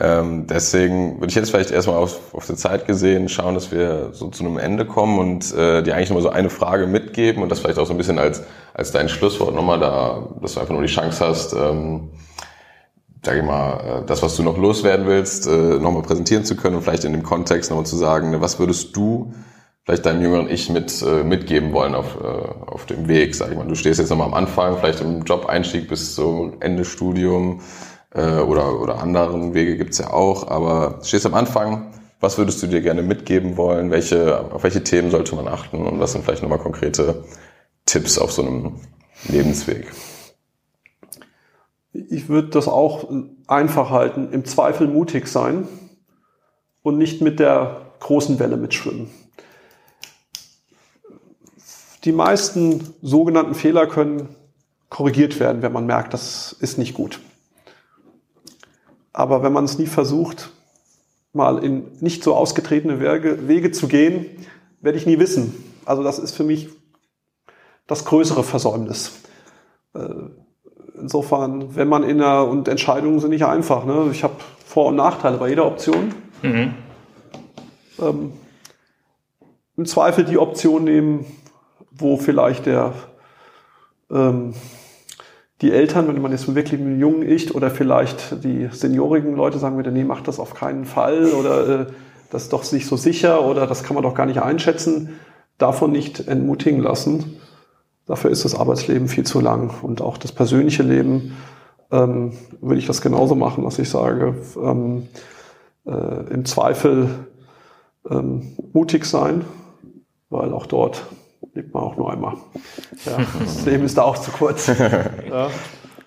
[0.00, 4.08] Ähm, deswegen würde ich jetzt vielleicht erstmal auf, auf die Zeit gesehen schauen, dass wir
[4.12, 7.48] so zu einem Ende kommen und äh, dir eigentlich nochmal so eine Frage mitgeben und
[7.48, 8.42] das vielleicht auch so ein bisschen als,
[8.72, 12.10] als dein Schlusswort nochmal da, dass du einfach nur die Chance hast, ähm,
[13.24, 16.74] sag ich mal, äh, das, was du noch loswerden willst, äh, nochmal präsentieren zu können
[16.74, 19.32] und vielleicht in dem Kontext nochmal zu sagen, ne, was würdest du
[19.84, 22.26] vielleicht deinem jüngeren Ich mit äh, mitgeben wollen auf, äh,
[22.66, 23.66] auf dem Weg, sag ich mal.
[23.66, 27.60] Du stehst jetzt nochmal am Anfang, vielleicht im Job-Einstieg bis zum Ende Studium
[28.14, 32.66] äh, oder, oder anderen Wege gibt's ja auch, aber stehst am Anfang, was würdest du
[32.66, 33.90] dir gerne mitgeben wollen?
[33.90, 37.24] Welche, auf welche Themen sollte man achten und was sind vielleicht nochmal konkrete
[37.84, 38.80] Tipps auf so einem
[39.28, 39.92] Lebensweg?
[41.92, 43.10] Ich würde das auch
[43.46, 45.68] einfach halten, im Zweifel mutig sein
[46.82, 49.10] und nicht mit der großen Welle mitschwimmen.
[52.04, 54.28] Die meisten sogenannten Fehler können
[54.90, 57.20] korrigiert werden, wenn man merkt, das ist nicht gut.
[59.12, 60.50] Aber wenn man es nie versucht,
[61.32, 64.26] mal in nicht so ausgetretene Wege, Wege zu gehen,
[64.80, 65.54] werde ich nie wissen.
[65.84, 66.68] Also das ist für mich
[67.86, 69.12] das größere Versäumnis.
[69.94, 70.08] Äh,
[71.00, 74.08] insofern, wenn man in einer, und Entscheidungen sind nicht einfach, ne?
[74.12, 74.34] ich habe
[74.66, 76.14] Vor- und Nachteile bei jeder Option.
[76.42, 76.74] Mhm.
[78.00, 78.32] Ähm,
[79.76, 81.26] Im Zweifel die Option nehmen,
[81.96, 82.92] wo vielleicht der,
[84.10, 84.54] ähm,
[85.60, 89.58] die Eltern, wenn man jetzt wirklich mit einem jungen Ich oder vielleicht die seniorigen Leute
[89.58, 91.86] sagen würde, nee, macht das auf keinen Fall oder äh,
[92.30, 95.20] das ist doch nicht so sicher oder das kann man doch gar nicht einschätzen,
[95.58, 97.36] davon nicht entmutigen lassen.
[98.06, 101.36] Dafür ist das Arbeitsleben viel zu lang und auch das persönliche Leben
[101.90, 105.08] ähm, würde ich das genauso machen, dass ich sage, ähm,
[105.86, 107.08] äh, im Zweifel
[108.10, 109.44] ähm, mutig sein,
[110.28, 111.06] weil auch dort
[111.54, 112.36] lebt man auch nur einmal.
[113.04, 114.70] Ja, das Leben ist da auch zu kurz.
[115.30, 115.50] Ja.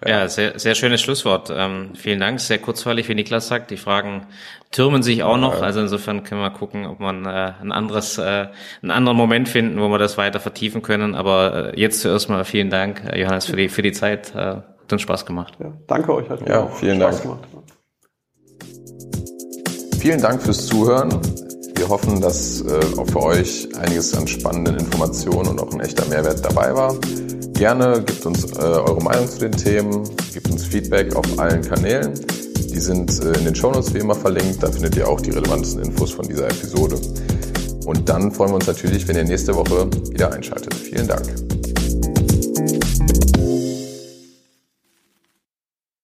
[0.05, 1.51] Ja, sehr, sehr schönes Schlusswort.
[1.51, 2.39] Ähm, vielen Dank.
[2.39, 3.71] Sehr kurzweilig, wie Niklas sagt.
[3.71, 4.27] Die Fragen
[4.71, 5.61] türmen sich auch noch.
[5.63, 8.47] Also insofern können wir gucken, ob man äh, ein anderes, äh,
[8.81, 11.15] einen anderen Moment finden, wo wir das weiter vertiefen können.
[11.15, 14.35] Aber äh, jetzt zuerst mal vielen Dank, äh, Johannes, für die, für die Zeit.
[14.35, 15.55] Äh, hat uns Spaß gemacht.
[15.59, 16.29] Ja, danke euch.
[16.29, 17.23] Hat ja, vielen Spaß Dank.
[17.23, 17.73] Gemacht.
[19.99, 21.19] Vielen Dank fürs Zuhören.
[21.77, 26.05] Wir hoffen, dass äh, auch für euch einiges an spannenden Informationen und auch ein echter
[26.05, 26.95] Mehrwert dabei war.
[27.53, 32.13] Gerne gebt uns äh, eure Meinung zu den Themen, gebt uns Feedback auf allen Kanälen.
[32.55, 34.63] Die sind äh, in den Shownotes wie immer verlinkt.
[34.63, 36.99] Da findet ihr auch die relevantesten Infos von dieser Episode.
[37.85, 40.73] Und dann freuen wir uns natürlich, wenn ihr nächste Woche wieder einschaltet.
[40.73, 41.27] Vielen Dank.